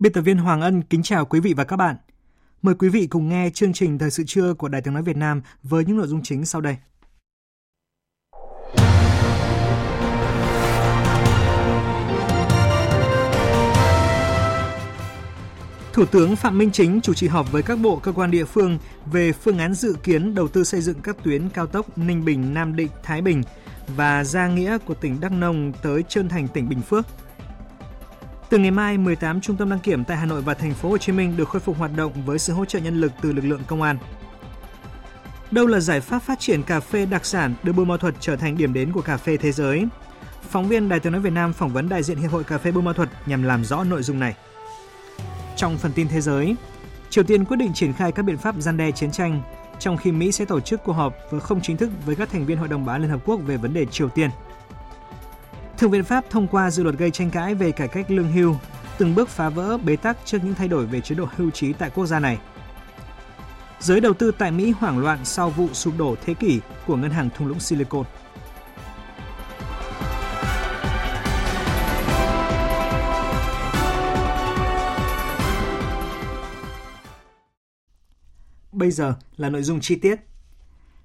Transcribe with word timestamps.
Biên 0.00 0.12
tập 0.12 0.20
viên 0.20 0.38
Hoàng 0.38 0.60
Ân 0.60 0.82
kính 0.82 1.02
chào 1.02 1.24
quý 1.24 1.40
vị 1.40 1.54
và 1.54 1.64
các 1.64 1.76
bạn. 1.76 1.96
Mời 2.62 2.74
quý 2.74 2.88
vị 2.88 3.06
cùng 3.06 3.28
nghe 3.28 3.50
chương 3.54 3.72
trình 3.72 3.98
Thời 3.98 4.10
sự 4.10 4.24
trưa 4.26 4.54
của 4.54 4.68
Đài 4.68 4.82
tiếng 4.82 4.94
nói 4.94 5.02
Việt 5.02 5.16
Nam 5.16 5.42
với 5.62 5.84
những 5.84 5.96
nội 5.96 6.06
dung 6.06 6.22
chính 6.22 6.46
sau 6.46 6.60
đây. 6.60 6.76
Thủ 15.92 16.04
tướng 16.06 16.36
Phạm 16.36 16.58
Minh 16.58 16.70
Chính 16.72 17.00
chủ 17.00 17.14
trì 17.14 17.28
họp 17.28 17.52
với 17.52 17.62
các 17.62 17.78
bộ 17.78 17.96
cơ 17.96 18.12
quan 18.12 18.30
địa 18.30 18.44
phương 18.44 18.78
về 19.12 19.32
phương 19.32 19.58
án 19.58 19.74
dự 19.74 19.94
kiến 20.02 20.34
đầu 20.34 20.48
tư 20.48 20.64
xây 20.64 20.80
dựng 20.80 21.00
các 21.02 21.16
tuyến 21.24 21.48
cao 21.48 21.66
tốc 21.66 21.98
Ninh 21.98 22.24
Bình, 22.24 22.54
Nam 22.54 22.76
Định, 22.76 22.90
Thái 23.02 23.22
Bình 23.22 23.42
và 23.96 24.24
Gia 24.24 24.48
Nghĩa 24.48 24.78
của 24.78 24.94
tỉnh 24.94 25.20
Đắk 25.20 25.32
Nông 25.32 25.72
tới 25.82 26.02
Trơn 26.08 26.28
Thành, 26.28 26.48
tỉnh 26.48 26.68
Bình 26.68 26.82
Phước– 26.82 27.06
từ 28.50 28.58
ngày 28.58 28.70
mai, 28.70 28.98
18 28.98 29.40
trung 29.40 29.56
tâm 29.56 29.70
đăng 29.70 29.78
kiểm 29.78 30.04
tại 30.04 30.16
Hà 30.16 30.26
Nội 30.26 30.42
và 30.42 30.54
thành 30.54 30.74
phố 30.74 30.88
Hồ 30.88 30.98
Chí 30.98 31.12
Minh 31.12 31.36
được 31.36 31.48
khôi 31.48 31.60
phục 31.60 31.78
hoạt 31.78 31.90
động 31.96 32.12
với 32.26 32.38
sự 32.38 32.52
hỗ 32.52 32.64
trợ 32.64 32.78
nhân 32.78 33.00
lực 33.00 33.12
từ 33.22 33.32
lực 33.32 33.44
lượng 33.44 33.62
công 33.66 33.82
an. 33.82 33.98
Đâu 35.50 35.66
là 35.66 35.80
giải 35.80 36.00
pháp 36.00 36.18
phát 36.18 36.40
triển 36.40 36.62
cà 36.62 36.80
phê 36.80 37.06
đặc 37.06 37.24
sản 37.24 37.54
đưa 37.62 37.72
Buôn 37.72 37.88
Ma 37.88 37.96
Thuật 37.96 38.14
trở 38.20 38.36
thành 38.36 38.56
điểm 38.56 38.72
đến 38.72 38.92
của 38.92 39.02
cà 39.02 39.16
phê 39.16 39.36
thế 39.36 39.52
giới? 39.52 39.86
Phóng 40.50 40.68
viên 40.68 40.88
Đài 40.88 41.00
Tiếng 41.00 41.12
nói 41.12 41.22
Việt 41.22 41.32
Nam 41.32 41.52
phỏng 41.52 41.72
vấn 41.72 41.88
đại 41.88 42.02
diện 42.02 42.18
Hiệp 42.18 42.30
hội 42.30 42.44
Cà 42.44 42.58
phê 42.58 42.70
Buôn 42.70 42.84
Ma 42.84 42.92
Thuật 42.92 43.08
nhằm 43.26 43.42
làm 43.42 43.64
rõ 43.64 43.84
nội 43.84 44.02
dung 44.02 44.18
này. 44.18 44.34
Trong 45.56 45.78
phần 45.78 45.92
tin 45.92 46.08
thế 46.08 46.20
giới, 46.20 46.56
Triều 47.10 47.24
Tiên 47.24 47.44
quyết 47.44 47.56
định 47.56 47.72
triển 47.74 47.92
khai 47.92 48.12
các 48.12 48.22
biện 48.22 48.38
pháp 48.38 48.54
gian 48.58 48.76
đe 48.76 48.90
chiến 48.90 49.10
tranh, 49.10 49.42
trong 49.78 49.96
khi 49.96 50.12
Mỹ 50.12 50.32
sẽ 50.32 50.44
tổ 50.44 50.60
chức 50.60 50.80
cuộc 50.84 50.92
họp 50.92 51.14
với 51.30 51.40
không 51.40 51.60
chính 51.60 51.76
thức 51.76 51.90
với 52.06 52.16
các 52.16 52.30
thành 52.30 52.46
viên 52.46 52.58
Hội 52.58 52.68
đồng 52.68 52.84
Bảo 52.84 52.94
an 52.96 53.02
Liên 53.02 53.10
Hợp 53.10 53.20
Quốc 53.24 53.40
về 53.46 53.56
vấn 53.56 53.74
đề 53.74 53.86
Triều 53.86 54.08
Tiên– 54.08 54.30
Thượng 55.80 55.90
viện 55.90 56.04
Pháp 56.04 56.30
thông 56.30 56.48
qua 56.48 56.70
dự 56.70 56.82
luật 56.82 56.94
gây 56.98 57.10
tranh 57.10 57.30
cãi 57.30 57.54
về 57.54 57.72
cải 57.72 57.88
cách 57.88 58.10
lương 58.10 58.32
hưu, 58.32 58.56
từng 58.98 59.14
bước 59.14 59.28
phá 59.28 59.48
vỡ 59.48 59.78
bế 59.78 59.96
tắc 59.96 60.16
trước 60.24 60.38
những 60.44 60.54
thay 60.54 60.68
đổi 60.68 60.86
về 60.86 61.00
chế 61.00 61.14
độ 61.14 61.26
hưu 61.36 61.50
trí 61.50 61.72
tại 61.72 61.90
quốc 61.94 62.06
gia 62.06 62.18
này. 62.20 62.38
Giới 63.78 64.00
đầu 64.00 64.14
tư 64.14 64.32
tại 64.38 64.50
Mỹ 64.50 64.70
hoảng 64.70 64.98
loạn 64.98 65.18
sau 65.24 65.50
vụ 65.50 65.68
sụp 65.72 65.94
đổ 65.98 66.16
thế 66.24 66.34
kỷ 66.34 66.60
của 66.86 66.96
ngân 66.96 67.10
hàng 67.10 67.28
thung 67.36 67.48
lũng 67.48 67.60
Silicon. 67.60 68.04
Bây 78.72 78.90
giờ 78.90 79.14
là 79.36 79.50
nội 79.50 79.62
dung 79.62 79.80
chi 79.80 79.96
tiết. 79.96 80.16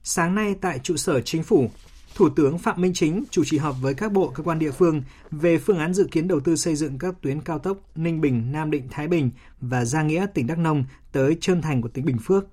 Sáng 0.04 0.36
nay 0.36 0.56
tại 0.62 0.80
trụ 0.80 0.98
sở 0.98 1.22
chính 1.22 1.44
phủ, 1.44 1.70
Thủ 2.16 2.30
tướng 2.30 2.58
Phạm 2.58 2.82
Minh 2.82 2.94
Chính 2.94 3.24
chủ 3.32 3.44
trì 3.46 3.58
họp 3.58 3.76
với 3.82 3.94
các 3.94 4.12
bộ 4.12 4.32
cơ 4.36 4.44
quan 4.44 4.60
địa 4.60 4.72
phương 4.72 5.02
về 5.32 5.58
phương 5.58 5.78
án 5.78 5.94
dự 5.94 6.08
kiến 6.12 6.28
đầu 6.28 6.40
tư 6.40 6.56
xây 6.56 6.76
dựng 6.76 6.98
các 7.00 7.16
tuyến 7.22 7.42
cao 7.42 7.60
tốc 7.60 7.78
Ninh 7.96 8.22
Bình, 8.22 8.52
Nam 8.52 8.72
Định, 8.72 8.88
Thái 8.92 9.08
Bình 9.08 9.30
và 9.62 9.86
Gia 9.86 10.04
Nghĩa, 10.04 10.26
tỉnh 10.34 10.48
Đắk 10.48 10.58
Nông 10.58 10.84
tới 11.12 11.38
Trơn 11.42 11.62
Thành 11.62 11.82
của 11.82 11.90
tỉnh 11.90 12.06
Bình 12.06 12.18
Phước. 12.24 12.48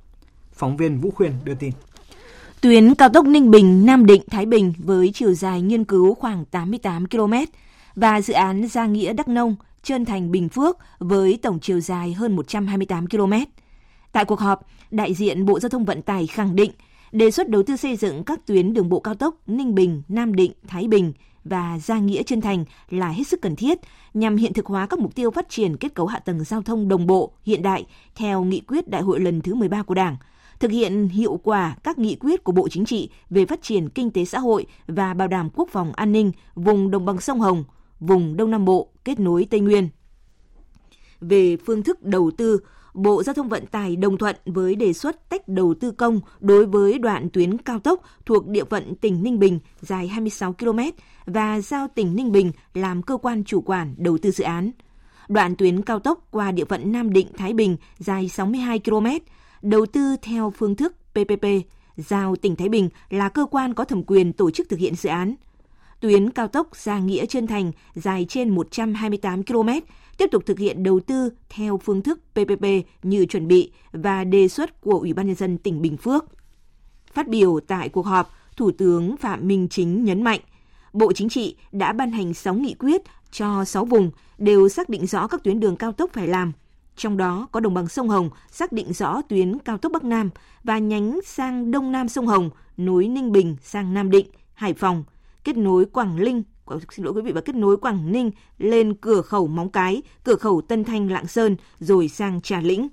Phóng 0.52 0.76
viên 0.76 1.00
Vũ 1.00 1.10
Khuyên 1.10 1.32
đưa 1.44 1.54
tin. 1.54 1.72
Tuyến 2.60 2.94
cao 2.94 3.08
tốc 3.08 3.26
Ninh 3.26 3.50
Bình, 3.50 3.86
Nam 3.86 4.06
Định, 4.06 4.22
Thái 4.30 4.46
Bình 4.46 4.72
với 4.78 5.10
chiều 5.14 5.34
dài 5.34 5.62
nghiên 5.62 5.84
cứu 5.84 6.14
khoảng 6.14 6.44
88 6.44 7.08
km 7.08 7.34
và 7.94 8.20
dự 8.20 8.34
án 8.34 8.68
Gia 8.68 8.86
Nghĩa 8.86 9.12
Đắk 9.12 9.28
Nông, 9.28 9.56
Trơn 9.82 10.04
Thành 10.04 10.30
Bình 10.30 10.48
Phước 10.48 10.78
với 10.98 11.38
tổng 11.42 11.58
chiều 11.60 11.80
dài 11.80 12.12
hơn 12.12 12.36
128 12.36 13.08
km. 13.08 13.32
Tại 14.12 14.24
cuộc 14.24 14.40
họp, 14.40 14.66
đại 14.90 15.14
diện 15.14 15.46
Bộ 15.46 15.60
Giao 15.60 15.68
thông 15.68 15.84
Vận 15.84 16.02
tải 16.02 16.26
khẳng 16.26 16.56
định 16.56 16.70
đề 17.12 17.30
xuất 17.30 17.48
đầu 17.48 17.62
tư 17.62 17.76
xây 17.76 17.96
dựng 17.96 18.24
các 18.24 18.46
tuyến 18.46 18.72
đường 18.72 18.88
bộ 18.88 19.00
cao 19.00 19.14
tốc 19.14 19.34
Ninh 19.46 19.74
Bình, 19.74 20.02
Nam 20.08 20.34
Định, 20.34 20.52
Thái 20.68 20.88
Bình 20.88 21.12
và 21.44 21.78
Gia 21.78 21.98
Nghĩa 21.98 22.22
Trân 22.22 22.40
Thành 22.40 22.64
là 22.90 23.08
hết 23.08 23.26
sức 23.26 23.42
cần 23.42 23.56
thiết 23.56 23.78
nhằm 24.14 24.36
hiện 24.36 24.52
thực 24.52 24.66
hóa 24.66 24.86
các 24.86 24.98
mục 24.98 25.14
tiêu 25.14 25.30
phát 25.30 25.48
triển 25.48 25.76
kết 25.76 25.94
cấu 25.94 26.06
hạ 26.06 26.18
tầng 26.18 26.44
giao 26.44 26.62
thông 26.62 26.88
đồng 26.88 27.06
bộ, 27.06 27.32
hiện 27.42 27.62
đại 27.62 27.86
theo 28.14 28.44
nghị 28.44 28.60
quyết 28.60 28.88
đại 28.88 29.02
hội 29.02 29.20
lần 29.20 29.40
thứ 29.40 29.54
13 29.54 29.82
của 29.82 29.94
Đảng, 29.94 30.16
thực 30.60 30.70
hiện 30.70 31.08
hiệu 31.08 31.40
quả 31.42 31.76
các 31.82 31.98
nghị 31.98 32.16
quyết 32.20 32.44
của 32.44 32.52
Bộ 32.52 32.68
Chính 32.68 32.84
trị 32.84 33.10
về 33.30 33.46
phát 33.46 33.62
triển 33.62 33.88
kinh 33.88 34.10
tế 34.10 34.24
xã 34.24 34.38
hội 34.38 34.66
và 34.86 35.14
bảo 35.14 35.28
đảm 35.28 35.50
quốc 35.54 35.68
phòng 35.72 35.92
an 35.92 36.12
ninh 36.12 36.32
vùng 36.54 36.90
đồng 36.90 37.04
bằng 37.04 37.20
sông 37.20 37.40
Hồng, 37.40 37.64
vùng 38.00 38.36
Đông 38.36 38.50
Nam 38.50 38.64
Bộ 38.64 38.88
kết 39.04 39.20
nối 39.20 39.46
Tây 39.50 39.60
Nguyên. 39.60 39.88
Về 41.20 41.56
phương 41.56 41.82
thức 41.82 42.02
đầu 42.02 42.30
tư, 42.36 42.60
Bộ 42.94 43.22
Giao 43.22 43.34
thông 43.34 43.48
Vận 43.48 43.66
tải 43.66 43.96
đồng 43.96 44.18
thuận 44.18 44.36
với 44.46 44.74
đề 44.74 44.92
xuất 44.92 45.28
tách 45.28 45.48
đầu 45.48 45.74
tư 45.80 45.90
công 45.90 46.20
đối 46.40 46.66
với 46.66 46.98
đoạn 46.98 47.28
tuyến 47.32 47.58
cao 47.58 47.78
tốc 47.78 48.00
thuộc 48.26 48.46
địa 48.46 48.64
phận 48.64 48.94
tỉnh 48.94 49.22
Ninh 49.22 49.38
Bình 49.38 49.58
dài 49.80 50.08
26 50.08 50.52
km 50.52 50.78
và 51.26 51.60
giao 51.60 51.88
tỉnh 51.94 52.16
Ninh 52.16 52.32
Bình 52.32 52.52
làm 52.74 53.02
cơ 53.02 53.16
quan 53.16 53.44
chủ 53.44 53.60
quản 53.60 53.94
đầu 53.98 54.18
tư 54.18 54.30
dự 54.30 54.44
án. 54.44 54.70
Đoạn 55.28 55.56
tuyến 55.56 55.82
cao 55.82 55.98
tốc 55.98 56.26
qua 56.30 56.52
địa 56.52 56.64
phận 56.64 56.92
Nam 56.92 57.12
Định 57.12 57.26
Thái 57.38 57.52
Bình 57.52 57.76
dài 57.98 58.28
62 58.28 58.78
km, 58.78 59.06
đầu 59.62 59.86
tư 59.86 60.16
theo 60.22 60.50
phương 60.50 60.76
thức 60.76 60.96
PPP, 61.12 61.46
giao 61.96 62.36
tỉnh 62.36 62.56
Thái 62.56 62.68
Bình 62.68 62.88
là 63.10 63.28
cơ 63.28 63.46
quan 63.50 63.74
có 63.74 63.84
thẩm 63.84 64.02
quyền 64.02 64.32
tổ 64.32 64.50
chức 64.50 64.68
thực 64.68 64.78
hiện 64.78 64.94
dự 64.94 65.08
án. 65.08 65.34
Tuyến 66.02 66.30
cao 66.30 66.48
tốc 66.48 66.76
Gia 66.76 66.98
Nghĩa 66.98 67.26
Trân 67.26 67.46
Thành 67.46 67.72
dài 67.94 68.26
trên 68.28 68.48
128 68.48 69.44
km 69.44 69.68
tiếp 70.18 70.26
tục 70.32 70.42
thực 70.46 70.58
hiện 70.58 70.82
đầu 70.82 71.00
tư 71.00 71.30
theo 71.48 71.78
phương 71.78 72.02
thức 72.02 72.20
PPP 72.34 72.64
như 73.02 73.26
chuẩn 73.26 73.48
bị 73.48 73.72
và 73.92 74.24
đề 74.24 74.48
xuất 74.48 74.80
của 74.80 74.98
Ủy 74.98 75.12
ban 75.12 75.26
nhân 75.26 75.36
dân 75.36 75.58
tỉnh 75.58 75.82
Bình 75.82 75.96
Phước. 75.96 76.24
Phát 77.12 77.28
biểu 77.28 77.60
tại 77.66 77.88
cuộc 77.88 78.06
họp, 78.06 78.30
Thủ 78.56 78.70
tướng 78.78 79.16
Phạm 79.16 79.48
Minh 79.48 79.68
Chính 79.68 80.04
nhấn 80.04 80.22
mạnh, 80.22 80.40
Bộ 80.92 81.12
Chính 81.12 81.28
trị 81.28 81.56
đã 81.72 81.92
ban 81.92 82.10
hành 82.10 82.34
6 82.34 82.54
nghị 82.54 82.74
quyết 82.74 83.02
cho 83.30 83.64
6 83.64 83.84
vùng 83.84 84.10
đều 84.38 84.68
xác 84.68 84.88
định 84.88 85.06
rõ 85.06 85.26
các 85.26 85.44
tuyến 85.44 85.60
đường 85.60 85.76
cao 85.76 85.92
tốc 85.92 86.10
phải 86.12 86.28
làm. 86.28 86.52
Trong 86.96 87.16
đó 87.16 87.48
có 87.52 87.60
đồng 87.60 87.74
bằng 87.74 87.88
sông 87.88 88.08
Hồng 88.08 88.30
xác 88.50 88.72
định 88.72 88.92
rõ 88.92 89.22
tuyến 89.22 89.58
cao 89.58 89.78
tốc 89.78 89.92
Bắc 89.92 90.04
Nam 90.04 90.30
và 90.64 90.78
nhánh 90.78 91.20
sang 91.24 91.70
Đông 91.70 91.92
Nam 91.92 92.08
sông 92.08 92.26
Hồng 92.26 92.50
nối 92.76 93.08
Ninh 93.08 93.32
Bình 93.32 93.56
sang 93.62 93.94
Nam 93.94 94.10
Định, 94.10 94.26
Hải 94.54 94.74
Phòng, 94.74 95.04
kết 95.44 95.56
nối 95.56 95.84
Quảng 95.84 96.20
Linh, 96.20 96.42
xin 96.90 97.04
lỗi 97.04 97.14
quý 97.14 97.22
vị 97.22 97.32
và 97.32 97.40
kết 97.40 97.54
nối 97.54 97.76
Quảng 97.76 98.12
Ninh 98.12 98.30
lên 98.58 98.94
cửa 98.94 99.22
khẩu 99.22 99.46
Móng 99.46 99.68
Cái, 99.70 100.02
cửa 100.24 100.36
khẩu 100.36 100.60
Tân 100.60 100.84
Thanh 100.84 101.10
Lạng 101.10 101.26
Sơn 101.26 101.56
rồi 101.80 102.08
sang 102.08 102.40
Trà 102.40 102.60
Lĩnh. 102.60 102.88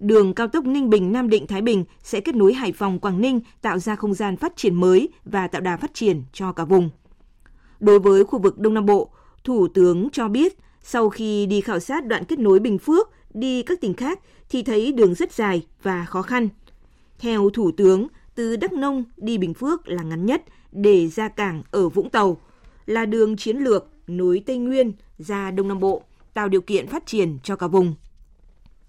Đường 0.00 0.34
cao 0.34 0.48
tốc 0.48 0.64
Ninh 0.64 0.90
Bình 0.90 1.12
Nam 1.12 1.28
Định 1.28 1.46
Thái 1.46 1.62
Bình 1.62 1.84
sẽ 2.02 2.20
kết 2.20 2.34
nối 2.34 2.54
Hải 2.54 2.72
Phòng 2.72 2.98
Quảng 2.98 3.20
Ninh 3.20 3.40
tạo 3.62 3.78
ra 3.78 3.96
không 3.96 4.14
gian 4.14 4.36
phát 4.36 4.56
triển 4.56 4.74
mới 4.74 5.08
và 5.24 5.48
tạo 5.48 5.60
đà 5.60 5.76
phát 5.76 5.94
triển 5.94 6.22
cho 6.32 6.52
cả 6.52 6.64
vùng. 6.64 6.90
Đối 7.80 7.98
với 7.98 8.24
khu 8.24 8.38
vực 8.38 8.58
Đông 8.58 8.74
Nam 8.74 8.86
Bộ, 8.86 9.10
Thủ 9.44 9.68
tướng 9.68 10.10
cho 10.10 10.28
biết 10.28 10.58
sau 10.82 11.08
khi 11.08 11.46
đi 11.46 11.60
khảo 11.60 11.78
sát 11.78 12.06
đoạn 12.06 12.24
kết 12.24 12.38
nối 12.38 12.58
Bình 12.58 12.78
Phước 12.78 13.10
đi 13.34 13.62
các 13.62 13.80
tỉnh 13.80 13.94
khác 13.94 14.20
thì 14.48 14.62
thấy 14.62 14.92
đường 14.92 15.14
rất 15.14 15.32
dài 15.32 15.62
và 15.82 16.04
khó 16.04 16.22
khăn. 16.22 16.48
Theo 17.18 17.50
Thủ 17.50 17.70
tướng, 17.76 18.06
từ 18.40 18.56
Đắk 18.56 18.72
Nông 18.72 19.04
đi 19.16 19.38
Bình 19.38 19.54
Phước 19.54 19.88
là 19.88 20.02
ngắn 20.02 20.26
nhất 20.26 20.42
để 20.72 21.08
ra 21.08 21.28
cảng 21.28 21.62
ở 21.70 21.88
Vũng 21.88 22.10
Tàu– 22.10 22.40
là 22.90 23.06
đường 23.06 23.36
chiến 23.36 23.56
lược 23.56 23.86
nối 24.06 24.42
Tây 24.46 24.58
Nguyên 24.58 24.92
ra 25.18 25.50
Đông 25.50 25.68
Nam 25.68 25.80
Bộ, 25.80 26.02
tạo 26.34 26.48
điều 26.48 26.60
kiện 26.60 26.86
phát 26.86 27.06
triển 27.06 27.38
cho 27.42 27.56
cả 27.56 27.66
vùng. 27.66 27.94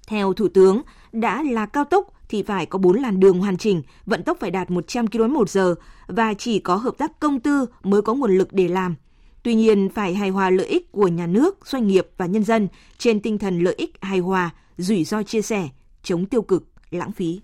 Theo 0.08 0.34
Thủ 0.34 0.48
tướng, 0.48 0.82
đã 1.12 1.44
là 1.44 1.66
cao 1.66 1.84
tốc 1.86 2.14
thì 2.30 2.44
phải 2.44 2.66
có 2.66 2.80
4 2.80 2.98
làn 3.02 3.20
đường 3.20 3.40
hoàn 3.40 3.58
chỉnh, 3.58 3.82
vận 4.06 4.24
tốc 4.24 4.38
phải 4.40 4.52
đạt 4.52 4.72
100 4.72 5.08
km 5.08 5.34
một 5.34 5.50
giờ 5.50 5.76
và 6.08 6.34
chỉ 6.34 6.60
có 6.60 6.76
hợp 6.76 6.98
tác 6.98 7.20
công 7.20 7.40
tư 7.40 7.66
mới 7.84 8.02
có 8.02 8.14
nguồn 8.14 8.38
lực 8.38 8.54
để 8.54 8.68
làm. 8.68 8.96
Tuy 9.44 9.56
nhiên, 9.56 9.90
phải 9.90 10.14
hài 10.16 10.30
hòa 10.30 10.50
lợi 10.50 10.68
ích 10.68 10.92
của 10.92 11.08
nhà 11.08 11.28
nước, 11.28 11.68
doanh 11.68 11.88
nghiệp 11.88 12.08
và 12.18 12.26
nhân 12.26 12.44
dân 12.44 12.68
trên 12.98 13.20
tinh 13.20 13.38
thần 13.38 13.60
lợi 13.60 13.76
ích 13.78 13.92
hài 14.02 14.20
hòa, 14.20 14.50
rủi 14.78 15.04
ro 15.04 15.24
chia 15.24 15.42
sẻ, 15.42 15.70
chống 16.04 16.26
tiêu 16.26 16.42
cực, 16.42 16.64
lãng 16.90 17.12
phí. 17.12 17.42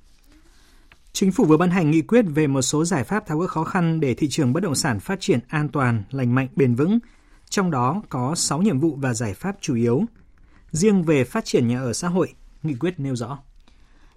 Chính 1.20 1.32
phủ 1.32 1.46
vừa 1.46 1.58
ban 1.58 1.70
hành 1.70 1.92
nghị 1.92 2.02
quyết 2.02 2.26
về 2.36 2.48
một 2.48 2.62
số 2.62 2.86
giải 2.86 3.04
pháp 3.04 3.28
tháo 3.28 3.38
gỡ 3.38 3.48
khó 3.48 3.64
khăn 3.64 4.00
để 4.00 4.14
thị 4.14 4.28
trường 4.30 4.54
bất 4.54 4.64
động 4.64 4.76
sản 4.76 5.00
phát 5.00 5.20
triển 5.20 5.40
an 5.48 5.70
toàn, 5.70 6.04
lành 6.12 6.36
mạnh, 6.36 6.48
bền 6.56 6.76
vững. 6.76 7.00
Trong 7.50 7.72
đó 7.72 8.02
có 8.10 8.36
6 8.36 8.62
nhiệm 8.62 8.80
vụ 8.80 8.98
và 9.02 9.14
giải 9.14 9.34
pháp 9.34 9.56
chủ 9.62 9.76
yếu. 9.76 10.04
Riêng 10.72 11.04
về 11.04 11.24
phát 11.24 11.46
triển 11.46 11.68
nhà 11.68 11.80
ở 11.80 11.94
xã 11.94 12.08
hội, 12.08 12.34
nghị 12.64 12.74
quyết 12.74 13.00
nêu 13.00 13.16
rõ. 13.16 13.40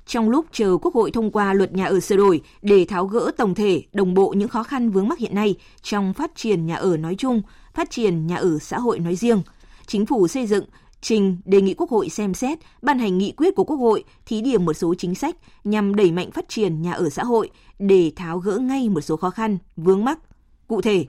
Trong 0.06 0.30
lúc 0.30 0.46
chờ 0.52 0.76
Quốc 0.82 0.94
hội 0.94 1.10
thông 1.10 1.30
qua 1.30 1.54
luật 1.54 1.72
nhà 1.72 1.86
ở 1.86 2.00
sửa 2.00 2.16
đổi 2.16 2.40
để 2.62 2.84
tháo 2.84 3.06
gỡ 3.06 3.30
tổng 3.36 3.54
thể, 3.54 3.82
đồng 3.92 4.14
bộ 4.14 4.34
những 4.36 4.48
khó 4.48 4.62
khăn 4.62 4.90
vướng 4.90 5.08
mắc 5.08 5.18
hiện 5.18 5.34
nay 5.34 5.54
trong 5.82 6.14
phát 6.14 6.30
triển 6.34 6.66
nhà 6.66 6.76
ở 6.76 6.96
nói 6.96 7.14
chung, 7.18 7.42
phát 7.74 7.90
triển 7.90 8.26
nhà 8.26 8.36
ở 8.36 8.58
xã 8.58 8.78
hội 8.78 8.98
nói 8.98 9.16
riêng, 9.16 9.42
chính 9.86 10.06
phủ 10.06 10.28
xây 10.28 10.46
dựng 10.46 10.64
trình 11.00 11.38
đề 11.44 11.60
nghị 11.60 11.74
Quốc 11.74 11.90
hội 11.90 12.08
xem 12.08 12.34
xét 12.34 12.58
ban 12.82 12.98
hành 12.98 13.18
nghị 13.18 13.32
quyết 13.36 13.54
của 13.56 13.64
Quốc 13.64 13.76
hội 13.76 14.04
thí 14.26 14.40
điểm 14.40 14.64
một 14.64 14.72
số 14.72 14.94
chính 14.94 15.14
sách 15.14 15.36
nhằm 15.64 15.94
đẩy 15.94 16.12
mạnh 16.12 16.30
phát 16.30 16.48
triển 16.48 16.82
nhà 16.82 16.92
ở 16.92 17.10
xã 17.10 17.24
hội 17.24 17.50
để 17.78 18.12
tháo 18.16 18.38
gỡ 18.38 18.58
ngay 18.58 18.88
một 18.88 19.00
số 19.00 19.16
khó 19.16 19.30
khăn, 19.30 19.58
vướng 19.76 20.04
mắc. 20.04 20.18
Cụ 20.66 20.80
thể, 20.80 21.06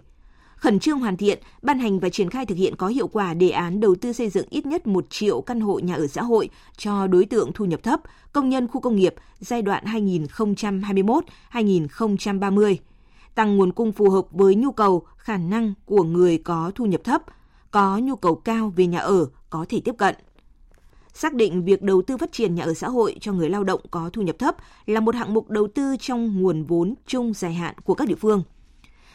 khẩn 0.55 0.79
trương 0.79 0.99
hoàn 0.99 1.17
thiện, 1.17 1.39
ban 1.61 1.79
hành 1.79 1.99
và 1.99 2.09
triển 2.09 2.29
khai 2.29 2.45
thực 2.45 2.57
hiện 2.57 2.75
có 2.75 2.87
hiệu 2.87 3.07
quả 3.07 3.33
đề 3.33 3.49
án 3.49 3.79
đầu 3.79 3.95
tư 3.95 4.13
xây 4.13 4.29
dựng 4.29 4.45
ít 4.49 4.65
nhất 4.65 4.87
1 4.87 5.05
triệu 5.09 5.41
căn 5.41 5.61
hộ 5.61 5.79
nhà 5.79 5.95
ở 5.95 6.07
xã 6.07 6.23
hội 6.23 6.49
cho 6.77 7.07
đối 7.07 7.25
tượng 7.25 7.51
thu 7.53 7.65
nhập 7.65 7.83
thấp, 7.83 8.01
công 8.33 8.49
nhân 8.49 8.67
khu 8.67 8.81
công 8.81 8.95
nghiệp 8.95 9.15
giai 9.39 9.61
đoạn 9.61 9.83
2021-2030, 11.51 12.75
tăng 13.35 13.57
nguồn 13.57 13.71
cung 13.71 13.91
phù 13.91 14.09
hợp 14.09 14.25
với 14.31 14.55
nhu 14.55 14.71
cầu, 14.71 15.05
khả 15.17 15.37
năng 15.37 15.73
của 15.85 16.03
người 16.03 16.37
có 16.37 16.71
thu 16.75 16.85
nhập 16.85 17.01
thấp, 17.03 17.21
có 17.71 17.97
nhu 17.97 18.15
cầu 18.15 18.35
cao 18.35 18.73
về 18.75 18.87
nhà 18.87 18.99
ở 18.99 19.27
có 19.49 19.65
thể 19.69 19.81
tiếp 19.85 19.95
cận. 19.97 20.15
Xác 21.13 21.33
định 21.33 21.65
việc 21.65 21.81
đầu 21.81 22.01
tư 22.01 22.17
phát 22.17 22.31
triển 22.31 22.55
nhà 22.55 22.63
ở 22.63 22.73
xã 22.73 22.89
hội 22.89 23.15
cho 23.21 23.33
người 23.33 23.49
lao 23.49 23.63
động 23.63 23.81
có 23.91 24.09
thu 24.13 24.21
nhập 24.21 24.35
thấp 24.39 24.55
là 24.85 24.99
một 24.99 25.15
hạng 25.15 25.33
mục 25.33 25.49
đầu 25.49 25.67
tư 25.67 25.95
trong 25.99 26.41
nguồn 26.41 26.63
vốn 26.63 26.93
chung 27.07 27.33
dài 27.33 27.53
hạn 27.53 27.75
của 27.83 27.93
các 27.93 28.07
địa 28.07 28.15
phương. 28.15 28.43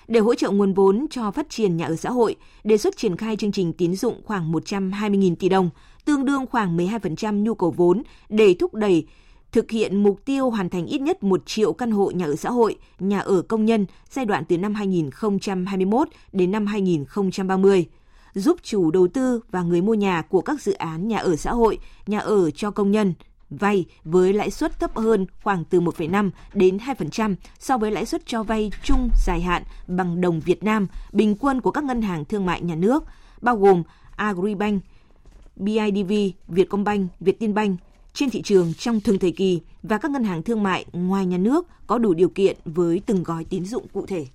Để 0.09 0.21
hỗ 0.21 0.35
trợ 0.35 0.51
nguồn 0.51 0.75
vốn 0.75 1.07
cho 1.11 1.31
phát 1.31 1.51
triển 1.51 1.77
nhà 1.77 1.87
ở 1.87 1.97
xã 1.97 2.11
hội, 2.11 2.37
đề 2.65 2.79
xuất 2.79 2.97
triển 2.97 3.17
khai 3.17 3.37
chương 3.37 3.53
trình 3.53 3.73
tín 3.73 3.97
dụng 3.97 4.21
khoảng 4.25 4.53
120.000 4.53 5.37
tỷ 5.37 5.49
đồng, 5.49 5.71
tương 6.05 6.25
đương 6.25 6.47
khoảng 6.51 6.77
12% 6.77 7.43
nhu 7.43 7.55
cầu 7.55 7.71
vốn 7.71 8.03
để 8.29 8.55
thúc 8.59 8.75
đẩy 8.75 9.07
thực 9.53 9.71
hiện 9.71 10.03
mục 10.03 10.25
tiêu 10.25 10.51
hoàn 10.51 10.69
thành 10.69 10.87
ít 10.87 11.01
nhất 11.01 11.23
1 11.23 11.47
triệu 11.47 11.73
căn 11.73 11.91
hộ 11.91 12.11
nhà 12.11 12.25
ở 12.25 12.37
xã 12.37 12.51
hội, 12.51 12.77
nhà 12.99 13.19
ở 13.19 13.43
công 13.43 13.65
nhân 13.65 13.87
giai 14.11 14.25
đoạn 14.25 14.45
từ 14.49 14.59
năm 14.59 14.75
2021 14.75 16.09
đến 16.33 16.51
năm 16.51 16.67
2030 16.67 17.87
giúp 18.37 18.57
chủ 18.63 18.91
đầu 18.91 19.09
tư 19.09 19.41
và 19.51 19.63
người 19.63 19.83
mua 19.83 19.95
nhà 19.95 20.23
của 20.23 20.41
các 20.41 20.63
dự 20.63 20.73
án 20.73 21.09
nhà 21.09 21.19
ở 21.19 21.37
xã 21.37 21.53
hội, 21.53 21.79
nhà 22.07 22.19
ở 22.19 22.51
cho 22.51 22.71
công 22.71 22.91
nhân 22.91 23.15
vay 23.51 23.85
với 24.05 24.33
lãi 24.33 24.51
suất 24.51 24.81
thấp 24.81 24.97
hơn 24.97 25.27
khoảng 25.43 25.65
từ 25.65 25.81
1,5 25.81 26.31
đến 26.55 26.77
2% 26.77 27.35
so 27.59 27.79
với 27.79 27.91
lãi 27.91 28.07
suất 28.07 28.27
cho 28.27 28.43
vay 28.43 28.71
chung 28.85 29.11
dài 29.27 29.41
hạn 29.41 29.63
bằng 29.87 30.21
đồng 30.21 30.41
Việt 30.41 30.65
Nam 30.65 30.87
bình 31.13 31.37
quân 31.41 31.61
của 31.61 31.71
các 31.71 31.85
ngân 31.85 32.03
hàng 32.03 32.25
thương 32.25 32.47
mại 32.47 32.63
nhà 32.63 32.75
nước, 32.75 33.05
bao 33.41 33.57
gồm 33.57 33.83
Agribank, 34.17 34.83
BIDV, 35.57 36.13
Vietcombank, 36.49 37.11
Vietinbank 37.21 37.81
trên 38.13 38.31
thị 38.31 38.43
trường 38.43 38.75
trong 38.75 39.01
thường 39.01 39.19
thời 39.19 39.33
kỳ 39.33 39.61
và 39.83 39.99
các 39.99 40.11
ngân 40.11 40.25
hàng 40.25 40.43
thương 40.43 40.63
mại 40.63 40.85
ngoài 40.93 41.27
nhà 41.27 41.39
nước 41.39 41.67
có 41.87 41.99
đủ 41.99 42.15
điều 42.15 42.29
kiện 42.29 42.57
với 42.65 43.01
từng 43.07 43.23
gói 43.23 43.45
tín 43.45 43.65
dụng 43.65 43.89
cụ 43.89 44.07
thể. 44.07 44.27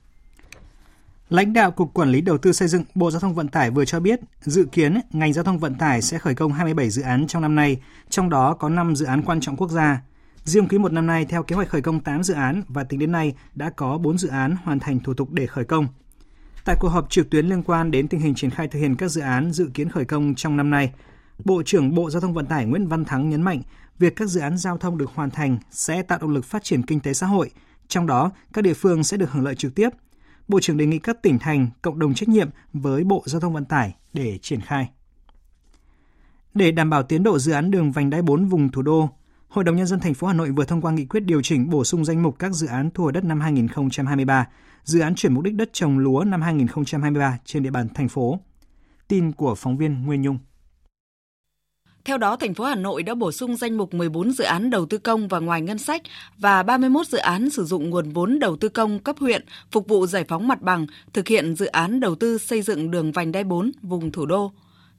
Lãnh 1.31 1.53
đạo 1.53 1.71
Cục 1.71 1.93
Quản 1.93 2.09
lý 2.09 2.21
Đầu 2.21 2.37
tư 2.37 2.51
xây 2.51 2.67
dựng 2.67 2.83
Bộ 2.95 3.11
Giao 3.11 3.19
thông 3.19 3.33
Vận 3.33 3.47
tải 3.47 3.71
vừa 3.71 3.85
cho 3.85 3.99
biết, 3.99 4.19
dự 4.41 4.65
kiến 4.71 4.99
ngành 5.11 5.33
giao 5.33 5.43
thông 5.43 5.59
vận 5.59 5.75
tải 5.75 6.01
sẽ 6.01 6.17
khởi 6.17 6.35
công 6.35 6.53
27 6.53 6.89
dự 6.89 7.01
án 7.01 7.27
trong 7.27 7.41
năm 7.41 7.55
nay, 7.55 7.81
trong 8.09 8.29
đó 8.29 8.53
có 8.53 8.69
5 8.69 8.95
dự 8.95 9.05
án 9.05 9.21
quan 9.21 9.41
trọng 9.41 9.57
quốc 9.57 9.71
gia. 9.71 10.01
Riêng 10.43 10.67
quý 10.67 10.77
một 10.77 10.91
năm 10.91 11.07
nay, 11.07 11.25
theo 11.25 11.43
kế 11.43 11.55
hoạch 11.55 11.69
khởi 11.69 11.81
công 11.81 11.99
8 11.99 12.23
dự 12.23 12.33
án 12.33 12.63
và 12.67 12.83
tính 12.83 12.99
đến 12.99 13.11
nay 13.11 13.35
đã 13.55 13.69
có 13.69 13.97
4 13.97 14.17
dự 14.17 14.27
án 14.27 14.55
hoàn 14.63 14.79
thành 14.79 14.99
thủ 14.99 15.13
tục 15.13 15.31
để 15.31 15.45
khởi 15.45 15.65
công. 15.65 15.87
Tại 16.65 16.75
cuộc 16.79 16.89
họp 16.89 17.09
trực 17.09 17.29
tuyến 17.29 17.47
liên 17.47 17.63
quan 17.63 17.91
đến 17.91 18.07
tình 18.07 18.19
hình 18.19 18.35
triển 18.35 18.49
khai 18.49 18.67
thực 18.67 18.79
hiện 18.79 18.95
các 18.95 19.07
dự 19.07 19.21
án 19.21 19.51
dự 19.51 19.69
kiến 19.73 19.89
khởi 19.89 20.05
công 20.05 20.35
trong 20.35 20.57
năm 20.57 20.69
nay, 20.69 20.91
Bộ 21.45 21.63
trưởng 21.65 21.95
Bộ 21.95 22.09
Giao 22.09 22.21
thông 22.21 22.33
Vận 22.33 22.45
tải 22.45 22.65
Nguyễn 22.65 22.87
Văn 22.87 23.05
Thắng 23.05 23.29
nhấn 23.29 23.41
mạnh, 23.41 23.61
việc 23.99 24.15
các 24.15 24.29
dự 24.29 24.39
án 24.41 24.57
giao 24.57 24.77
thông 24.77 24.97
được 24.97 25.11
hoàn 25.15 25.29
thành 25.29 25.57
sẽ 25.71 26.01
tạo 26.01 26.19
động 26.21 26.31
lực 26.31 26.45
phát 26.45 26.63
triển 26.63 26.83
kinh 26.83 26.99
tế 26.99 27.13
xã 27.13 27.27
hội, 27.27 27.51
trong 27.87 28.07
đó 28.07 28.31
các 28.53 28.61
địa 28.61 28.73
phương 28.73 29.03
sẽ 29.03 29.17
được 29.17 29.31
hưởng 29.31 29.43
lợi 29.43 29.55
trực 29.55 29.75
tiếp– 29.75 29.89
Bộ 30.51 30.59
trưởng 30.59 30.77
đề 30.77 30.85
nghị 30.85 30.99
các 30.99 31.21
tỉnh 31.21 31.39
thành 31.39 31.67
cộng 31.81 31.99
đồng 31.99 32.13
trách 32.13 32.29
nhiệm 32.29 32.49
với 32.73 33.03
Bộ 33.03 33.23
Giao 33.25 33.41
thông 33.41 33.53
Vận 33.53 33.65
tải 33.65 33.95
để 34.13 34.37
triển 34.41 34.61
khai. 34.61 34.89
Để 36.53 36.71
đảm 36.71 36.89
bảo 36.89 37.03
tiến 37.03 37.23
độ 37.23 37.39
dự 37.39 37.51
án 37.51 37.71
đường 37.71 37.91
vành 37.91 38.09
đai 38.09 38.21
4 38.21 38.45
vùng 38.45 38.71
thủ 38.71 38.81
đô, 38.81 39.09
Hội 39.47 39.63
đồng 39.63 39.75
nhân 39.75 39.87
dân 39.87 39.99
thành 39.99 40.13
phố 40.13 40.27
Hà 40.27 40.33
Nội 40.33 40.51
vừa 40.51 40.65
thông 40.65 40.81
qua 40.81 40.91
nghị 40.91 41.05
quyết 41.05 41.19
điều 41.19 41.41
chỉnh 41.41 41.69
bổ 41.69 41.83
sung 41.83 42.05
danh 42.05 42.23
mục 42.23 42.39
các 42.39 42.51
dự 42.51 42.67
án 42.67 42.89
thu 42.93 43.03
hồi 43.03 43.13
đất 43.13 43.23
năm 43.23 43.41
2023, 43.41 44.47
dự 44.83 44.99
án 44.99 45.15
chuyển 45.15 45.33
mục 45.33 45.43
đích 45.43 45.55
đất 45.55 45.69
trồng 45.73 45.99
lúa 45.99 46.23
năm 46.23 46.41
2023 46.41 47.37
trên 47.45 47.63
địa 47.63 47.71
bàn 47.71 47.87
thành 47.93 48.09
phố. 48.09 48.39
Tin 49.07 49.31
của 49.31 49.55
phóng 49.55 49.77
viên 49.77 50.05
Nguyên 50.05 50.21
Nhung. 50.21 50.37
Theo 52.05 52.17
đó, 52.17 52.35
thành 52.35 52.53
phố 52.53 52.63
Hà 52.63 52.75
Nội 52.75 53.03
đã 53.03 53.15
bổ 53.15 53.31
sung 53.31 53.55
danh 53.55 53.77
mục 53.77 53.93
14 53.93 54.31
dự 54.31 54.43
án 54.43 54.69
đầu 54.69 54.85
tư 54.85 54.97
công 54.97 55.27
và 55.27 55.39
ngoài 55.39 55.61
ngân 55.61 55.77
sách 55.77 56.01
và 56.37 56.63
31 56.63 57.07
dự 57.07 57.17
án 57.17 57.49
sử 57.49 57.65
dụng 57.65 57.89
nguồn 57.89 58.09
vốn 58.09 58.39
đầu 58.39 58.57
tư 58.57 58.69
công 58.69 58.99
cấp 58.99 59.15
huyện 59.19 59.45
phục 59.71 59.87
vụ 59.87 60.07
giải 60.07 60.25
phóng 60.27 60.47
mặt 60.47 60.61
bằng, 60.61 60.85
thực 61.13 61.27
hiện 61.27 61.55
dự 61.55 61.65
án 61.65 61.99
đầu 61.99 62.15
tư 62.15 62.37
xây 62.37 62.61
dựng 62.61 62.91
đường 62.91 63.11
vành 63.11 63.31
đai 63.31 63.43
4 63.43 63.71
vùng 63.81 64.11
thủ 64.11 64.25
đô. 64.25 64.51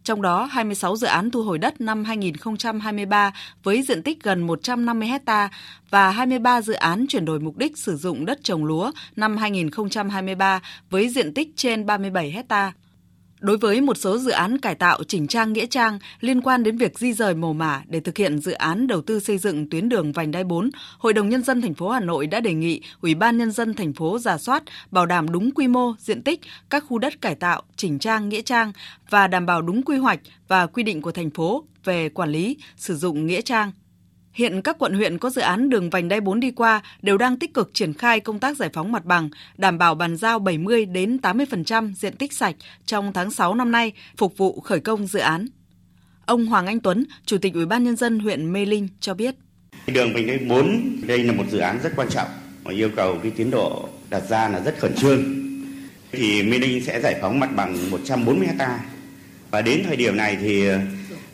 Trong 0.04 0.22
đó, 0.22 0.44
26 0.44 0.96
dự 0.96 1.06
án 1.06 1.30
thu 1.30 1.42
hồi 1.42 1.58
đất 1.58 1.80
năm 1.80 2.04
2023 2.04 3.32
với 3.62 3.82
diện 3.82 4.02
tích 4.02 4.22
gần 4.22 4.40
150 4.46 5.08
ha 5.26 5.48
và 5.90 6.10
23 6.10 6.62
dự 6.62 6.72
án 6.72 7.06
chuyển 7.08 7.24
đổi 7.24 7.40
mục 7.40 7.58
đích 7.58 7.78
sử 7.78 7.96
dụng 7.96 8.26
đất 8.26 8.38
trồng 8.42 8.64
lúa 8.64 8.92
năm 9.16 9.36
2023 9.36 10.60
với 10.90 11.08
diện 11.08 11.34
tích 11.34 11.48
trên 11.56 11.86
37 11.86 12.30
hectare. 12.30 12.72
Đối 13.42 13.56
với 13.56 13.80
một 13.80 13.96
số 13.96 14.18
dự 14.18 14.30
án 14.30 14.58
cải 14.58 14.74
tạo 14.74 14.98
chỉnh 15.08 15.26
trang 15.26 15.52
nghĩa 15.52 15.66
trang 15.66 15.98
liên 16.20 16.40
quan 16.40 16.62
đến 16.62 16.76
việc 16.76 16.98
di 16.98 17.12
rời 17.12 17.34
mồ 17.34 17.52
mả 17.52 17.82
để 17.86 18.00
thực 18.00 18.18
hiện 18.18 18.38
dự 18.38 18.52
án 18.52 18.86
đầu 18.86 19.02
tư 19.02 19.20
xây 19.20 19.38
dựng 19.38 19.68
tuyến 19.68 19.88
đường 19.88 20.12
vành 20.12 20.30
đai 20.30 20.44
4, 20.44 20.70
Hội 20.98 21.12
đồng 21.12 21.28
nhân 21.28 21.42
dân 21.42 21.60
thành 21.60 21.74
phố 21.74 21.88
Hà 21.88 22.00
Nội 22.00 22.26
đã 22.26 22.40
đề 22.40 22.54
nghị 22.54 22.80
Ủy 23.00 23.14
ban 23.14 23.38
nhân 23.38 23.50
dân 23.50 23.74
thành 23.74 23.92
phố 23.92 24.18
giả 24.18 24.38
soát 24.38 24.62
bảo 24.90 25.06
đảm 25.06 25.32
đúng 25.32 25.50
quy 25.54 25.68
mô, 25.68 25.92
diện 25.98 26.22
tích 26.22 26.40
các 26.70 26.84
khu 26.88 26.98
đất 26.98 27.20
cải 27.20 27.34
tạo, 27.34 27.62
chỉnh 27.76 27.98
trang 27.98 28.28
nghĩa 28.28 28.42
trang 28.42 28.72
và 29.10 29.26
đảm 29.26 29.46
bảo 29.46 29.62
đúng 29.62 29.82
quy 29.82 29.96
hoạch 29.96 30.20
và 30.48 30.66
quy 30.66 30.82
định 30.82 31.02
của 31.02 31.12
thành 31.12 31.30
phố 31.30 31.64
về 31.84 32.08
quản 32.08 32.30
lý 32.30 32.56
sử 32.76 32.96
dụng 32.96 33.26
nghĩa 33.26 33.40
trang. 33.40 33.72
Hiện 34.32 34.62
các 34.62 34.76
quận 34.78 34.94
huyện 34.94 35.18
có 35.18 35.30
dự 35.30 35.40
án 35.40 35.68
đường 35.68 35.90
vành 35.90 36.08
đai 36.08 36.20
4 36.20 36.40
đi 36.40 36.50
qua 36.50 36.82
đều 37.02 37.18
đang 37.18 37.38
tích 37.38 37.54
cực 37.54 37.70
triển 37.74 37.94
khai 37.94 38.20
công 38.20 38.38
tác 38.38 38.56
giải 38.56 38.70
phóng 38.72 38.92
mặt 38.92 39.04
bằng, 39.04 39.30
đảm 39.58 39.78
bảo 39.78 39.94
bàn 39.94 40.16
giao 40.16 40.38
70 40.38 40.86
đến 40.86 41.18
80% 41.22 41.94
diện 41.94 42.16
tích 42.16 42.32
sạch 42.32 42.54
trong 42.86 43.12
tháng 43.12 43.30
6 43.30 43.54
năm 43.54 43.72
nay 43.72 43.92
phục 44.16 44.36
vụ 44.36 44.60
khởi 44.60 44.80
công 44.80 45.06
dự 45.06 45.18
án. 45.18 45.46
Ông 46.26 46.46
Hoàng 46.46 46.66
Anh 46.66 46.80
Tuấn, 46.80 47.04
Chủ 47.26 47.38
tịch 47.38 47.54
Ủy 47.54 47.66
ban 47.66 47.84
nhân 47.84 47.96
dân 47.96 48.18
huyện 48.18 48.52
Mê 48.52 48.64
Linh 48.66 48.88
cho 49.00 49.14
biết: 49.14 49.34
Đường 49.86 50.14
vành 50.14 50.26
đai 50.26 50.38
4 50.38 51.00
đây 51.06 51.18
là 51.18 51.32
một 51.32 51.44
dự 51.50 51.58
án 51.58 51.78
rất 51.82 51.92
quan 51.96 52.08
trọng 52.10 52.28
và 52.64 52.72
yêu 52.72 52.90
cầu 52.96 53.18
cái 53.22 53.32
tiến 53.36 53.50
độ 53.50 53.88
đặt 54.10 54.22
ra 54.28 54.48
là 54.48 54.60
rất 54.60 54.78
khẩn 54.78 54.94
trương. 54.94 55.22
Thì 56.12 56.42
Mê 56.42 56.58
Linh 56.58 56.84
sẽ 56.84 57.00
giải 57.00 57.18
phóng 57.20 57.40
mặt 57.40 57.50
bằng 57.56 57.90
140 57.90 58.48
ha 58.58 58.80
và 59.50 59.62
đến 59.62 59.82
thời 59.86 59.96
điểm 59.96 60.16
này 60.16 60.36
thì 60.40 60.64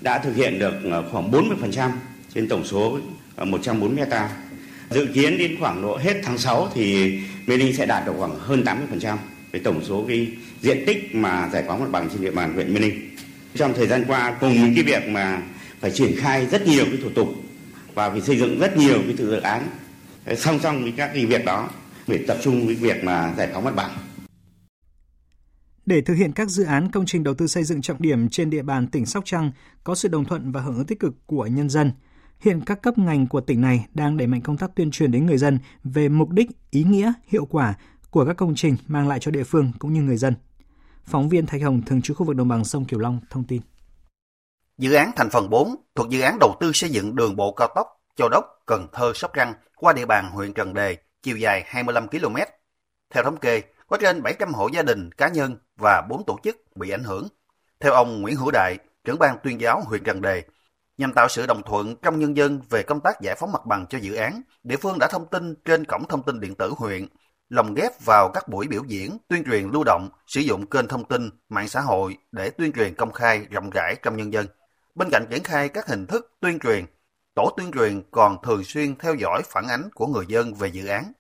đã 0.01 0.19
thực 0.19 0.37
hiện 0.37 0.59
được 0.59 0.75
khoảng 1.13 1.31
40% 1.31 1.91
trên 2.35 2.49
tổng 2.49 2.65
số 2.65 2.99
140 3.37 3.99
hecta. 3.99 4.31
Dự 4.91 5.07
kiến 5.15 5.39
đến 5.39 5.57
khoảng 5.61 5.83
độ 5.83 5.97
hết 5.97 6.21
tháng 6.23 6.39
6 6.39 6.69
thì 6.75 7.19
Mê 7.47 7.57
Linh 7.57 7.77
sẽ 7.77 7.87
đạt 7.87 8.07
được 8.07 8.13
khoảng 8.19 8.39
hơn 8.39 8.65
80% 8.65 9.17
về 9.53 9.61
tổng 9.61 9.85
số 9.85 10.05
cái 10.09 10.29
diện 10.61 10.85
tích 10.87 11.15
mà 11.15 11.49
giải 11.53 11.65
phóng 11.67 11.81
mặt 11.81 11.91
bằng 11.91 12.09
trên 12.13 12.23
địa 12.23 12.31
bàn 12.31 12.55
huyện 12.55 12.75
Mê 12.75 12.81
Linh. 12.81 13.11
Trong 13.55 13.75
thời 13.75 13.87
gian 13.87 14.05
qua, 14.07 14.37
cùng 14.41 14.63
với 14.63 14.73
cái 14.75 14.85
việc 14.85 15.09
mà 15.09 15.43
phải 15.81 15.91
triển 15.91 16.17
khai 16.17 16.47
rất 16.47 16.67
nhiều 16.67 16.85
cái 16.85 16.97
thủ 17.03 17.09
tục 17.15 17.29
và 17.95 18.11
phải 18.11 18.21
xây 18.21 18.39
dựng 18.39 18.59
rất 18.59 18.77
nhiều 18.77 19.03
cái 19.07 19.17
dự 19.17 19.41
án 19.41 19.67
song 20.37 20.59
song 20.63 20.83
với 20.83 20.93
các 20.97 21.11
cái 21.15 21.27
việc 21.27 21.45
đó 21.45 21.69
để 22.07 22.25
tập 22.29 22.37
trung 22.43 22.67
với 22.67 22.75
việc 22.75 23.05
mà 23.05 23.35
giải 23.37 23.49
phóng 23.53 23.65
mặt 23.65 23.75
bằng. 23.77 23.91
Để 25.87 26.01
thực 26.01 26.15
hiện 26.15 26.33
các 26.33 26.49
dự 26.49 26.65
án 26.65 26.91
công 26.91 27.07
trình 27.07 27.25
đầu 27.25 27.35
tư 27.35 27.47
xây 27.47 27.65
dựng 27.65 27.83
trọng 27.83 28.03
điểm 28.03 28.29
trên 28.29 28.51
địa 28.51 28.63
bàn 28.63 28.87
tỉnh 28.87 29.07
Sóc 29.07 29.25
Trăng, 29.27 29.53
có 29.85 29.95
sự 29.95 30.09
đồng 30.09 30.25
thuận 30.25 30.53
và 30.53 30.61
hưởng 30.61 30.77
ứng 30.77 30.87
tích 30.87 31.01
cực 31.01 31.15
của 31.27 31.47
nhân 31.47 31.71
dân– 31.71 31.93
Hiện 32.41 32.61
các 32.67 32.83
cấp 32.83 32.99
ngành 32.99 33.27
của 33.27 33.41
tỉnh 33.41 33.61
này 33.61 33.87
đang 33.95 34.17
đẩy 34.17 34.27
mạnh 34.27 34.41
công 34.41 34.57
tác 34.57 34.71
tuyên 34.75 34.91
truyền 34.91 35.11
đến 35.11 35.27
người 35.27 35.39
dân 35.39 35.59
về 35.85 36.09
mục 36.09 36.31
đích, 36.31 36.51
ý 36.71 36.85
nghĩa, 36.85 37.13
hiệu 37.27 37.47
quả 37.51 37.75
của 38.11 38.25
các 38.25 38.37
công 38.37 38.55
trình 38.55 38.77
mang 38.87 39.09
lại 39.09 39.19
cho 39.21 39.31
địa 39.31 39.45
phương 39.45 39.73
cũng 39.79 39.93
như 39.93 40.03
người 40.03 40.17
dân. 40.17 40.35
Phóng 41.05 41.29
viên 41.29 41.47
Thạch 41.47 41.63
Hồng 41.63 41.83
thường 41.83 42.03
trú 42.03 42.15
khu 42.15 42.27
vực 42.27 42.37
đồng 42.37 42.49
bằng 42.49 42.65
sông 42.65 42.85
Kiều 42.85 42.99
Long 42.99 43.21
thông 43.31 43.45
tin. 43.45 43.61
Dự 44.79 44.95
án 44.95 45.11
thành 45.17 45.31
phần 45.31 45.51
4 45.51 45.77
thuộc 45.95 46.09
dự 46.11 46.21
án 46.21 46.39
đầu 46.41 46.57
tư 46.61 46.71
xây 46.75 46.91
dựng 46.91 47.17
đường 47.17 47.37
bộ 47.37 47.53
cao 47.53 47.69
tốc 47.75 47.87
Châu 48.17 48.29
Đốc, 48.29 48.45
Cần 48.67 48.87
Thơ, 48.93 49.13
Sóc 49.15 49.31
Trăng 49.35 49.55
qua 49.77 49.93
địa 49.93 50.07
bàn 50.07 50.31
huyện 50.31 50.53
Trần 50.53 50.75
Đề, 50.75 50.97
chiều 51.23 51.37
dài 51.37 51.65
25 51.67 52.09
km. 52.09 52.37
Theo 53.11 53.25
thống 53.25 53.37
kê, 53.37 53.63
có 53.87 53.97
trên 54.01 54.23
700 54.23 54.55
hộ 54.55 54.69
gia 54.69 54.83
đình, 54.83 55.13
cá 55.13 55.29
nhân 55.29 55.57
và 55.77 56.03
4 56.11 56.25
tổ 56.27 56.39
chức 56.43 56.77
bị 56.77 56.91
ảnh 56.91 57.05
hưởng. 57.05 57.29
Theo 57.81 57.93
ông 57.93 58.23
Nguyễn 58.23 58.37
Hữu 58.37 58.51
Đại, 58.51 58.79
trưởng 59.05 59.19
ban 59.19 59.37
tuyên 59.43 59.61
giáo 59.61 59.83
huyện 59.87 60.05
Trần 60.05 60.21
Đề, 60.21 60.43
Nhằm 60.99 61.13
tạo 61.13 61.29
sự 61.29 61.47
đồng 61.47 61.63
thuận 61.63 61.97
trong 62.03 62.19
nhân 62.19 62.37
dân 62.37 62.61
về 62.71 62.83
công 62.83 63.01
tác 63.01 63.21
giải 63.21 63.35
phóng 63.39 63.53
mặt 63.53 63.67
bằng 63.67 63.87
cho 63.91 63.99
dự 63.99 64.15
án, 64.15 64.43
địa 64.63 64.77
phương 64.77 64.99
đã 64.99 65.09
thông 65.11 65.27
tin 65.27 65.55
trên 65.65 65.85
cổng 65.85 66.05
thông 66.09 66.23
tin 66.23 66.41
điện 66.41 66.55
tử 66.55 66.73
huyện, 66.77 67.07
lồng 67.49 67.75
ghép 67.75 67.93
vào 68.05 68.31
các 68.35 68.49
buổi 68.49 68.67
biểu 68.69 68.83
diễn, 68.87 69.19
tuyên 69.29 69.45
truyền 69.45 69.69
lưu 69.73 69.85
động, 69.85 70.09
sử 70.27 70.41
dụng 70.41 70.67
kênh 70.67 70.89
thông 70.89 71.05
tin, 71.05 71.31
mạng 71.49 71.69
xã 71.69 71.81
hội 71.81 72.17
để 72.33 72.51
tuyên 72.51 72.73
truyền 72.73 72.95
công 72.95 73.13
khai 73.13 73.47
rộng 73.51 73.71
rãi 73.71 73.97
trong 74.03 74.17
nhân 74.17 74.33
dân. 74.33 74.47
Bên 74.95 75.09
cạnh 75.13 75.27
triển 75.31 75.43
khai 75.43 75.69
các 75.69 75.87
hình 75.87 76.07
thức 76.07 76.33
tuyên 76.41 76.59
truyền, 76.59 76.85
tổ 77.35 77.51
tuyên 77.57 77.71
truyền 77.73 78.03
còn 78.11 78.37
thường 78.43 78.65
xuyên 78.65 78.97
theo 78.97 79.15
dõi 79.15 79.43
phản 79.45 79.69
ánh 79.69 79.89
của 79.95 80.07
người 80.07 80.25
dân 80.29 80.55
về 80.55 80.69
dự 80.69 80.87
án. 80.87 81.13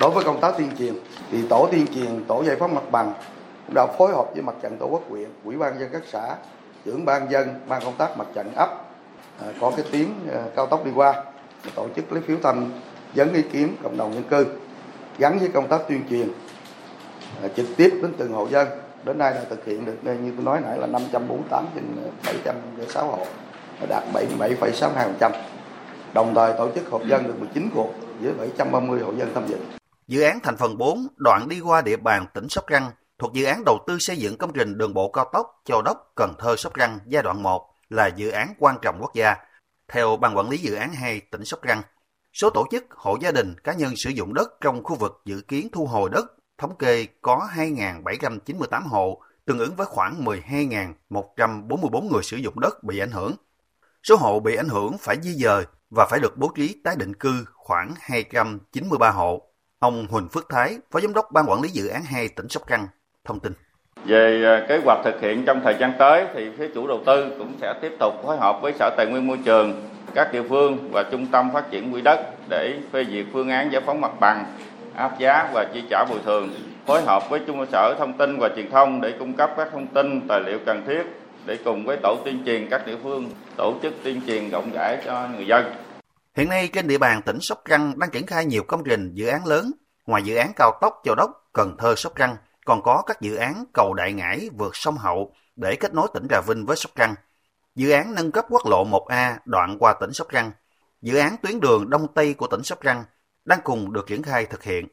Đối 0.00 0.10
với 0.10 0.24
công 0.24 0.40
tác 0.40 0.54
tuyên 0.58 0.70
truyền, 0.78 0.94
thì 1.30 1.48
tổ 1.48 1.68
tuyên 1.72 1.86
truyền, 1.94 2.24
tổ 2.28 2.44
giải 2.46 2.56
phóng 2.60 2.74
mặt 2.74 2.84
bằng 2.90 3.14
cũng 3.66 3.74
đã 3.74 3.86
phối 3.98 4.12
hợp 4.12 4.26
với 4.34 4.42
mặt 4.42 4.54
trận 4.62 4.76
tổ 4.78 4.86
quốc 4.86 5.02
huyện, 5.10 5.30
ủy 5.44 5.56
ban 5.56 5.78
dân 5.78 5.88
các 5.92 6.02
xã, 6.12 6.36
trưởng 6.84 7.04
ban 7.04 7.30
dân, 7.30 7.48
ban 7.68 7.84
công 7.84 7.96
tác 7.96 8.18
mặt 8.18 8.26
trận 8.34 8.54
ấp 8.54 8.91
À, 9.42 9.52
có 9.60 9.72
cái 9.76 9.84
tuyến 9.92 10.06
à, 10.32 10.44
cao 10.56 10.66
tốc 10.66 10.84
đi 10.84 10.90
qua, 10.94 11.24
tổ 11.74 11.88
chức 11.96 12.12
lấy 12.12 12.22
phiếu 12.22 12.36
thăm 12.42 12.72
dẫn 13.14 13.34
ý 13.34 13.42
kiến 13.42 13.76
cộng 13.82 13.96
đồng 13.96 14.14
dân 14.14 14.24
cư 14.24 14.46
gắn 15.18 15.38
với 15.38 15.48
công 15.48 15.68
tác 15.68 15.80
tuyên 15.88 16.02
truyền 16.10 16.28
à, 17.42 17.48
trực 17.56 17.66
tiếp 17.76 17.90
đến 18.02 18.12
từng 18.18 18.32
hộ 18.32 18.48
dân 18.48 18.68
đến 19.04 19.18
nay 19.18 19.32
đã 19.34 19.40
thực 19.50 19.64
hiện 19.64 19.84
được 19.84 19.96
như 20.04 20.32
tôi 20.36 20.44
nói 20.44 20.60
nãy 20.60 20.78
là 20.78 20.86
548 20.86 21.66
trên 21.74 21.84
706 22.26 23.06
hộ 23.06 23.26
đạt 23.88 24.02
77,62%. 24.12 25.30
Đồng 26.14 26.34
thời 26.34 26.52
tổ 26.58 26.70
chức 26.74 26.90
họp 26.90 27.06
dân 27.06 27.26
được 27.26 27.34
19 27.38 27.68
cuộc 27.74 27.94
với 28.20 28.32
730 28.38 29.00
hộ 29.00 29.12
dân 29.12 29.30
tham 29.34 29.46
dự. 29.46 29.56
Dự 30.08 30.22
án 30.22 30.38
thành 30.42 30.56
phần 30.56 30.78
4 30.78 31.06
đoạn 31.16 31.48
đi 31.48 31.60
qua 31.60 31.82
địa 31.82 31.96
bàn 31.96 32.26
tỉnh 32.34 32.48
Sóc 32.48 32.64
Trăng 32.70 32.90
thuộc 33.18 33.32
dự 33.32 33.44
án 33.44 33.62
đầu 33.66 33.78
tư 33.86 33.96
xây 34.00 34.16
dựng 34.16 34.36
công 34.36 34.52
trình 34.52 34.78
đường 34.78 34.94
bộ 34.94 35.10
cao 35.10 35.30
tốc 35.32 35.60
Châu 35.64 35.82
Đốc 35.82 36.12
Cần 36.14 36.32
Thơ 36.38 36.56
Sóc 36.56 36.72
Trăng 36.78 36.98
giai 37.06 37.22
đoạn 37.22 37.42
1 37.42 37.71
là 37.92 38.06
dự 38.06 38.30
án 38.30 38.54
quan 38.58 38.76
trọng 38.82 38.98
quốc 39.00 39.14
gia. 39.14 39.36
Theo 39.88 40.16
ban 40.16 40.36
quản 40.36 40.48
lý 40.48 40.58
dự 40.58 40.74
án 40.74 40.92
2 40.92 41.20
tỉnh 41.20 41.44
Sóc 41.44 41.60
Trăng, 41.66 41.82
số 42.32 42.50
tổ 42.50 42.66
chức, 42.70 42.84
hộ 42.90 43.18
gia 43.20 43.30
đình, 43.30 43.54
cá 43.64 43.72
nhân 43.72 43.96
sử 43.96 44.10
dụng 44.10 44.34
đất 44.34 44.50
trong 44.60 44.84
khu 44.84 44.96
vực 44.96 45.22
dự 45.24 45.40
kiến 45.40 45.68
thu 45.72 45.86
hồi 45.86 46.10
đất 46.12 46.24
thống 46.58 46.76
kê 46.76 47.06
có 47.22 47.48
2.798 47.54 48.88
hộ, 48.88 49.22
tương 49.44 49.58
ứng 49.58 49.76
với 49.76 49.86
khoảng 49.86 50.24
12.144 50.24 52.08
người 52.12 52.22
sử 52.22 52.36
dụng 52.36 52.60
đất 52.60 52.84
bị 52.84 52.98
ảnh 52.98 53.10
hưởng. 53.10 53.36
Số 54.02 54.16
hộ 54.16 54.40
bị 54.40 54.56
ảnh 54.56 54.68
hưởng 54.68 54.98
phải 54.98 55.16
di 55.22 55.34
dời 55.34 55.64
và 55.90 56.06
phải 56.10 56.20
được 56.20 56.38
bố 56.38 56.52
trí 56.54 56.80
tái 56.84 56.96
định 56.98 57.14
cư 57.14 57.44
khoảng 57.54 57.94
293 58.00 59.10
hộ. 59.10 59.42
Ông 59.78 60.06
Huỳnh 60.10 60.28
Phước 60.28 60.48
Thái, 60.48 60.78
Phó 60.90 61.00
Giám 61.00 61.12
đốc 61.12 61.32
Ban 61.32 61.50
Quản 61.50 61.62
lý 61.62 61.68
Dự 61.68 61.86
án 61.86 62.04
2 62.04 62.28
tỉnh 62.28 62.48
Sóc 62.48 62.62
Trăng, 62.68 62.88
thông 63.24 63.40
tin. 63.40 63.52
Về 64.04 64.44
à, 64.44 64.66
kế 64.68 64.80
hoạch 64.84 64.98
thực 65.04 65.20
hiện 65.20 65.44
trong 65.44 65.60
thời 65.64 65.76
gian 65.80 65.92
tới 65.98 66.26
thì 66.34 66.50
phía 66.58 66.68
chủ 66.74 66.86
đầu 66.86 67.00
tư 67.06 67.26
cũng 67.38 67.52
sẽ 67.60 67.74
tiếp 67.82 67.92
tục 68.00 68.14
phối 68.24 68.36
hợp 68.36 68.58
với 68.62 68.72
Sở 68.78 68.90
Tài 68.96 69.06
nguyên 69.06 69.26
Môi 69.26 69.38
trường, 69.44 69.88
các 70.14 70.32
địa 70.32 70.42
phương 70.48 70.88
và 70.92 71.02
Trung 71.02 71.26
tâm 71.26 71.50
Phát 71.52 71.70
triển 71.70 71.92
Quỹ 71.92 72.00
đất 72.00 72.20
để 72.48 72.74
phê 72.92 73.04
duyệt 73.10 73.26
phương 73.32 73.48
án 73.48 73.72
giải 73.72 73.82
phóng 73.86 74.00
mặt 74.00 74.20
bằng, 74.20 74.44
áp 74.94 75.18
giá 75.18 75.50
và 75.54 75.64
chi 75.74 75.82
trả 75.90 76.04
bồi 76.04 76.18
thường, 76.24 76.50
phối 76.86 77.02
hợp 77.02 77.30
với 77.30 77.40
Trung 77.46 77.66
sở 77.72 77.94
Thông 77.98 78.12
tin 78.12 78.38
và 78.38 78.48
Truyền 78.56 78.70
thông 78.70 79.00
để 79.00 79.12
cung 79.18 79.32
cấp 79.32 79.50
các 79.56 79.68
thông 79.72 79.86
tin, 79.86 80.28
tài 80.28 80.40
liệu 80.40 80.58
cần 80.66 80.82
thiết 80.86 81.02
để 81.46 81.58
cùng 81.64 81.84
với 81.84 81.96
tổ 82.02 82.16
tuyên 82.24 82.42
truyền 82.46 82.68
các 82.70 82.86
địa 82.86 82.96
phương 83.02 83.30
tổ 83.56 83.74
chức 83.82 83.94
tuyên 84.04 84.20
truyền 84.26 84.50
rộng 84.50 84.70
rãi 84.74 84.98
cho 85.06 85.28
người 85.36 85.46
dân. 85.46 85.64
Hiện 86.36 86.48
nay 86.48 86.68
trên 86.72 86.88
địa 86.88 86.98
bàn 86.98 87.22
tỉnh 87.22 87.40
Sóc 87.40 87.62
Trăng 87.68 87.92
đang 87.98 88.10
triển 88.10 88.26
khai 88.26 88.44
nhiều 88.44 88.62
công 88.68 88.84
trình 88.84 89.10
dự 89.14 89.26
án 89.26 89.46
lớn. 89.46 89.72
Ngoài 90.06 90.22
dự 90.22 90.36
án 90.36 90.52
cao 90.56 90.78
tốc 90.80 91.00
Châu 91.04 91.14
Đốc, 91.14 91.30
Cần 91.52 91.76
Thơ, 91.78 91.94
Sóc 91.94 92.12
Trăng, 92.16 92.36
còn 92.64 92.82
có 92.82 93.02
các 93.06 93.20
dự 93.20 93.34
án 93.36 93.64
cầu 93.72 93.94
Đại 93.94 94.12
Ngãi 94.12 94.50
vượt 94.58 94.76
sông 94.76 94.96
Hậu 94.96 95.34
để 95.56 95.76
kết 95.80 95.94
nối 95.94 96.08
tỉnh 96.14 96.26
Trà 96.30 96.40
Vinh 96.40 96.66
với 96.66 96.76
Sóc 96.76 96.92
Trăng. 96.96 97.14
Dự 97.74 97.90
án 97.90 98.14
nâng 98.14 98.32
cấp 98.32 98.46
quốc 98.48 98.66
lộ 98.66 98.84
1A 98.84 99.36
đoạn 99.44 99.76
qua 99.78 99.94
tỉnh 100.00 100.12
Sóc 100.12 100.26
Trăng. 100.32 100.52
Dự 101.02 101.16
án 101.16 101.36
tuyến 101.42 101.60
đường 101.60 101.90
Đông 101.90 102.14
Tây 102.14 102.34
của 102.34 102.46
tỉnh 102.46 102.62
Sóc 102.62 102.78
Trăng 102.82 103.04
đang 103.44 103.60
cùng 103.64 103.92
được 103.92 104.06
triển 104.06 104.22
khai 104.22 104.46
thực 104.46 104.62
hiện. 104.62 104.88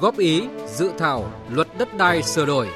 Góp 0.00 0.18
ý 0.18 0.48
dự 0.66 0.92
thảo 0.98 1.30
luật 1.50 1.68
đất 1.78 1.94
đai 1.94 2.22
sửa 2.22 2.46
đổi 2.46 2.68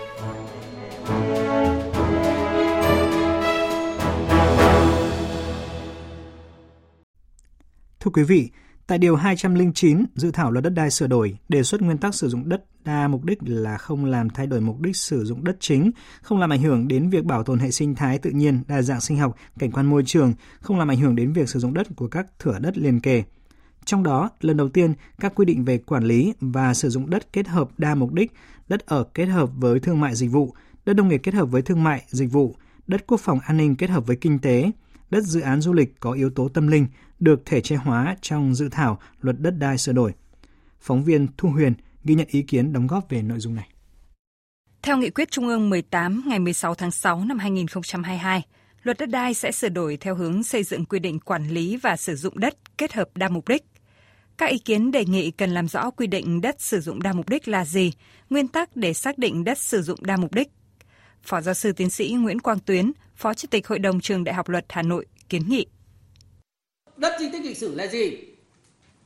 Thưa 8.05 8.11
quý 8.11 8.23
vị, 8.23 8.51
tại 8.87 8.99
Điều 8.99 9.17
209 9.17 10.05
dự 10.15 10.31
thảo 10.31 10.51
luật 10.51 10.65
đất 10.65 10.71
đai 10.71 10.91
sửa 10.91 11.07
đổi 11.07 11.39
đề 11.49 11.63
xuất 11.63 11.83
nguyên 11.83 11.99
tắc 11.99 12.15
sử 12.15 12.29
dụng 12.29 12.49
đất 12.49 12.65
đa 12.85 13.09
mục 13.09 13.25
đích 13.25 13.39
là 13.43 13.79
không 13.79 14.05
làm 14.05 14.31
thay 14.31 14.47
đổi 14.47 14.61
mục 14.61 14.81
đích 14.81 14.97
sử 14.97 15.25
dụng 15.25 15.45
đất 15.45 15.57
chính, 15.61 15.91
không 16.23 16.39
làm 16.39 16.53
ảnh 16.53 16.63
hưởng 16.63 16.89
đến 16.89 17.11
việc 17.11 17.25
bảo 17.25 17.43
tồn 17.43 17.59
hệ 17.59 17.71
sinh 17.71 17.95
thái 17.95 18.19
tự 18.19 18.31
nhiên, 18.31 18.63
đa 18.69 18.83
dạng 18.83 19.01
sinh 19.01 19.17
học, 19.17 19.37
cảnh 19.59 19.71
quan 19.71 19.87
môi 19.87 20.03
trường, 20.07 20.35
không 20.61 20.79
làm 20.79 20.91
ảnh 20.91 21.01
hưởng 21.01 21.17
đến 21.17 21.33
việc 21.33 21.49
sử 21.49 21.59
dụng 21.59 21.75
đất 21.75 21.87
của 21.97 22.09
các 22.09 22.27
thửa 22.39 22.59
đất 22.59 22.79
liền 22.79 23.01
kề. 23.01 23.23
Trong 23.85 24.03
đó, 24.03 24.31
lần 24.41 24.57
đầu 24.57 24.69
tiên, 24.69 24.95
các 25.21 25.35
quy 25.35 25.45
định 25.45 25.65
về 25.65 25.79
quản 25.79 26.05
lý 26.05 26.35
và 26.41 26.75
sử 26.75 26.89
dụng 26.89 27.11
đất 27.11 27.33
kết 27.33 27.49
hợp 27.49 27.69
đa 27.79 27.95
mục 27.95 28.13
đích, 28.13 28.33
đất 28.69 28.87
ở 28.87 29.05
kết 29.05 29.27
hợp 29.27 29.51
với 29.57 29.81
thương 29.81 30.01
mại 30.01 30.15
dịch 30.15 30.31
vụ, 30.31 30.55
đất 30.87 30.97
nông 30.97 31.09
nghiệp 31.09 31.21
kết 31.23 31.35
hợp 31.35 31.47
với 31.47 31.63
thương 31.63 31.85
mại 31.85 32.05
dịch 32.09 32.33
vụ, 32.33 32.57
đất 32.87 33.07
quốc 33.07 33.21
phòng 33.21 33.39
an 33.41 33.57
ninh 33.57 33.77
kết 33.77 33.91
hợp 33.91 34.07
với 34.07 34.17
kinh 34.17 34.39
tế, 34.39 34.71
đất 35.15 35.25
dự 35.25 35.41
án 35.41 35.61
du 35.61 35.73
lịch 35.73 36.01
có 36.01 36.13
yếu 36.13 36.31
tố 36.31 36.49
tâm 36.49 36.67
linh 36.67 36.87
được 37.19 37.43
thể 37.47 37.61
chế 37.61 37.77
hóa 37.77 38.17
trong 38.21 38.55
dự 38.55 38.69
thảo 38.69 39.01
luật 39.21 39.37
đất 39.41 39.59
đai 39.59 39.79
sửa 39.79 39.93
đổi. 39.93 40.13
Phóng 40.81 41.05
viên 41.05 41.27
Thu 41.37 41.49
Huyền 41.49 41.75
ghi 42.05 42.15
nhận 42.15 42.27
ý 42.31 42.43
kiến 42.43 42.73
đóng 42.73 42.87
góp 42.87 43.09
về 43.09 43.23
nội 43.23 43.39
dung 43.41 43.55
này. 43.55 43.69
Theo 44.83 44.97
nghị 44.97 45.11
quyết 45.11 45.31
Trung 45.31 45.49
ương 45.49 45.71
18 45.71 46.23
ngày 46.27 46.39
16 46.39 46.75
tháng 46.75 46.91
6 46.91 47.25
năm 47.25 47.39
2022, 47.39 48.43
luật 48.83 48.99
đất 48.99 49.11
đai 49.11 49.35
sẽ 49.35 49.53
sửa 49.53 49.69
đổi 49.69 49.97
theo 49.97 50.15
hướng 50.15 50.43
xây 50.43 50.63
dựng 50.63 50.85
quy 50.85 50.99
định 50.99 51.21
quản 51.21 51.49
lý 51.49 51.77
và 51.77 51.97
sử 51.97 52.17
dụng 52.17 52.39
đất 52.39 52.55
kết 52.79 52.93
hợp 52.93 53.09
đa 53.15 53.29
mục 53.29 53.49
đích. 53.49 53.65
Các 54.39 54.51
ý 54.51 54.59
kiến 54.59 54.91
đề 54.91 55.05
nghị 55.05 55.31
cần 55.31 55.51
làm 55.51 55.69
rõ 55.69 55.91
quy 55.91 56.07
định 56.07 56.41
đất 56.41 56.61
sử 56.61 56.81
dụng 56.81 57.03
đa 57.03 57.13
mục 57.13 57.29
đích 57.29 57.49
là 57.49 57.65
gì, 57.65 57.93
nguyên 58.31 58.49
tắc 58.49 58.77
để 58.77 58.95
xác 58.95 59.19
định 59.19 59.45
đất 59.45 59.59
sử 59.59 59.83
dụng 59.83 59.99
đa 60.03 60.17
mục 60.17 60.35
đích. 60.35 60.49
Phó 61.27 61.41
giáo 61.41 61.55
sư 61.55 61.73
tiến 61.73 61.91
sĩ 61.91 62.17
Nguyễn 62.19 62.41
Quang 62.41 62.59
Tuyến, 62.59 62.93
Phó 63.17 63.35
Chủ 63.35 63.49
tịch 63.51 63.67
Hội 63.67 63.79
đồng 63.79 64.01
Trường 64.01 64.25
Đại 64.25 64.35
học 64.35 64.49
Luật 64.49 64.65
Hà 64.69 64.83
Nội 64.83 65.07
kiến 65.29 65.43
nghị. 65.49 65.67
Đất 66.97 67.17
di 67.21 67.29
tích 67.33 67.45
lịch 67.45 67.57
sử 67.57 67.75
là 67.75 67.87
gì? 67.87 68.17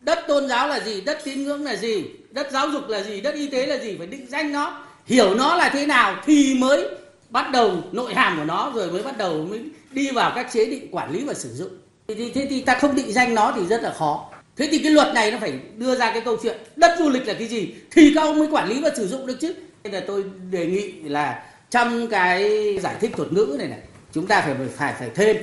Đất 0.00 0.18
tôn 0.28 0.48
giáo 0.48 0.68
là 0.68 0.80
gì? 0.80 1.00
Đất 1.00 1.18
tín 1.24 1.44
ngưỡng 1.44 1.62
là 1.62 1.76
gì? 1.76 2.04
Đất 2.30 2.48
giáo 2.52 2.70
dục 2.70 2.88
là 2.88 3.02
gì? 3.02 3.20
Đất 3.20 3.34
y 3.34 3.48
tế 3.48 3.66
là 3.66 3.78
gì? 3.78 3.96
Phải 3.98 4.06
định 4.06 4.26
danh 4.28 4.52
nó, 4.52 4.84
hiểu 5.06 5.34
nó 5.34 5.56
là 5.56 5.70
thế 5.72 5.86
nào 5.86 6.22
thì 6.24 6.54
mới 6.54 6.88
bắt 7.30 7.50
đầu 7.52 7.82
nội 7.92 8.14
hàm 8.14 8.38
của 8.38 8.44
nó 8.44 8.72
rồi 8.74 8.92
mới 8.92 9.02
bắt 9.02 9.18
đầu 9.18 9.46
mới 9.46 9.60
đi 9.90 10.10
vào 10.10 10.32
các 10.34 10.52
chế 10.52 10.66
định 10.66 10.88
quản 10.90 11.12
lý 11.12 11.24
và 11.24 11.34
sử 11.34 11.48
dụng. 11.54 11.70
Thì, 12.08 12.30
thế 12.34 12.46
thì 12.50 12.60
ta 12.60 12.74
không 12.74 12.94
định 12.94 13.12
danh 13.12 13.34
nó 13.34 13.52
thì 13.56 13.66
rất 13.66 13.82
là 13.82 13.94
khó. 13.98 14.30
Thế 14.56 14.68
thì 14.70 14.78
cái 14.78 14.92
luật 14.92 15.14
này 15.14 15.30
nó 15.30 15.38
phải 15.38 15.60
đưa 15.76 15.96
ra 15.96 16.10
cái 16.12 16.20
câu 16.20 16.36
chuyện 16.42 16.56
đất 16.76 16.96
du 16.98 17.08
lịch 17.08 17.26
là 17.26 17.34
cái 17.34 17.48
gì 17.48 17.74
thì 17.90 18.12
các 18.14 18.20
ông 18.20 18.38
mới 18.38 18.48
quản 18.50 18.68
lý 18.68 18.80
và 18.82 18.90
sử 18.96 19.08
dụng 19.08 19.26
được 19.26 19.36
chứ. 19.40 19.54
Nên 19.84 19.92
là 19.92 20.04
tôi 20.06 20.24
đề 20.50 20.66
nghị 20.66 20.92
là 20.92 21.44
trong 21.70 22.08
cái 22.08 22.48
giải 22.82 22.96
thích 23.00 23.10
thuật 23.16 23.32
ngữ 23.32 23.56
này 23.58 23.68
này 23.68 23.80
chúng 24.12 24.26
ta 24.26 24.40
phải 24.40 24.54
phải 24.76 24.94
phải 24.98 25.10
thêm 25.14 25.36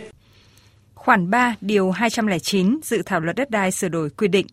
Khoản 0.96 1.30
3 1.30 1.56
điều 1.62 1.92
209 1.92 2.80
dự 2.84 3.02
thảo 3.06 3.20
luật 3.20 3.36
đất 3.36 3.50
đai 3.50 3.72
sửa 3.72 3.90
đổi 3.90 4.10
quy 4.10 4.28
định 4.28 4.48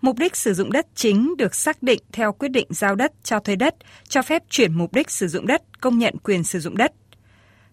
mục 0.00 0.18
đích 0.18 0.36
sử 0.36 0.54
dụng 0.54 0.72
đất 0.72 0.86
chính 0.94 1.34
được 1.38 1.54
xác 1.54 1.82
định 1.82 2.02
theo 2.12 2.32
quyết 2.32 2.48
định 2.48 2.66
giao 2.70 2.94
đất 2.94 3.12
cho 3.22 3.40
thuê 3.40 3.56
đất, 3.56 3.74
cho 4.08 4.22
phép 4.22 4.42
chuyển 4.50 4.74
mục 4.74 4.92
đích 4.92 5.10
sử 5.10 5.28
dụng 5.28 5.46
đất, 5.46 5.80
công 5.80 5.98
nhận 5.98 6.14
quyền 6.18 6.44
sử 6.44 6.60
dụng 6.60 6.76
đất. 6.76 6.92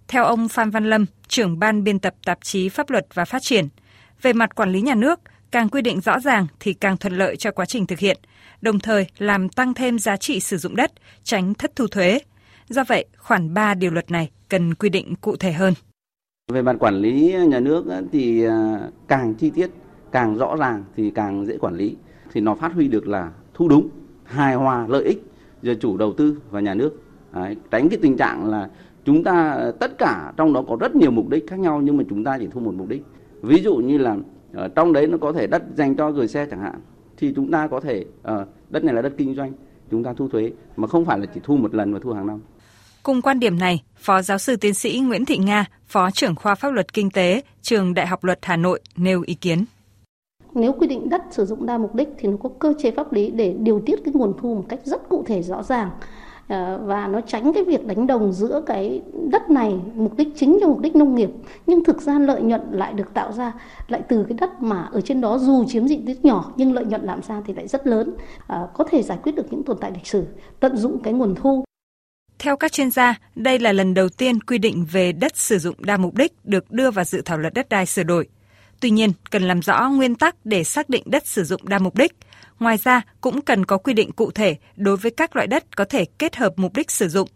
Theo 0.07 0.24
ông 0.24 0.47
Phan 0.47 0.69
Văn 0.69 0.89
Lâm, 0.89 1.05
trưởng 1.27 1.59
ban 1.59 1.83
biên 1.83 2.00
tập 2.00 2.15
tạp 2.25 2.38
chí 2.41 2.69
Pháp 2.69 2.89
luật 2.89 3.07
và 3.13 3.25
Phát 3.25 3.41
triển, 3.41 3.67
về 4.21 4.33
mặt 4.33 4.55
quản 4.55 4.71
lý 4.71 4.81
nhà 4.81 4.95
nước, 4.95 5.19
càng 5.51 5.69
quy 5.69 5.81
định 5.81 6.01
rõ 6.01 6.19
ràng 6.19 6.47
thì 6.59 6.74
càng 6.74 6.97
thuận 6.97 7.17
lợi 7.17 7.35
cho 7.35 7.51
quá 7.51 7.65
trình 7.65 7.88
thực 7.88 8.00
hiện, 8.00 8.17
đồng 8.62 8.79
thời 8.79 9.05
làm 9.17 9.50
tăng 9.50 9.74
thêm 9.74 10.00
giá 10.00 10.17
trị 10.17 10.39
sử 10.39 10.57
dụng 10.57 10.75
đất, 10.75 10.91
tránh 11.24 11.53
thất 11.53 11.71
thu 11.75 11.88
thuế. 11.88 12.19
Do 12.69 12.84
vậy, 12.88 13.05
khoản 13.17 13.53
3 13.53 13.74
điều 13.74 13.91
luật 13.91 14.12
này 14.12 14.31
cần 14.50 14.74
quy 14.74 14.89
định 14.89 15.15
cụ 15.22 15.36
thể 15.36 15.51
hơn. 15.51 15.74
Về 16.51 16.62
mặt 16.62 16.75
quản 16.79 16.95
lý 16.95 17.36
nhà 17.48 17.60
nước 17.60 17.86
thì 18.12 18.43
à, 18.43 18.89
càng 19.07 19.34
chi 19.34 19.50
tiết, 19.50 19.69
càng 20.12 20.38
rõ 20.38 20.55
ràng 20.55 20.84
thì 20.95 21.12
càng 21.12 21.45
dễ 21.45 21.57
quản 21.57 21.75
lý. 21.75 21.95
Thì 22.34 22.41
nó 22.41 22.55
phát 22.55 22.74
huy 22.74 22.88
được 22.88 23.07
là 23.07 23.31
thu 23.53 23.67
đúng, 23.67 23.89
hài 24.24 24.55
hòa 24.55 24.86
lợi 24.89 25.03
ích 25.03 25.24
giữa 25.62 25.74
chủ 25.74 25.98
đầu 25.98 26.13
tư 26.13 26.38
và 26.51 26.60
nhà 26.60 26.74
nước. 26.74 27.01
Đấy, 27.34 27.55
tránh 27.72 27.89
cái 27.89 28.00
tình 28.01 28.17
trạng 28.17 28.45
là 28.45 28.69
chúng 29.05 29.24
ta 29.24 29.60
tất 29.79 29.98
cả 29.98 30.34
trong 30.38 30.53
đó 30.53 30.63
có 30.67 30.77
rất 30.79 30.95
nhiều 30.95 31.12
mục 31.12 31.29
đích 31.29 31.48
khác 31.48 31.60
nhau 31.60 31.81
nhưng 31.81 31.98
mà 31.98 32.03
chúng 32.10 32.24
ta 32.24 32.38
chỉ 32.39 32.48
thu 32.51 32.60
một 32.60 32.74
mục 32.74 32.88
đích. 32.88 33.03
Ví 33.41 33.62
dụ 33.62 33.75
như 33.75 33.98
là 33.98 34.17
ở 34.53 34.67
trong 34.67 34.93
đấy 34.93 35.07
nó 35.07 35.17
có 35.17 35.31
thể 35.31 35.48
đất 35.48 35.63
dành 35.75 35.95
cho 35.95 36.12
gửi 36.12 36.27
xe 36.27 36.45
chẳng 36.45 36.62
hạn 36.62 36.79
thì 37.17 37.34
chúng 37.36 37.51
ta 37.51 37.67
có 37.67 37.79
thể 37.79 38.05
uh, 38.31 38.48
đất 38.69 38.84
này 38.84 38.95
là 38.95 39.01
đất 39.01 39.13
kinh 39.17 39.36
doanh 39.36 39.51
chúng 39.91 40.03
ta 40.03 40.13
thu 40.13 40.27
thuế 40.27 40.51
mà 40.75 40.88
không 40.88 41.05
phải 41.05 41.19
là 41.19 41.25
chỉ 41.25 41.41
thu 41.43 41.57
một 41.57 41.75
lần 41.75 41.93
và 41.93 42.00
thu 42.00 42.13
hàng 42.13 42.27
năm. 42.27 42.39
Cùng 43.05 43.21
quan 43.21 43.39
điểm 43.39 43.59
này, 43.59 43.83
Phó 43.97 44.21
giáo 44.21 44.38
sư 44.38 44.55
tiến 44.55 44.74
sĩ 44.74 45.00
Nguyễn 45.00 45.25
Thị 45.25 45.38
Nga, 45.38 45.65
Phó 45.88 46.12
trưởng 46.12 46.35
khoa 46.35 46.55
pháp 46.55 46.69
luật 46.69 46.93
kinh 46.93 47.09
tế, 47.09 47.41
Trường 47.62 47.93
Đại 47.93 48.07
học 48.07 48.24
Luật 48.24 48.39
Hà 48.41 48.57
Nội 48.57 48.79
nêu 48.97 49.21
ý 49.25 49.33
kiến. 49.33 49.65
Nếu 50.53 50.71
quy 50.71 50.88
định 50.88 51.09
đất 51.09 51.21
sử 51.31 51.45
dụng 51.45 51.65
đa 51.65 51.77
mục 51.77 51.95
đích 51.95 52.09
thì 52.17 52.27
nó 52.27 52.38
có 52.43 52.50
cơ 52.59 52.74
chế 52.79 52.91
pháp 52.91 53.13
lý 53.13 53.29
để 53.29 53.55
điều 53.59 53.81
tiết 53.85 54.00
cái 54.05 54.13
nguồn 54.13 54.33
thu 54.41 54.55
một 54.55 54.65
cách 54.69 54.79
rất 54.83 55.09
cụ 55.09 55.24
thể 55.27 55.41
rõ 55.43 55.63
ràng 55.63 55.89
ờ, 56.47 56.81
và 56.85 57.07
nó 57.07 57.21
tránh 57.21 57.53
cái 57.53 57.63
việc 57.63 57.85
đánh 57.85 58.07
đồng 58.07 58.33
giữa 58.33 58.62
cái 58.65 59.01
đất 59.31 59.50
này 59.50 59.75
mục 59.95 60.17
đích 60.17 60.27
chính 60.35 60.57
cho 60.62 60.67
mục 60.67 60.79
đích 60.79 60.95
nông 60.95 61.15
nghiệp 61.15 61.29
nhưng 61.67 61.83
thực 61.83 62.01
ra 62.01 62.19
lợi 62.19 62.41
nhuận 62.41 62.62
lại 62.71 62.93
được 62.93 63.13
tạo 63.13 63.31
ra 63.31 63.53
lại 63.88 64.01
từ 64.09 64.25
cái 64.29 64.38
đất 64.41 64.62
mà 64.62 64.89
ở 64.91 65.01
trên 65.01 65.21
đó 65.21 65.38
dù 65.38 65.65
chiếm 65.67 65.88
diện 65.88 66.05
tích 66.05 66.25
nhỏ 66.25 66.53
nhưng 66.57 66.74
lợi 66.74 66.85
nhuận 66.85 67.01
làm 67.01 67.21
ra 67.21 67.41
thì 67.45 67.53
lại 67.53 67.67
rất 67.67 67.88
lớn 67.88 68.15
à, 68.47 68.67
có 68.74 68.83
thể 68.83 69.03
giải 69.03 69.17
quyết 69.24 69.35
được 69.35 69.45
những 69.50 69.63
tồn 69.63 69.77
tại 69.81 69.91
lịch 69.91 70.07
sử 70.07 70.25
tận 70.59 70.77
dụng 70.77 71.00
cái 71.03 71.13
nguồn 71.13 71.35
thu 71.35 71.64
theo 72.39 72.58
các 72.58 72.72
chuyên 72.72 72.92
gia, 72.92 73.15
đây 73.36 73.60
là 73.60 73.72
lần 73.72 73.94
đầu 73.94 74.10
tiên 74.10 74.42
quy 74.42 74.58
định 74.58 74.86
về 74.92 75.12
đất 75.12 75.38
sử 75.38 75.60
dụng 75.60 75.75
đa 75.80 75.98
mục 75.98 76.15
đích 76.15 76.34
được 76.44 76.72
đưa 76.72 76.92
vào 76.92 77.06
dự 77.06 77.22
thảo 77.25 77.38
luật 77.38 77.54
đất 77.54 77.70
đai 77.70 77.86
sửa 77.86 78.04
đổi. 78.04 78.27
Tuy 78.80 78.89
nhiên, 78.89 79.12
cần 79.32 79.44
làm 79.44 79.62
rõ 79.62 79.89
nguyên 79.89 80.15
tắc 80.15 80.46
để 80.46 80.63
xác 80.63 80.89
định 80.89 81.04
đất 81.06 81.27
sử 81.27 81.44
dụng 81.44 81.62
đa 81.70 81.80
mục 81.80 81.96
đích. 81.96 82.12
Ngoài 82.60 82.77
ra, 82.77 83.01
cũng 83.22 83.42
cần 83.42 83.65
có 83.65 83.77
quy 83.77 83.94
định 83.94 84.12
cụ 84.12 84.32
thể 84.32 84.58
đối 84.75 84.98
với 84.98 85.12
các 85.12 85.36
loại 85.36 85.48
đất 85.48 85.75
có 85.75 85.86
thể 85.86 86.06
kết 86.06 86.36
hợp 86.36 86.54
mục 86.56 86.74
đích 86.75 86.92
sử 86.92 87.10
dụng. 87.10 87.30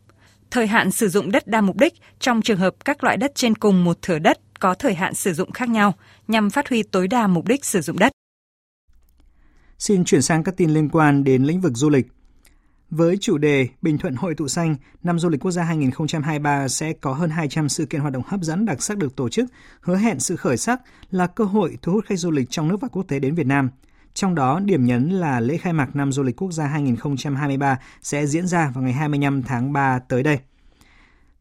Thời 0.51 0.67
hạn 0.67 0.91
sử 0.91 1.09
dụng 1.09 1.31
đất 1.31 1.47
đa 1.47 1.61
mục 1.61 1.77
đích 1.77 1.93
trong 2.19 2.41
trường 2.41 2.59
hợp 2.59 2.75
các 2.85 3.03
loại 3.03 3.17
đất 3.17 3.31
trên 3.35 3.55
cùng 3.55 3.83
một 3.83 4.01
thửa 4.01 4.19
đất 4.19 4.39
có 4.59 4.73
thời 4.73 4.93
hạn 4.93 5.13
sử 5.13 5.33
dụng 5.33 5.51
khác 5.51 5.69
nhau 5.69 5.93
nhằm 6.27 6.49
phát 6.49 6.69
huy 6.69 6.83
tối 6.83 7.07
đa 7.07 7.27
mục 7.27 7.47
đích 7.47 7.65
sử 7.65 7.81
dụng 7.81 7.99
đất. 7.99 8.11
Xin 9.79 10.05
chuyển 10.05 10.21
sang 10.21 10.43
các 10.43 10.57
tin 10.57 10.69
liên 10.69 10.89
quan 10.89 11.23
đến 11.23 11.43
lĩnh 11.43 11.61
vực 11.61 11.71
du 11.75 11.89
lịch. 11.89 12.05
Với 12.91 13.17
chủ 13.21 13.37
đề 13.37 13.67
Bình 13.81 13.97
Thuận 13.97 14.15
Hội 14.15 14.35
tụ 14.35 14.47
xanh, 14.47 14.75
năm 15.03 15.19
du 15.19 15.29
lịch 15.29 15.39
quốc 15.39 15.51
gia 15.51 15.63
2023 15.63 16.67
sẽ 16.67 16.93
có 16.93 17.13
hơn 17.13 17.29
200 17.29 17.69
sự 17.69 17.85
kiện 17.85 18.01
hoạt 18.01 18.13
động 18.13 18.23
hấp 18.27 18.41
dẫn 18.41 18.65
đặc 18.65 18.83
sắc 18.83 18.97
được 18.97 19.15
tổ 19.15 19.29
chức, 19.29 19.49
hứa 19.81 19.95
hẹn 19.95 20.19
sự 20.19 20.35
khởi 20.35 20.57
sắc 20.57 20.81
là 21.11 21.27
cơ 21.27 21.43
hội 21.43 21.77
thu 21.81 21.91
hút 21.91 22.05
khách 22.05 22.19
du 22.19 22.31
lịch 22.31 22.49
trong 22.49 22.67
nước 22.67 22.81
và 22.81 22.87
quốc 22.87 23.03
tế 23.07 23.19
đến 23.19 23.35
Việt 23.35 23.47
Nam. 23.47 23.69
Trong 24.13 24.35
đó, 24.35 24.59
điểm 24.59 24.85
nhấn 24.85 25.09
là 25.09 25.39
lễ 25.39 25.57
khai 25.57 25.73
mạc 25.73 25.95
năm 25.95 26.11
du 26.11 26.23
lịch 26.23 26.35
quốc 26.35 26.51
gia 26.51 26.65
2023 26.65 27.77
sẽ 28.01 28.25
diễn 28.25 28.47
ra 28.47 28.71
vào 28.75 28.83
ngày 28.83 28.93
25 28.93 29.43
tháng 29.43 29.73
3 29.73 29.99
tới 29.99 30.23
đây. 30.23 30.39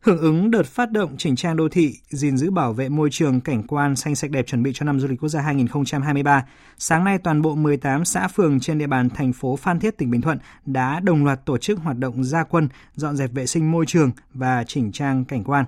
Hưởng 0.01 0.19
ứng 0.19 0.51
đợt 0.51 0.67
phát 0.67 0.93
động 0.93 1.15
chỉnh 1.19 1.37
trang 1.37 1.57
đô 1.57 1.69
thị, 1.69 1.95
gìn 2.09 2.37
giữ 2.37 2.51
bảo 2.51 2.73
vệ 2.73 2.89
môi 2.89 3.09
trường 3.13 3.41
cảnh 3.41 3.63
quan 3.63 3.97
xanh 3.97 4.15
sạch 4.15 4.31
đẹp 4.31 4.47
chuẩn 4.47 4.63
bị 4.63 4.73
cho 4.75 4.85
năm 4.85 5.01
du 5.01 5.09
lịch 5.09 5.21
quốc 5.21 5.29
gia 5.29 5.41
2023, 5.41 6.45
sáng 6.79 7.05
nay 7.05 7.19
toàn 7.19 7.43
bộ 7.43 7.55
18 7.55 8.05
xã 8.05 8.29
phường 8.29 8.61
trên 8.61 8.79
địa 8.79 8.87
bàn 8.87 9.11
thành 9.11 9.33
phố 9.33 9.57
Phan 9.57 9.81
Thiết, 9.81 9.99
tỉnh 9.99 10.11
Bình 10.11 10.21
Thuận 10.21 10.39
đã 10.67 11.01
đồng 11.01 11.25
loạt 11.25 11.47
tổ 11.47 11.59
chức 11.59 11.79
hoạt 11.79 11.99
động 11.99 12.25
gia 12.25 12.45
quân, 12.45 12.69
dọn 12.95 13.17
dẹp 13.17 13.33
vệ 13.33 13.47
sinh 13.47 13.71
môi 13.73 13.87
trường 13.87 14.11
và 14.35 14.65
chỉnh 14.67 14.93
trang 14.93 15.25
cảnh 15.25 15.45
quan. 15.45 15.65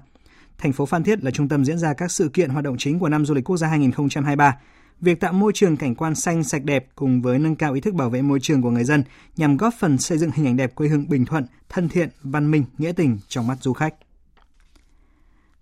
Thành 0.59 0.73
phố 0.73 0.87
Phan 0.87 1.03
Thiết 1.03 1.25
là 1.25 1.31
trung 1.31 1.49
tâm 1.49 1.65
diễn 1.65 1.79
ra 1.79 1.95
các 1.95 2.11
sự 2.11 2.29
kiện 2.29 2.51
hoạt 2.51 2.65
động 2.65 2.77
chính 2.79 2.99
của 2.99 3.09
năm 3.09 3.27
du 3.27 3.35
lịch 3.35 3.45
quốc 3.45 3.57
gia 3.57 3.69
2023 3.69 4.57
việc 5.01 5.21
tạo 5.21 5.33
môi 5.33 5.53
trường 5.55 5.77
cảnh 5.77 5.95
quan 5.95 6.15
xanh 6.15 6.45
sạch 6.45 6.65
đẹp 6.65 6.87
cùng 6.95 7.23
với 7.23 7.39
nâng 7.39 7.57
cao 7.57 7.73
ý 7.73 7.81
thức 7.81 7.95
bảo 7.95 8.11
vệ 8.11 8.23
môi 8.23 8.41
trường 8.41 8.63
của 8.63 8.71
người 8.71 8.85
dân 8.85 9.05
nhằm 9.37 9.57
góp 9.57 9.75
phần 9.79 9.99
xây 9.99 10.19
dựng 10.19 10.31
hình 10.31 10.47
ảnh 10.47 10.57
đẹp 10.57 10.75
quê 10.75 10.89
hương 10.89 11.09
Bình 11.09 11.25
Thuận, 11.25 11.47
thân 11.69 11.89
thiện, 11.89 12.09
văn 12.23 12.51
minh, 12.51 12.65
nghĩa 12.79 12.93
tình 12.93 13.19
trong 13.29 13.47
mắt 13.47 13.57
du 13.61 13.73
khách. 13.73 13.95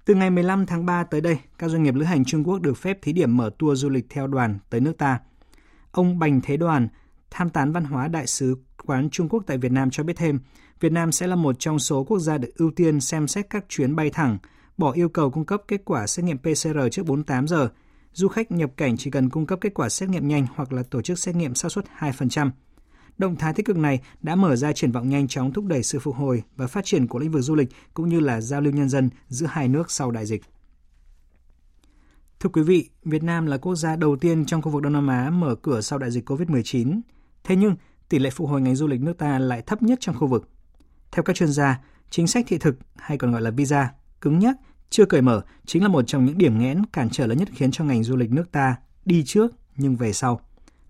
Từ 0.09 0.15
ngày 0.15 0.31
15 0.31 0.67
tháng 0.67 0.87
3 0.87 1.05
tới 1.05 1.21
đây, 1.21 1.39
các 1.59 1.69
doanh 1.69 1.83
nghiệp 1.83 1.95
lữ 1.95 2.05
hành 2.05 2.25
Trung 2.25 2.45
Quốc 2.45 2.59
được 2.59 2.75
phép 2.75 2.99
thí 3.03 3.13
điểm 3.13 3.37
mở 3.37 3.51
tour 3.59 3.83
du 3.83 3.89
lịch 3.89 4.07
theo 4.11 4.27
đoàn 4.27 4.59
tới 4.71 4.81
nước 4.81 4.99
ta. 4.99 5.19
Ông 5.91 6.19
Bành 6.19 6.41
Thế 6.45 6.57
Đoàn, 6.57 6.89
tham 7.31 7.51
tán 7.51 7.73
văn 7.73 7.85
hóa 7.85 8.09
đại 8.09 8.27
sứ 8.27 8.57
quán 8.87 9.11
Trung 9.11 9.29
Quốc 9.29 9.43
tại 9.47 9.59
Việt 9.59 9.73
Nam 9.73 9.91
cho 9.91 10.03
biết 10.03 10.17
thêm, 10.17 10.41
Việt 10.81 10.93
Nam 10.93 11.13
sẽ 11.13 11.27
là 11.27 11.37
một 11.37 11.57
trong 11.59 11.79
số 11.79 12.05
quốc 12.05 12.19
gia 12.19 12.39
được 12.39 12.49
ưu 12.57 12.71
tiên 12.71 13.01
xem 13.01 13.29
xét 13.29 13.51
các 13.51 13.65
chuyến 13.69 13.97
bay 13.97 14.11
thẳng, 14.11 14.39
bỏ 14.79 14.93
yêu 14.93 15.09
cầu 15.09 15.31
cung 15.31 15.45
cấp 15.45 15.63
kết 15.69 15.83
quả 15.85 16.07
xét 16.07 16.25
nghiệm 16.25 16.39
PCR 16.39 16.79
trước 16.91 17.07
48 17.07 17.49
giờ. 17.49 17.69
Du 18.13 18.29
khách 18.29 18.51
nhập 18.51 18.71
cảnh 18.77 18.97
chỉ 18.97 19.11
cần 19.11 19.31
cung 19.31 19.47
cấp 19.47 19.59
kết 19.63 19.75
quả 19.75 19.89
xét 19.89 20.09
nghiệm 20.09 20.29
nhanh 20.29 20.47
hoặc 20.55 20.73
là 20.73 20.83
tổ 20.83 21.03
chức 21.03 21.19
xét 21.19 21.37
nghiệm 21.37 21.55
xác 21.55 21.73
suất 21.73 21.85
2%. 21.99 22.51
Động 23.19 23.37
thái 23.37 23.55
tích 23.55 23.67
cực 23.67 23.77
này 23.77 24.01
đã 24.23 24.37
mở 24.37 24.57
ra 24.57 24.73
triển 24.73 24.93
vọng 24.93 25.09
nhanh 25.09 25.29
chóng 25.29 25.53
thúc 25.53 25.65
đẩy 25.65 25.83
sự 25.83 25.99
phục 25.99 26.17
hồi 26.17 26.43
và 26.57 26.67
phát 26.67 26.85
triển 26.85 27.07
của 27.07 27.19
lĩnh 27.19 27.31
vực 27.31 27.43
du 27.43 27.55
lịch 27.55 27.69
cũng 27.95 28.09
như 28.09 28.21
là 28.21 28.41
giao 28.41 28.61
lưu 28.61 28.73
nhân 28.73 28.89
dân 28.89 29.11
giữa 29.29 29.47
hai 29.47 29.69
nước 29.69 29.91
sau 29.91 30.11
đại 30.11 30.27
dịch. 30.27 30.43
Thưa 32.41 32.51
quý 32.51 32.63
vị, 32.63 32.89
Việt 33.05 33.23
Nam 33.23 33.47
là 33.47 33.57
quốc 33.57 33.75
gia 33.75 33.97
đầu 33.97 34.17
tiên 34.17 34.47
trong 34.47 34.63
khu 34.63 34.71
vực 34.71 34.83
Đông 34.83 34.93
Nam 34.93 35.07
Á 35.07 35.31
mở 35.31 35.55
cửa 35.55 35.81
sau 35.81 35.99
đại 35.99 36.11
dịch 36.11 36.31
COVID-19. 36.31 37.01
Thế 37.45 37.57
nhưng, 37.57 37.77
tỷ 38.09 38.19
lệ 38.19 38.31
phục 38.31 38.49
hồi 38.49 38.61
ngành 38.61 38.77
du 38.77 38.87
lịch 38.87 39.01
nước 39.01 39.19
ta 39.19 39.39
lại 39.39 39.63
thấp 39.63 39.83
nhất 39.83 39.99
trong 40.01 40.19
khu 40.19 40.27
vực. 40.27 40.49
Theo 41.13 41.23
các 41.23 41.37
chuyên 41.37 41.53
gia, 41.53 41.81
chính 42.11 42.27
sách 42.27 42.45
thị 42.49 42.59
thực 42.59 42.77
hay 42.97 43.19
còn 43.19 43.33
gọi 43.33 43.43
là 43.43 43.51
visa 43.51 43.93
cứng 44.21 44.39
nhắc, 44.39 44.57
chưa 44.91 45.05
cởi 45.05 45.23
mở 45.23 45.43
chính 45.67 45.83
là 45.83 45.89
một 45.89 46.03
trong 46.03 46.25
những 46.25 46.39
điểm 46.39 46.59
nghẽn 46.59 46.87
cản 46.93 47.11
trở 47.11 47.27
lớn 47.27 47.39
nhất 47.39 47.49
khiến 47.55 47.71
cho 47.71 47.85
ngành 47.85 48.05
du 48.05 48.17
lịch 48.17 48.33
nước 48.33 48.53
ta 48.53 48.77
đi 49.05 49.25
trước 49.25 49.51
nhưng 49.77 49.97
về 49.97 50.13
sau. 50.13 50.41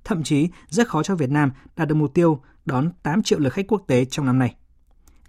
Thậm 0.09 0.23
chí 0.23 0.49
rất 0.69 0.89
khó 0.89 1.03
cho 1.03 1.15
Việt 1.15 1.31
Nam 1.31 1.51
đạt 1.77 1.89
được 1.89 1.95
mục 1.95 2.15
tiêu 2.15 2.41
đón 2.65 2.91
8 3.03 3.23
triệu 3.23 3.39
lượt 3.39 3.53
khách 3.53 3.67
quốc 3.69 3.83
tế 3.87 4.05
trong 4.05 4.27
năm 4.27 4.39
nay. 4.39 4.55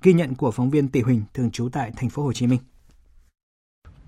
Ghi 0.01 0.13
nhận 0.13 0.35
của 0.35 0.51
phóng 0.51 0.69
viên 0.69 0.87
Tỷ 0.87 1.01
Huỳnh, 1.01 1.21
thường 1.33 1.51
trú 1.51 1.69
tại 1.69 1.91
thành 1.95 2.09
phố 2.09 2.23
Hồ 2.23 2.33
Chí 2.33 2.47
Minh. 2.47 2.59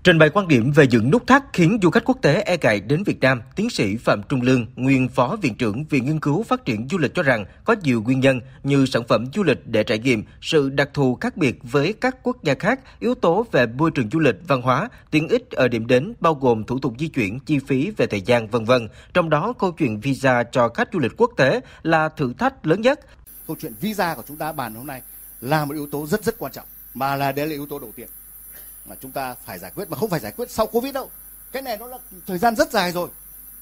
Trình 0.04 0.18
bày 0.18 0.30
quan 0.30 0.48
điểm 0.48 0.72
về 0.72 0.86
những 0.86 1.10
nút 1.10 1.26
thắt 1.26 1.42
khiến 1.52 1.78
du 1.82 1.90
khách 1.90 2.04
quốc 2.04 2.18
tế 2.22 2.42
e 2.42 2.56
ngại 2.62 2.80
đến 2.80 3.04
Việt 3.04 3.20
Nam, 3.20 3.42
tiến 3.56 3.70
sĩ 3.70 3.96
Phạm 3.96 4.22
Trung 4.28 4.42
Lương, 4.42 4.66
nguyên 4.76 5.08
phó 5.08 5.36
viện 5.42 5.54
trưởng 5.54 5.84
Viện 5.84 6.06
Nghiên 6.06 6.20
cứu 6.20 6.42
Phát 6.42 6.64
triển 6.64 6.88
Du 6.90 6.98
lịch 6.98 7.14
cho 7.14 7.22
rằng 7.22 7.44
có 7.64 7.74
nhiều 7.82 8.02
nguyên 8.02 8.20
nhân 8.20 8.40
như 8.62 8.86
sản 8.86 9.02
phẩm 9.08 9.24
du 9.34 9.42
lịch 9.42 9.66
để 9.66 9.84
trải 9.84 9.98
nghiệm, 9.98 10.24
sự 10.40 10.70
đặc 10.70 10.90
thù 10.94 11.14
khác 11.14 11.36
biệt 11.36 11.58
với 11.62 11.92
các 11.92 12.16
quốc 12.22 12.42
gia 12.42 12.54
khác, 12.54 12.80
yếu 13.00 13.14
tố 13.14 13.46
về 13.52 13.66
môi 13.66 13.90
trường 13.90 14.10
du 14.10 14.18
lịch, 14.18 14.34
văn 14.48 14.62
hóa, 14.62 14.88
tiện 15.10 15.28
ích 15.28 15.50
ở 15.50 15.68
điểm 15.68 15.86
đến 15.86 16.14
bao 16.20 16.34
gồm 16.34 16.64
thủ 16.64 16.78
tục 16.78 16.94
di 16.98 17.08
chuyển, 17.08 17.40
chi 17.40 17.58
phí 17.58 17.90
về 17.96 18.06
thời 18.06 18.20
gian 18.20 18.48
vân 18.48 18.64
vân. 18.64 18.88
Trong 19.14 19.30
đó 19.30 19.52
câu 19.58 19.72
chuyện 19.72 20.00
visa 20.00 20.42
cho 20.42 20.68
khách 20.68 20.88
du 20.92 20.98
lịch 20.98 21.12
quốc 21.16 21.30
tế 21.36 21.60
là 21.82 22.08
thử 22.08 22.32
thách 22.38 22.66
lớn 22.66 22.80
nhất. 22.80 23.00
Câu 23.46 23.56
chuyện 23.60 23.72
visa 23.80 24.14
của 24.14 24.22
chúng 24.28 24.36
ta 24.36 24.52
bàn 24.52 24.74
hôm 24.74 24.86
nay 24.86 25.02
là 25.40 25.64
một 25.64 25.74
yếu 25.74 25.86
tố 25.86 26.06
rất 26.06 26.24
rất 26.24 26.38
quan 26.38 26.52
trọng 26.52 26.66
mà 26.94 27.16
là 27.16 27.32
đây 27.32 27.46
là 27.46 27.52
yếu 27.52 27.66
tố 27.66 27.78
đầu 27.78 27.92
tiên 27.96 28.08
mà 28.86 28.96
chúng 29.02 29.10
ta 29.10 29.34
phải 29.44 29.58
giải 29.58 29.70
quyết, 29.74 29.90
mà 29.90 29.96
không 29.96 30.10
phải 30.10 30.20
giải 30.20 30.32
quyết 30.36 30.50
sau 30.50 30.66
covid 30.66 30.94
đâu. 30.94 31.10
Cái 31.52 31.62
này 31.62 31.76
nó 31.76 31.86
là 31.86 31.98
thời 32.26 32.38
gian 32.38 32.56
rất 32.56 32.70
dài 32.70 32.92
rồi, 32.92 33.08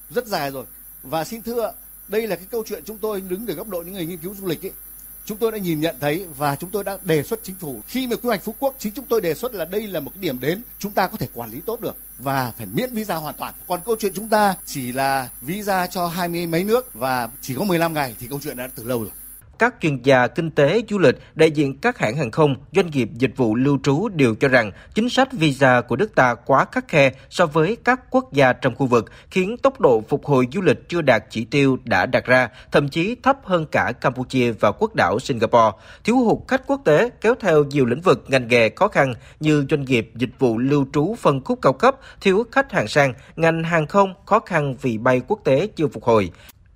rất 0.09 0.27
dài 0.27 0.51
rồi. 0.51 0.65
Và 1.03 1.23
xin 1.23 1.41
thưa, 1.41 1.73
đây 2.07 2.27
là 2.27 2.35
cái 2.35 2.45
câu 2.51 2.63
chuyện 2.67 2.83
chúng 2.85 2.97
tôi 2.97 3.21
đứng 3.21 3.45
từ 3.45 3.53
góc 3.53 3.67
độ 3.67 3.81
những 3.81 3.93
người 3.93 4.05
nghiên 4.05 4.17
cứu 4.17 4.35
du 4.35 4.47
lịch 4.47 4.65
ấy. 4.65 4.71
Chúng 5.25 5.37
tôi 5.37 5.51
đã 5.51 5.57
nhìn 5.57 5.79
nhận 5.79 5.95
thấy 5.99 6.25
và 6.37 6.55
chúng 6.55 6.69
tôi 6.69 6.83
đã 6.83 6.97
đề 7.03 7.23
xuất 7.23 7.39
chính 7.43 7.55
phủ. 7.55 7.81
Khi 7.87 8.07
mà 8.07 8.15
quy 8.15 8.27
hoạch 8.27 8.43
phú 8.43 8.55
quốc, 8.59 8.75
chính 8.79 8.93
chúng 8.93 9.05
tôi 9.05 9.21
đề 9.21 9.33
xuất 9.33 9.53
là 9.53 9.65
đây 9.65 9.87
là 9.87 9.99
một 9.99 10.11
cái 10.13 10.21
điểm 10.21 10.39
đến 10.39 10.61
chúng 10.79 10.91
ta 10.91 11.07
có 11.07 11.17
thể 11.17 11.27
quản 11.33 11.51
lý 11.51 11.61
tốt 11.65 11.81
được 11.81 11.95
và 12.17 12.51
phải 12.57 12.67
miễn 12.73 12.93
visa 12.93 13.15
hoàn 13.15 13.35
toàn. 13.35 13.53
Còn 13.67 13.81
câu 13.85 13.95
chuyện 13.99 14.13
chúng 14.15 14.29
ta 14.29 14.55
chỉ 14.65 14.91
là 14.91 15.29
visa 15.41 15.87
cho 15.87 16.07
hai 16.07 16.27
mươi 16.27 16.47
mấy 16.47 16.63
nước 16.63 16.93
và 16.93 17.29
chỉ 17.41 17.55
có 17.55 17.63
15 17.63 17.93
ngày 17.93 18.15
thì 18.19 18.27
câu 18.27 18.39
chuyện 18.43 18.57
đã 18.57 18.69
từ 18.75 18.83
lâu 18.83 19.03
rồi 19.03 19.11
các 19.61 19.75
chuyên 19.81 20.01
gia 20.03 20.27
kinh 20.27 20.51
tế 20.51 20.81
du 20.89 20.99
lịch, 20.99 21.15
đại 21.35 21.51
diện 21.51 21.77
các 21.77 21.97
hãng 21.97 22.17
hàng 22.17 22.31
không, 22.31 22.55
doanh 22.71 22.89
nghiệp 22.91 23.09
dịch 23.13 23.37
vụ 23.37 23.55
lưu 23.55 23.77
trú 23.83 24.09
đều 24.09 24.35
cho 24.35 24.47
rằng 24.47 24.71
chính 24.93 25.09
sách 25.09 25.33
visa 25.33 25.81
của 25.81 25.95
nước 25.95 26.15
ta 26.15 26.35
quá 26.35 26.65
khắc 26.71 26.87
khe 26.87 27.11
so 27.29 27.45
với 27.45 27.77
các 27.83 27.99
quốc 28.11 28.33
gia 28.33 28.53
trong 28.53 28.75
khu 28.75 28.85
vực, 28.85 29.11
khiến 29.31 29.57
tốc 29.57 29.81
độ 29.81 30.03
phục 30.09 30.25
hồi 30.25 30.47
du 30.53 30.61
lịch 30.61 30.89
chưa 30.89 31.01
đạt 31.01 31.23
chỉ 31.29 31.45
tiêu 31.45 31.77
đã 31.83 32.05
đặt 32.05 32.25
ra, 32.25 32.49
thậm 32.71 32.89
chí 32.89 33.15
thấp 33.23 33.37
hơn 33.43 33.65
cả 33.71 33.91
Campuchia 34.01 34.51
và 34.51 34.71
quốc 34.71 34.95
đảo 34.95 35.19
Singapore. 35.19 35.77
Thiếu 36.03 36.15
hụt 36.17 36.47
khách 36.47 36.67
quốc 36.67 36.81
tế 36.85 37.09
kéo 37.21 37.35
theo 37.39 37.63
nhiều 37.63 37.85
lĩnh 37.85 38.01
vực 38.01 38.23
ngành 38.27 38.47
nghề 38.47 38.69
khó 38.69 38.87
khăn 38.87 39.13
như 39.39 39.65
doanh 39.69 39.85
nghiệp 39.85 40.11
dịch 40.15 40.39
vụ 40.39 40.57
lưu 40.57 40.85
trú 40.93 41.15
phân 41.15 41.43
khúc 41.43 41.59
cao 41.61 41.73
cấp, 41.73 41.95
thiếu 42.21 42.43
khách 42.51 42.71
hàng 42.71 42.87
sang, 42.87 43.13
ngành 43.35 43.63
hàng 43.63 43.87
không 43.87 44.13
khó 44.25 44.39
khăn 44.39 44.75
vì 44.81 44.97
bay 44.97 45.21
quốc 45.27 45.39
tế 45.43 45.67
chưa 45.75 45.87
phục 45.87 46.03
hồi. 46.03 46.31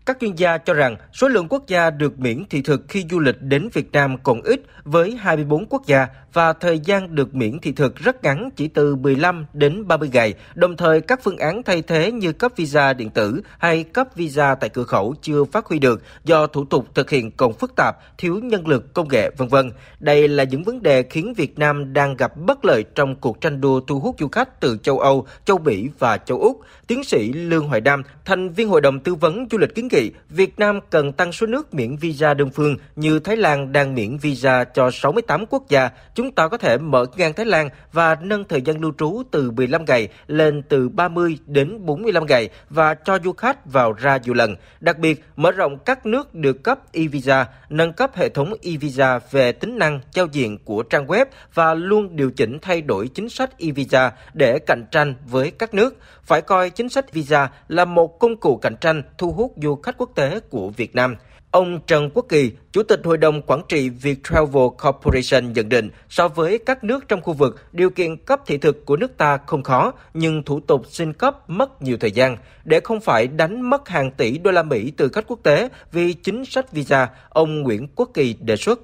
Các 0.05 0.17
chuyên 0.21 0.35
gia 0.35 0.57
cho 0.57 0.73
rằng 0.73 0.95
số 1.13 1.27
lượng 1.27 1.47
quốc 1.49 1.67
gia 1.67 1.89
được 1.89 2.19
miễn 2.19 2.43
thị 2.49 2.61
thực 2.61 2.81
khi 2.87 3.05
du 3.09 3.19
lịch 3.19 3.41
đến 3.41 3.69
Việt 3.73 3.91
Nam 3.91 4.17
còn 4.23 4.41
ít 4.41 4.61
với 4.83 5.17
24 5.19 5.65
quốc 5.65 5.85
gia 5.85 6.07
và 6.33 6.53
thời 6.53 6.79
gian 6.79 7.15
được 7.15 7.35
miễn 7.35 7.59
thị 7.59 7.71
thực 7.71 7.95
rất 7.95 8.23
ngắn 8.23 8.49
chỉ 8.55 8.67
từ 8.67 8.95
15 8.95 9.45
đến 9.53 9.87
30 9.87 10.09
ngày. 10.13 10.33
Đồng 10.55 10.77
thời 10.77 11.01
các 11.01 11.19
phương 11.23 11.37
án 11.37 11.63
thay 11.63 11.81
thế 11.81 12.11
như 12.11 12.31
cấp 12.31 12.51
visa 12.55 12.93
điện 12.93 13.09
tử 13.09 13.41
hay 13.59 13.83
cấp 13.83 14.07
visa 14.15 14.55
tại 14.55 14.69
cửa 14.69 14.83
khẩu 14.83 15.15
chưa 15.21 15.43
phát 15.43 15.65
huy 15.65 15.79
được 15.79 16.01
do 16.23 16.47
thủ 16.47 16.65
tục 16.65 16.87
thực 16.95 17.09
hiện 17.09 17.31
còn 17.31 17.53
phức 17.53 17.75
tạp, 17.75 17.95
thiếu 18.17 18.39
nhân 18.43 18.67
lực 18.67 18.93
công 18.93 19.07
nghệ 19.07 19.29
vân 19.37 19.47
vân. 19.47 19.71
Đây 19.99 20.27
là 20.27 20.43
những 20.43 20.63
vấn 20.63 20.83
đề 20.83 21.03
khiến 21.03 21.33
Việt 21.33 21.59
Nam 21.59 21.93
đang 21.93 22.15
gặp 22.15 22.37
bất 22.37 22.65
lợi 22.65 22.83
trong 22.95 23.15
cuộc 23.15 23.41
tranh 23.41 23.61
đua 23.61 23.79
thu 23.79 23.99
hút 23.99 24.15
du 24.19 24.27
khách 24.27 24.61
từ 24.61 24.77
châu 24.83 24.99
Âu, 24.99 25.27
châu 25.45 25.57
Mỹ 25.57 25.89
và 25.99 26.17
châu 26.17 26.39
Úc. 26.39 26.61
Tiến 26.87 27.03
sĩ 27.03 27.33
Lương 27.33 27.67
Hoài 27.67 27.81
Nam, 27.81 28.03
thành 28.25 28.49
viên 28.49 28.69
Hội 28.69 28.81
đồng 28.81 28.99
tư 28.99 29.15
vấn 29.15 29.47
du 29.51 29.57
lịch 29.57 29.75
kiến 29.75 29.87
nghị 29.95 30.11
Việt 30.29 30.59
Nam 30.59 30.79
cần 30.89 31.13
tăng 31.13 31.31
số 31.31 31.47
nước 31.47 31.73
miễn 31.73 31.95
visa 31.95 32.33
đơn 32.33 32.49
phương 32.49 32.77
như 32.95 33.19
Thái 33.19 33.37
Lan 33.37 33.71
đang 33.71 33.95
miễn 33.95 34.17
visa 34.17 34.63
cho 34.63 34.91
68 34.91 35.45
quốc 35.49 35.69
gia. 35.69 35.89
Chúng 36.15 36.31
ta 36.31 36.47
có 36.47 36.57
thể 36.57 36.77
mở 36.77 37.05
ngang 37.17 37.33
Thái 37.33 37.45
Lan 37.45 37.69
và 37.93 38.15
nâng 38.21 38.43
thời 38.43 38.61
gian 38.61 38.81
lưu 38.81 38.91
trú 38.97 39.23
từ 39.31 39.51
15 39.51 39.85
ngày 39.85 40.07
lên 40.27 40.61
từ 40.69 40.89
30 40.89 41.37
đến 41.45 41.85
45 41.85 42.25
ngày 42.25 42.49
và 42.69 42.93
cho 42.93 43.19
du 43.23 43.33
khách 43.33 43.65
vào 43.65 43.93
ra 43.93 44.17
nhiều 44.17 44.33
lần. 44.33 44.55
Đặc 44.79 44.99
biệt, 44.99 45.23
mở 45.35 45.51
rộng 45.51 45.77
các 45.85 46.05
nước 46.05 46.35
được 46.35 46.63
cấp 46.63 46.79
e-visa, 46.93 47.45
nâng 47.69 47.93
cấp 47.93 48.11
hệ 48.15 48.29
thống 48.29 48.53
e-visa 48.61 49.19
về 49.31 49.51
tính 49.51 49.77
năng 49.77 49.99
giao 50.13 50.27
diện 50.31 50.57
của 50.65 50.83
trang 50.83 51.07
web 51.07 51.25
và 51.53 51.73
luôn 51.73 52.15
điều 52.15 52.31
chỉnh 52.31 52.57
thay 52.61 52.81
đổi 52.81 53.07
chính 53.07 53.29
sách 53.29 53.57
e-visa 53.57 54.11
để 54.33 54.59
cạnh 54.59 54.85
tranh 54.91 55.13
với 55.25 55.51
các 55.51 55.73
nước. 55.73 55.97
Phải 56.25 56.41
coi 56.41 56.69
chính 56.69 56.89
sách 56.89 57.13
visa 57.13 57.51
là 57.67 57.85
một 57.85 58.19
công 58.19 58.37
cụ 58.37 58.57
cạnh 58.57 58.75
tranh 58.81 59.03
thu 59.17 59.31
hút 59.31 59.53
du 59.63 59.75
khách 59.75 59.97
quốc 59.97 60.09
tế 60.15 60.39
của 60.49 60.69
Việt 60.69 60.95
Nam. 60.95 61.15
Ông 61.51 61.79
Trần 61.87 62.09
Quốc 62.13 62.25
Kỳ, 62.29 62.51
Chủ 62.71 62.83
tịch 62.83 63.01
Hội 63.03 63.17
đồng 63.17 63.41
Quản 63.41 63.61
trị 63.69 63.89
Viettravel 63.89 64.67
Corporation 64.83 65.53
nhận 65.53 65.69
định, 65.69 65.89
so 66.09 66.27
với 66.27 66.59
các 66.65 66.83
nước 66.83 67.07
trong 67.07 67.21
khu 67.21 67.33
vực, 67.33 67.61
điều 67.71 67.89
kiện 67.89 68.17
cấp 68.17 68.41
thị 68.45 68.57
thực 68.57 68.85
của 68.85 68.97
nước 68.97 69.17
ta 69.17 69.37
không 69.37 69.63
khó, 69.63 69.93
nhưng 70.13 70.43
thủ 70.43 70.59
tục 70.59 70.81
xin 70.89 71.13
cấp 71.13 71.49
mất 71.49 71.81
nhiều 71.81 71.97
thời 71.99 72.11
gian. 72.11 72.37
Để 72.63 72.79
không 72.83 73.01
phải 73.01 73.27
đánh 73.27 73.69
mất 73.69 73.89
hàng 73.89 74.11
tỷ 74.11 74.37
đô 74.37 74.51
la 74.51 74.63
Mỹ 74.63 74.91
từ 74.97 75.09
khách 75.09 75.27
quốc 75.27 75.39
tế 75.43 75.69
vì 75.91 76.13
chính 76.13 76.45
sách 76.45 76.71
visa, 76.71 77.09
ông 77.29 77.61
Nguyễn 77.61 77.87
Quốc 77.95 78.09
Kỳ 78.13 78.35
đề 78.39 78.57
xuất. 78.57 78.79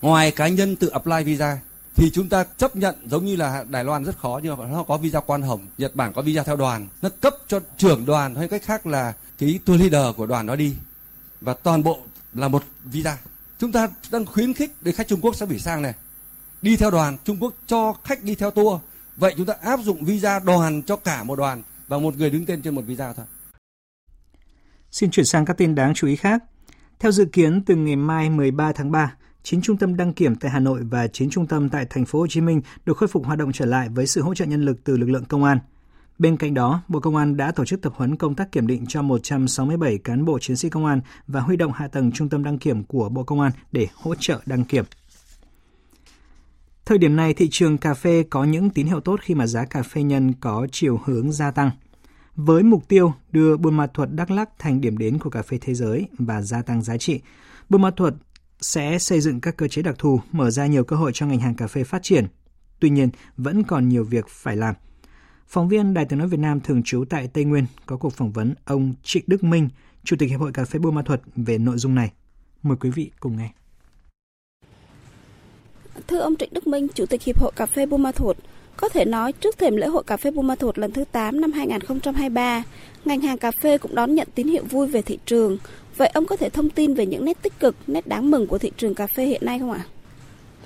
Ngoài 0.00 0.30
cá 0.30 0.48
nhân 0.48 0.76
tự 0.76 0.88
apply 0.88 1.24
visa, 1.24 1.58
thì 1.94 2.10
chúng 2.10 2.28
ta 2.28 2.44
chấp 2.44 2.76
nhận 2.76 2.94
giống 3.06 3.24
như 3.24 3.36
là 3.36 3.64
Đài 3.68 3.84
Loan 3.84 4.04
rất 4.04 4.18
khó 4.18 4.40
nhưng 4.42 4.58
mà 4.58 4.66
nó 4.66 4.82
có 4.82 4.96
visa 4.96 5.20
quan 5.20 5.42
hồng, 5.42 5.66
Nhật 5.78 5.94
Bản 5.94 6.12
có 6.12 6.22
visa 6.22 6.42
theo 6.42 6.56
đoàn, 6.56 6.88
nó 7.02 7.08
cấp 7.20 7.34
cho 7.48 7.60
trưởng 7.76 8.06
đoàn 8.06 8.34
hay 8.34 8.48
cách 8.48 8.62
khác 8.62 8.86
là 8.86 9.12
cái 9.38 9.60
tour 9.64 9.80
leader 9.80 10.16
của 10.16 10.26
đoàn 10.26 10.46
đó 10.46 10.56
đi 10.56 10.76
và 11.40 11.54
toàn 11.54 11.82
bộ 11.82 11.98
là 12.34 12.48
một 12.48 12.64
visa. 12.84 13.18
Chúng 13.58 13.72
ta 13.72 13.88
đang 14.10 14.26
khuyến 14.26 14.54
khích 14.54 14.72
để 14.80 14.92
khách 14.92 15.08
Trung 15.08 15.20
Quốc 15.20 15.36
sẽ 15.36 15.46
bị 15.46 15.58
sang 15.58 15.82
này. 15.82 15.94
Đi 16.62 16.76
theo 16.76 16.90
đoàn, 16.90 17.16
Trung 17.24 17.36
Quốc 17.40 17.54
cho 17.66 17.94
khách 18.04 18.22
đi 18.22 18.34
theo 18.34 18.50
tour. 18.50 18.80
Vậy 19.16 19.34
chúng 19.36 19.46
ta 19.46 19.54
áp 19.62 19.80
dụng 19.80 20.04
visa 20.04 20.38
đoàn 20.38 20.82
cho 20.82 20.96
cả 20.96 21.24
một 21.24 21.36
đoàn 21.36 21.62
và 21.88 21.98
một 21.98 22.16
người 22.16 22.30
đứng 22.30 22.46
tên 22.46 22.62
trên 22.62 22.74
một 22.74 22.82
visa 22.86 23.12
thôi. 23.12 23.26
Xin 24.90 25.10
chuyển 25.10 25.26
sang 25.26 25.44
các 25.44 25.56
tin 25.56 25.74
đáng 25.74 25.94
chú 25.94 26.06
ý 26.06 26.16
khác. 26.16 26.44
Theo 26.98 27.12
dự 27.12 27.24
kiến 27.24 27.62
từ 27.66 27.76
ngày 27.76 27.96
mai 27.96 28.30
13 28.30 28.72
tháng 28.72 28.90
3, 28.90 29.16
9 29.44 29.62
trung 29.62 29.76
tâm 29.76 29.96
đăng 29.96 30.12
kiểm 30.12 30.36
tại 30.36 30.50
Hà 30.50 30.60
Nội 30.60 30.80
và 30.90 31.06
9 31.06 31.30
trung 31.30 31.46
tâm 31.46 31.68
tại 31.68 31.86
thành 31.90 32.04
phố 32.04 32.18
Hồ 32.18 32.26
Chí 32.26 32.40
Minh 32.40 32.60
được 32.86 32.96
khôi 32.96 33.08
phục 33.08 33.26
hoạt 33.26 33.38
động 33.38 33.52
trở 33.52 33.64
lại 33.64 33.88
với 33.88 34.06
sự 34.06 34.22
hỗ 34.22 34.34
trợ 34.34 34.44
nhân 34.44 34.62
lực 34.64 34.84
từ 34.84 34.96
lực 34.96 35.10
lượng 35.10 35.24
công 35.24 35.44
an. 35.44 35.58
Bên 36.18 36.36
cạnh 36.36 36.54
đó, 36.54 36.82
Bộ 36.88 37.00
Công 37.00 37.16
an 37.16 37.36
đã 37.36 37.52
tổ 37.52 37.64
chức 37.64 37.82
tập 37.82 37.92
huấn 37.96 38.16
công 38.16 38.34
tác 38.34 38.52
kiểm 38.52 38.66
định 38.66 38.84
cho 38.88 39.02
167 39.02 39.98
cán 39.98 40.24
bộ 40.24 40.38
chiến 40.38 40.56
sĩ 40.56 40.68
công 40.68 40.86
an 40.86 41.00
và 41.26 41.40
huy 41.40 41.56
động 41.56 41.72
hạ 41.72 41.88
tầng 41.88 42.12
trung 42.12 42.28
tâm 42.28 42.44
đăng 42.44 42.58
kiểm 42.58 42.84
của 42.84 43.08
Bộ 43.08 43.22
Công 43.22 43.40
an 43.40 43.52
để 43.72 43.86
hỗ 43.94 44.14
trợ 44.14 44.40
đăng 44.46 44.64
kiểm. 44.64 44.84
Thời 46.84 46.98
điểm 46.98 47.16
này, 47.16 47.34
thị 47.34 47.48
trường 47.50 47.78
cà 47.78 47.94
phê 47.94 48.24
có 48.30 48.44
những 48.44 48.70
tín 48.70 48.86
hiệu 48.86 49.00
tốt 49.00 49.20
khi 49.22 49.34
mà 49.34 49.46
giá 49.46 49.64
cà 49.64 49.82
phê 49.82 50.02
nhân 50.02 50.32
có 50.40 50.66
chiều 50.72 51.00
hướng 51.04 51.32
gia 51.32 51.50
tăng. 51.50 51.70
Với 52.36 52.62
mục 52.62 52.88
tiêu 52.88 53.12
đưa 53.32 53.56
Buôn 53.56 53.76
Ma 53.76 53.86
Thuột 53.86 54.08
Đắk 54.12 54.30
Lắk 54.30 54.58
thành 54.58 54.80
điểm 54.80 54.98
đến 54.98 55.18
của 55.18 55.30
cà 55.30 55.42
phê 55.42 55.58
thế 55.60 55.74
giới 55.74 56.08
và 56.18 56.42
gia 56.42 56.62
tăng 56.62 56.82
giá 56.82 56.96
trị, 56.96 57.20
Buôn 57.68 57.82
Ma 57.82 57.90
Thuột 57.90 58.14
sẽ 58.64 58.98
xây 58.98 59.20
dựng 59.20 59.40
các 59.40 59.56
cơ 59.56 59.68
chế 59.68 59.82
đặc 59.82 59.94
thù, 59.98 60.20
mở 60.32 60.50
ra 60.50 60.66
nhiều 60.66 60.84
cơ 60.84 60.96
hội 60.96 61.10
cho 61.14 61.26
ngành 61.26 61.40
hàng 61.40 61.54
cà 61.54 61.66
phê 61.66 61.84
phát 61.84 62.02
triển. 62.02 62.26
Tuy 62.80 62.90
nhiên, 62.90 63.08
vẫn 63.36 63.62
còn 63.62 63.88
nhiều 63.88 64.04
việc 64.04 64.28
phải 64.28 64.56
làm. 64.56 64.74
Phóng 65.46 65.68
viên 65.68 65.94
Đài 65.94 66.04
tiếng 66.04 66.18
nói 66.18 66.28
Việt 66.28 66.40
Nam 66.40 66.60
thường 66.60 66.82
trú 66.82 67.04
tại 67.10 67.28
Tây 67.28 67.44
Nguyên 67.44 67.66
có 67.86 67.96
cuộc 67.96 68.12
phỏng 68.12 68.32
vấn 68.32 68.54
ông 68.64 68.94
Trịnh 69.02 69.24
Đức 69.26 69.44
Minh, 69.44 69.68
Chủ 70.04 70.16
tịch 70.18 70.30
Hiệp 70.30 70.40
hội 70.40 70.52
Cà 70.52 70.64
phê 70.64 70.78
Buôn 70.78 70.94
Ma 70.94 71.02
Thuột 71.02 71.20
về 71.36 71.58
nội 71.58 71.78
dung 71.78 71.94
này. 71.94 72.12
Mời 72.62 72.76
quý 72.80 72.90
vị 72.90 73.10
cùng 73.20 73.36
nghe. 73.36 73.50
Thưa 76.06 76.18
ông 76.18 76.36
Trịnh 76.36 76.52
Đức 76.52 76.66
Minh, 76.66 76.86
Chủ 76.94 77.06
tịch 77.06 77.22
Hiệp 77.22 77.40
hội 77.40 77.52
Cà 77.56 77.66
phê 77.66 77.86
Buôn 77.86 78.02
Ma 78.02 78.12
Thuột, 78.12 78.36
có 78.76 78.88
thể 78.88 79.04
nói 79.04 79.32
trước 79.32 79.58
thềm 79.58 79.76
lễ 79.76 79.86
hội 79.86 80.04
cà 80.06 80.16
phê 80.16 80.30
Buôn 80.30 80.46
Ma 80.46 80.54
Thuột 80.54 80.78
lần 80.78 80.92
thứ 80.92 81.04
8 81.12 81.40
năm 81.40 81.52
2023, 81.52 82.62
ngành 83.04 83.20
hàng 83.20 83.38
cà 83.38 83.50
phê 83.50 83.78
cũng 83.78 83.94
đón 83.94 84.14
nhận 84.14 84.28
tín 84.34 84.48
hiệu 84.48 84.64
vui 84.64 84.86
về 84.86 85.02
thị 85.02 85.18
trường. 85.26 85.58
Vậy 85.96 86.10
ông 86.14 86.26
có 86.26 86.36
thể 86.36 86.50
thông 86.50 86.70
tin 86.70 86.94
về 86.94 87.06
những 87.06 87.24
nét 87.24 87.42
tích 87.42 87.60
cực, 87.60 87.76
nét 87.86 88.06
đáng 88.06 88.30
mừng 88.30 88.46
của 88.46 88.58
thị 88.58 88.72
trường 88.76 88.94
cà 88.94 89.06
phê 89.06 89.24
hiện 89.24 89.44
nay 89.44 89.58
không 89.58 89.72
ạ? 89.72 89.84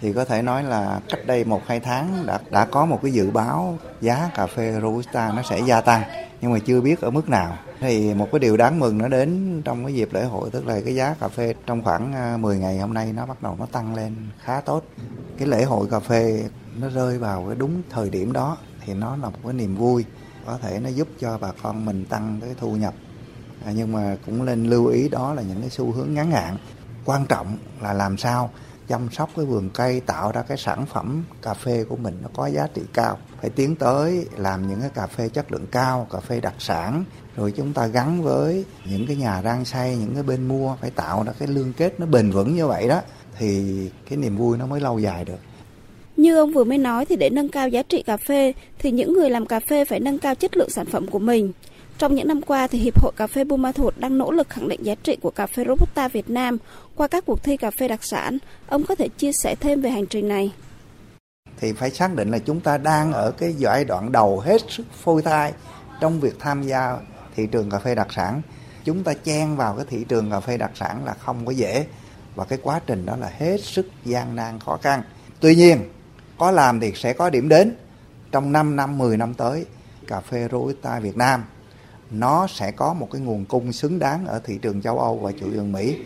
Thì 0.01 0.13
có 0.13 0.25
thể 0.25 0.43
nói 0.43 0.63
là 0.63 1.01
cách 1.09 1.27
đây 1.27 1.45
một 1.45 1.63
hai 1.67 1.81
tháng 1.81 2.27
đã 2.27 2.39
đã 2.51 2.65
có 2.65 2.87
một 2.87 2.99
cái 3.03 3.13
dự 3.13 3.31
báo 3.31 3.79
giá 4.01 4.31
cà 4.35 4.47
phê 4.47 4.79
Robusta 4.83 5.33
nó 5.37 5.43
sẽ 5.43 5.61
gia 5.67 5.81
tăng 5.81 6.03
nhưng 6.41 6.53
mà 6.53 6.59
chưa 6.59 6.81
biết 6.81 7.01
ở 7.01 7.11
mức 7.11 7.29
nào. 7.29 7.59
Thì 7.81 8.15
một 8.15 8.29
cái 8.33 8.39
điều 8.39 8.57
đáng 8.57 8.81
mừng 8.81 8.99
nó 8.99 9.09
đến 9.09 9.63
trong 9.65 9.85
cái 9.85 9.95
dịp 9.95 10.09
lễ 10.13 10.25
hội 10.25 10.51
tức 10.51 10.67
là 10.67 10.81
cái 10.85 10.95
giá 10.95 11.15
cà 11.21 11.29
phê 11.29 11.55
trong 11.67 11.83
khoảng 11.83 12.13
à, 12.13 12.37
10 12.37 12.59
ngày 12.59 12.79
hôm 12.79 12.95
nay 12.95 13.13
nó 13.13 13.27
bắt 13.27 13.43
đầu 13.43 13.57
nó 13.59 13.67
tăng 13.67 13.95
lên 13.95 14.15
khá 14.45 14.61
tốt. 14.61 14.85
Cái 15.39 15.49
lễ 15.49 15.65
hội 15.65 15.87
cà 15.91 16.01
phê 16.01 16.45
nó 16.81 16.89
rơi 16.89 17.19
vào 17.19 17.45
cái 17.47 17.57
đúng 17.59 17.83
thời 17.91 18.11
điểm 18.11 18.33
đó 18.33 18.57
thì 18.87 18.95
nó 18.95 19.17
là 19.17 19.29
một 19.29 19.39
cái 19.45 19.53
niềm 19.53 19.77
vui 19.77 20.05
có 20.47 20.59
thể 20.63 20.81
nó 20.83 20.89
giúp 20.89 21.09
cho 21.21 21.39
bà 21.39 21.53
con 21.63 21.85
mình 21.85 22.05
tăng 22.05 22.39
cái 22.41 22.51
thu 22.61 22.77
nhập 22.77 22.95
à, 23.65 23.73
nhưng 23.77 23.93
mà 23.93 24.17
cũng 24.27 24.45
nên 24.45 24.65
lưu 24.65 24.87
ý 24.87 25.09
đó 25.09 25.35
là 25.35 25.43
những 25.43 25.61
cái 25.61 25.71
xu 25.71 25.93
hướng 25.93 26.15
ngắn 26.15 26.31
hạn. 26.31 26.57
Quan 27.05 27.27
trọng 27.27 27.59
là 27.83 27.93
làm 27.93 28.19
sao 28.19 28.51
chăm 28.89 29.09
sóc 29.13 29.31
cái 29.37 29.45
vườn 29.45 29.71
cây 29.71 30.01
tạo 30.01 30.33
ra 30.33 30.43
cái 30.43 30.59
sản 30.59 30.87
phẩm 30.87 31.25
cà 31.43 31.55
phê 31.55 31.85
của 31.89 31.97
mình 31.97 32.19
nó 32.23 32.29
có 32.35 32.47
giá 32.47 32.67
trị 32.75 32.83
cao. 32.95 33.19
Phải 33.41 33.51
tiến 33.51 33.77
tới 33.77 34.27
làm 34.37 34.69
những 34.69 34.81
cái 34.81 34.91
cà 34.95 35.07
phê 35.07 35.29
chất 35.29 35.53
lượng 35.53 35.67
cao 35.71 36.07
cà 36.13 36.21
phê 36.21 36.41
đặc 36.41 36.55
sản. 36.59 37.05
Rồi 37.37 37.53
chúng 37.57 37.73
ta 37.73 37.87
gắn 37.87 38.23
với 38.23 38.65
những 38.85 39.07
cái 39.07 39.17
nhà 39.17 39.43
rang 39.43 39.65
xay 39.65 39.97
những 39.97 40.15
cái 40.15 40.23
bên 40.23 40.49
mua 40.49 40.77
phải 40.81 40.91
tạo 40.91 41.25
ra 41.27 41.33
cái 41.39 41.49
liên 41.49 41.73
kết 41.77 42.01
nó 42.01 42.07
bền 42.07 42.31
vững 42.31 42.55
như 42.57 42.67
vậy 42.67 42.89
đó 42.89 43.01
thì 43.39 43.75
cái 44.09 44.19
niềm 44.19 44.37
vui 44.37 44.59
nó 44.59 44.67
mới 44.67 44.81
lâu 44.81 44.99
dài 44.99 45.25
được. 45.25 45.39
Như 46.17 46.37
ông 46.37 46.53
vừa 46.53 46.65
mới 46.65 46.79
nói 46.79 47.07
thì 47.07 47.17
để 47.17 47.31
nâng 47.31 47.49
cao 47.49 47.69
giá 47.69 47.83
trị 47.83 48.03
cà 48.03 48.17
phê 48.17 48.53
thì 48.79 48.91
những 48.91 49.13
người 49.13 49.31
làm 49.31 49.47
cà 49.47 49.61
phê 49.61 49.85
phải 49.85 50.01
nâng 50.01 50.19
cao 50.19 50.35
chất 50.35 50.57
lượng 50.57 50.71
sản 50.71 50.87
phẩm 50.87 51.07
của 51.07 51.19
mình. 51.19 51.53
Trong 51.99 52.15
những 52.15 52.29
năm 52.29 52.43
qua 52.43 52.67
thì 52.67 52.79
Hiệp 52.79 53.01
hội 53.03 53.13
Cà 53.17 53.27
phê 53.27 53.45
Buôn 53.45 53.63
Ma 53.63 53.73
Thuột 53.73 53.95
đang 53.99 54.19
nỗ 54.19 54.31
lực 54.31 54.49
khẳng 54.49 54.69
định 54.69 54.83
giá 54.83 54.95
trị 54.95 55.17
của 55.23 55.31
cà 55.31 55.47
phê 55.47 55.65
Robusta 55.69 56.09
Việt 56.09 56.31
Nam 56.31 56.59
qua 56.97 57.09
các 57.09 57.25
cuộc 57.27 57.43
thi 57.43 57.57
cà 57.57 57.71
phê 57.71 57.89
đặc 57.89 58.05
sản. 58.05 58.39
Ông 58.69 58.85
có 58.85 58.95
thể 58.95 59.09
chia 59.09 59.33
sẻ 59.33 59.55
thêm 59.55 59.81
về 59.81 59.91
hành 59.91 60.07
trình 60.07 60.29
này? 60.29 60.53
Thì 61.61 61.73
phải 61.73 61.91
xác 61.91 62.15
định 62.15 62.31
là 62.31 62.39
chúng 62.39 62.61
ta 62.61 62.79
đang 62.79 63.13
ở 63.13 63.31
cái 63.31 63.55
giai 63.59 63.85
đoạn 63.85 64.13
đầu 64.13 64.41
hết 64.41 64.63
sức 64.69 64.87
phôi 64.93 65.23
thai 65.23 65.53
trong 66.01 66.21
việc 66.21 66.35
tham 66.39 66.63
gia 66.63 66.97
thị 67.37 67.47
trường 67.47 67.71
cà 67.71 67.79
phê 67.79 67.95
đặc 67.95 68.09
sản. 68.11 68.43
Chúng 68.85 69.05
ta 69.05 69.15
chen 69.15 69.57
vào 69.57 69.75
cái 69.77 69.87
thị 69.89 70.05
trường 70.09 70.31
cà 70.31 70.41
phê 70.41 70.57
đặc 70.57 70.71
sản 70.75 71.05
là 71.05 71.15
không 71.15 71.47
có 71.47 71.53
dễ 71.53 71.87
và 72.35 72.45
cái 72.45 72.59
quá 72.63 72.81
trình 72.87 73.07
đó 73.07 73.17
là 73.17 73.33
hết 73.39 73.61
sức 73.61 73.87
gian 74.05 74.37
nan 74.37 74.59
khó 74.61 74.79
khăn. 74.83 75.03
Tuy 75.41 75.55
nhiên, 75.55 75.79
có 76.39 76.51
làm 76.51 76.81
thì 76.81 76.93
sẽ 76.95 77.13
có 77.13 77.31
điểm 77.31 77.49
đến 77.49 77.77
trong 78.33 78.53
5 78.53 78.77
năm 78.77 78.99
10 78.99 79.17
năm 79.17 79.35
tới 79.35 79.67
cà 80.07 80.21
phê 80.21 80.49
Robusta 80.53 81.01
Việt 81.01 81.17
Nam 81.17 81.45
nó 82.11 82.47
sẽ 82.47 82.71
có 82.71 82.95
một 82.95 83.09
cái 83.13 83.21
nguồn 83.21 83.45
cung 83.45 83.73
xứng 83.73 83.99
đáng 83.99 84.27
ở 84.27 84.41
thị 84.45 84.59
trường 84.63 84.83
châu 84.83 84.99
Âu 84.99 85.19
và 85.19 85.31
thị 85.33 85.47
trường 85.53 85.73
Mỹ. 85.73 85.99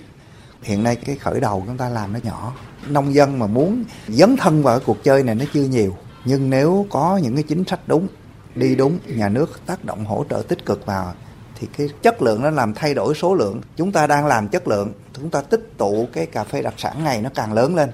Hiện 0.62 0.82
nay 0.82 0.96
cái 0.96 1.16
khởi 1.16 1.40
đầu 1.40 1.62
chúng 1.66 1.76
ta 1.76 1.88
làm 1.88 2.12
nó 2.12 2.18
nhỏ. 2.22 2.54
Nông 2.88 3.14
dân 3.14 3.38
mà 3.38 3.46
muốn 3.46 3.84
dấn 4.08 4.36
thân 4.36 4.62
vào 4.62 4.78
cái 4.78 4.84
cuộc 4.86 5.04
chơi 5.04 5.22
này 5.22 5.34
nó 5.34 5.44
chưa 5.52 5.64
nhiều. 5.64 5.96
Nhưng 6.24 6.50
nếu 6.50 6.86
có 6.90 7.20
những 7.22 7.34
cái 7.34 7.42
chính 7.42 7.64
sách 7.64 7.80
đúng, 7.86 8.08
đi 8.54 8.74
đúng, 8.74 8.98
nhà 9.06 9.28
nước 9.28 9.60
tác 9.66 9.84
động 9.84 10.04
hỗ 10.04 10.24
trợ 10.30 10.42
tích 10.48 10.66
cực 10.66 10.86
vào, 10.86 11.14
thì 11.58 11.68
cái 11.78 11.88
chất 12.02 12.22
lượng 12.22 12.42
nó 12.42 12.50
làm 12.50 12.74
thay 12.74 12.94
đổi 12.94 13.14
số 13.14 13.34
lượng. 13.34 13.60
Chúng 13.76 13.92
ta 13.92 14.06
đang 14.06 14.26
làm 14.26 14.48
chất 14.48 14.68
lượng, 14.68 14.92
chúng 15.12 15.30
ta 15.30 15.40
tích 15.40 15.72
tụ 15.78 16.08
cái 16.12 16.26
cà 16.26 16.44
phê 16.44 16.62
đặc 16.62 16.74
sản 16.76 17.04
này 17.04 17.22
nó 17.22 17.30
càng 17.34 17.52
lớn 17.52 17.74
lên. 17.74 17.90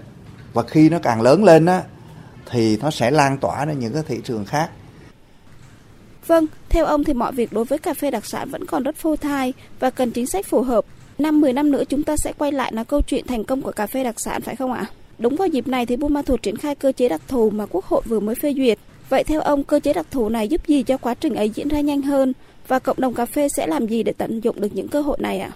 Và 0.52 0.62
khi 0.62 0.88
nó 0.90 0.98
càng 1.02 1.22
lớn 1.22 1.44
lên 1.44 1.66
á, 1.66 1.82
thì 2.50 2.76
nó 2.76 2.90
sẽ 2.90 3.10
lan 3.10 3.38
tỏa 3.38 3.64
đến 3.64 3.78
những 3.78 3.92
cái 3.92 4.02
thị 4.06 4.20
trường 4.24 4.44
khác. 4.44 4.70
Vâng, 6.28 6.46
theo 6.68 6.84
ông 6.84 7.04
thì 7.04 7.12
mọi 7.12 7.32
việc 7.32 7.52
đối 7.52 7.64
với 7.64 7.78
cà 7.78 7.94
phê 7.94 8.10
đặc 8.10 8.26
sản 8.26 8.48
vẫn 8.50 8.66
còn 8.66 8.82
rất 8.82 8.96
phô 8.96 9.16
thai 9.16 9.52
và 9.80 9.90
cần 9.90 10.10
chính 10.10 10.26
sách 10.26 10.46
phù 10.46 10.62
hợp. 10.62 10.84
Năm 11.18 11.40
10 11.40 11.52
năm 11.52 11.70
nữa 11.70 11.82
chúng 11.88 12.02
ta 12.02 12.16
sẽ 12.16 12.32
quay 12.38 12.52
lại 12.52 12.72
nói 12.72 12.84
câu 12.84 13.02
chuyện 13.02 13.26
thành 13.26 13.44
công 13.44 13.62
của 13.62 13.72
cà 13.72 13.86
phê 13.86 14.04
đặc 14.04 14.20
sản 14.20 14.42
phải 14.42 14.56
không 14.56 14.72
ạ? 14.72 14.86
Đúng 15.18 15.36
vào 15.36 15.48
dịp 15.48 15.68
này 15.68 15.86
thì 15.86 15.96
Buôn 15.96 16.14
Ma 16.14 16.22
Thuột 16.22 16.42
triển 16.42 16.56
khai 16.56 16.74
cơ 16.74 16.92
chế 16.92 17.08
đặc 17.08 17.20
thù 17.28 17.50
mà 17.50 17.66
Quốc 17.70 17.84
hội 17.84 18.02
vừa 18.04 18.20
mới 18.20 18.34
phê 18.34 18.54
duyệt. 18.56 18.78
Vậy 19.08 19.24
theo 19.24 19.40
ông, 19.40 19.64
cơ 19.64 19.80
chế 19.80 19.92
đặc 19.92 20.06
thù 20.10 20.28
này 20.28 20.48
giúp 20.48 20.66
gì 20.66 20.82
cho 20.82 20.96
quá 20.96 21.14
trình 21.14 21.34
ấy 21.34 21.48
diễn 21.48 21.68
ra 21.68 21.80
nhanh 21.80 22.02
hơn 22.02 22.32
và 22.68 22.78
cộng 22.78 23.00
đồng 23.00 23.14
cà 23.14 23.26
phê 23.26 23.48
sẽ 23.56 23.66
làm 23.66 23.86
gì 23.86 24.02
để 24.02 24.12
tận 24.12 24.40
dụng 24.40 24.60
được 24.60 24.74
những 24.74 24.88
cơ 24.88 25.00
hội 25.00 25.16
này 25.20 25.40
ạ? 25.40 25.50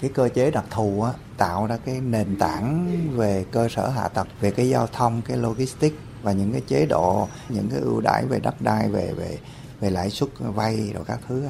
cái 0.00 0.10
cơ 0.14 0.28
chế 0.28 0.50
đặc 0.50 0.64
thù 0.70 1.02
á, 1.02 1.12
tạo 1.36 1.66
ra 1.66 1.76
cái 1.84 2.00
nền 2.00 2.36
tảng 2.38 2.86
về 3.16 3.44
cơ 3.50 3.68
sở 3.68 3.88
hạ 3.88 4.08
tầng 4.08 4.26
về 4.40 4.50
cái 4.50 4.68
giao 4.68 4.86
thông 4.86 5.22
cái 5.26 5.36
logistics 5.36 5.96
và 6.22 6.32
những 6.32 6.52
cái 6.52 6.60
chế 6.60 6.86
độ 6.86 7.28
những 7.48 7.68
cái 7.70 7.80
ưu 7.80 8.00
đãi 8.00 8.26
về 8.26 8.40
đất 8.40 8.60
đai 8.60 8.88
về 8.88 9.12
về 9.16 9.38
về 9.80 9.90
lãi 9.90 10.10
suất 10.10 10.28
vay 10.38 10.90
rồi 10.94 11.04
các 11.06 11.20
thứ 11.28 11.42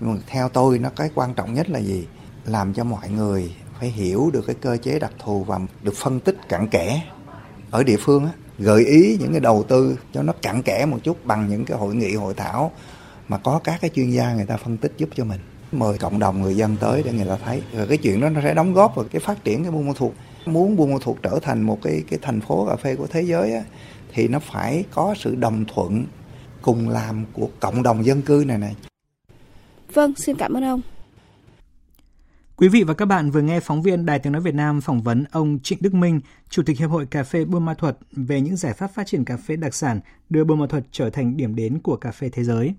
nhưng 0.00 0.14
mà 0.14 0.20
theo 0.26 0.48
tôi 0.48 0.78
nó 0.78 0.88
cái 0.96 1.10
quan 1.14 1.34
trọng 1.34 1.54
nhất 1.54 1.70
là 1.70 1.78
gì? 1.78 2.06
Làm 2.44 2.74
cho 2.74 2.84
mọi 2.84 3.08
người 3.08 3.54
phải 3.80 3.88
hiểu 3.88 4.30
được 4.32 4.44
cái 4.46 4.56
cơ 4.60 4.76
chế 4.82 4.98
đặc 4.98 5.12
thù 5.18 5.44
và 5.44 5.60
được 5.82 5.94
phân 5.96 6.20
tích 6.20 6.36
cặn 6.48 6.68
kẽ 6.68 7.02
ở 7.70 7.82
địa 7.82 7.96
phương 8.00 8.24
á, 8.24 8.30
gợi 8.58 8.84
ý 8.84 9.16
những 9.20 9.30
cái 9.30 9.40
đầu 9.40 9.64
tư 9.68 9.98
cho 10.12 10.22
nó 10.22 10.32
cặn 10.42 10.62
kẽ 10.62 10.86
một 10.86 10.98
chút 11.02 11.26
bằng 11.26 11.48
những 11.48 11.64
cái 11.64 11.78
hội 11.78 11.94
nghị 11.94 12.14
hội 12.14 12.34
thảo 12.34 12.72
mà 13.28 13.38
có 13.38 13.60
các 13.64 13.80
cái 13.80 13.90
chuyên 13.94 14.10
gia 14.10 14.34
người 14.34 14.46
ta 14.46 14.56
phân 14.56 14.76
tích 14.76 14.92
giúp 14.96 15.08
cho 15.14 15.24
mình. 15.24 15.40
Mời 15.72 15.98
cộng 15.98 16.18
đồng 16.18 16.42
người 16.42 16.56
dân 16.56 16.76
tới 16.76 17.02
để 17.02 17.12
người 17.12 17.26
ta 17.26 17.36
thấy. 17.44 17.62
Rồi 17.76 17.86
cái 17.86 17.98
chuyện 17.98 18.20
đó 18.20 18.28
nó 18.28 18.40
sẽ 18.44 18.54
đóng 18.54 18.74
góp 18.74 18.96
vào 18.96 19.04
cái 19.12 19.20
phát 19.20 19.44
triển 19.44 19.62
cái 19.62 19.72
Buôn 19.72 19.86
Ma 19.86 19.92
Thuột. 19.96 20.12
Muốn 20.46 20.76
Buôn 20.76 20.92
Ma 20.92 20.96
Thuột 21.00 21.16
trở 21.22 21.38
thành 21.42 21.62
một 21.62 21.78
cái 21.82 22.02
cái 22.10 22.18
thành 22.22 22.40
phố 22.40 22.66
cà 22.68 22.76
phê 22.76 22.96
của 22.96 23.06
thế 23.06 23.22
giới 23.22 23.54
á, 23.54 23.62
thì 24.12 24.28
nó 24.28 24.38
phải 24.38 24.84
có 24.90 25.14
sự 25.18 25.34
đồng 25.34 25.64
thuận 25.64 26.06
cùng 26.62 26.88
làm 26.88 27.24
của 27.32 27.48
cộng 27.60 27.82
đồng 27.82 28.04
dân 28.04 28.22
cư 28.22 28.44
này 28.46 28.58
này. 28.58 28.76
Vâng, 29.92 30.14
xin 30.16 30.36
cảm 30.36 30.56
ơn 30.56 30.64
ông. 30.64 30.80
Quý 32.56 32.68
vị 32.68 32.82
và 32.82 32.94
các 32.94 33.06
bạn 33.06 33.30
vừa 33.30 33.40
nghe 33.40 33.60
phóng 33.60 33.82
viên 33.82 34.06
Đài 34.06 34.18
Tiếng 34.18 34.32
Nói 34.32 34.42
Việt 34.42 34.54
Nam 34.54 34.80
phỏng 34.80 35.02
vấn 35.02 35.24
ông 35.30 35.58
Trịnh 35.62 35.78
Đức 35.82 35.94
Minh, 35.94 36.20
Chủ 36.48 36.62
tịch 36.62 36.78
Hiệp 36.78 36.90
hội 36.90 37.06
Cà 37.06 37.22
phê 37.22 37.44
Buôn 37.44 37.64
Ma 37.64 37.74
Thuật 37.74 37.98
về 38.12 38.40
những 38.40 38.56
giải 38.56 38.72
pháp 38.72 38.86
phát 38.94 39.06
triển 39.06 39.24
cà 39.24 39.36
phê 39.36 39.56
đặc 39.56 39.74
sản 39.74 40.00
đưa 40.30 40.44
Buôn 40.44 40.60
Ma 40.60 40.66
Thuật 40.66 40.84
trở 40.90 41.10
thành 41.10 41.36
điểm 41.36 41.54
đến 41.54 41.78
của 41.78 41.96
cà 41.96 42.12
phê 42.12 42.28
thế 42.28 42.44
giới. 42.44 42.74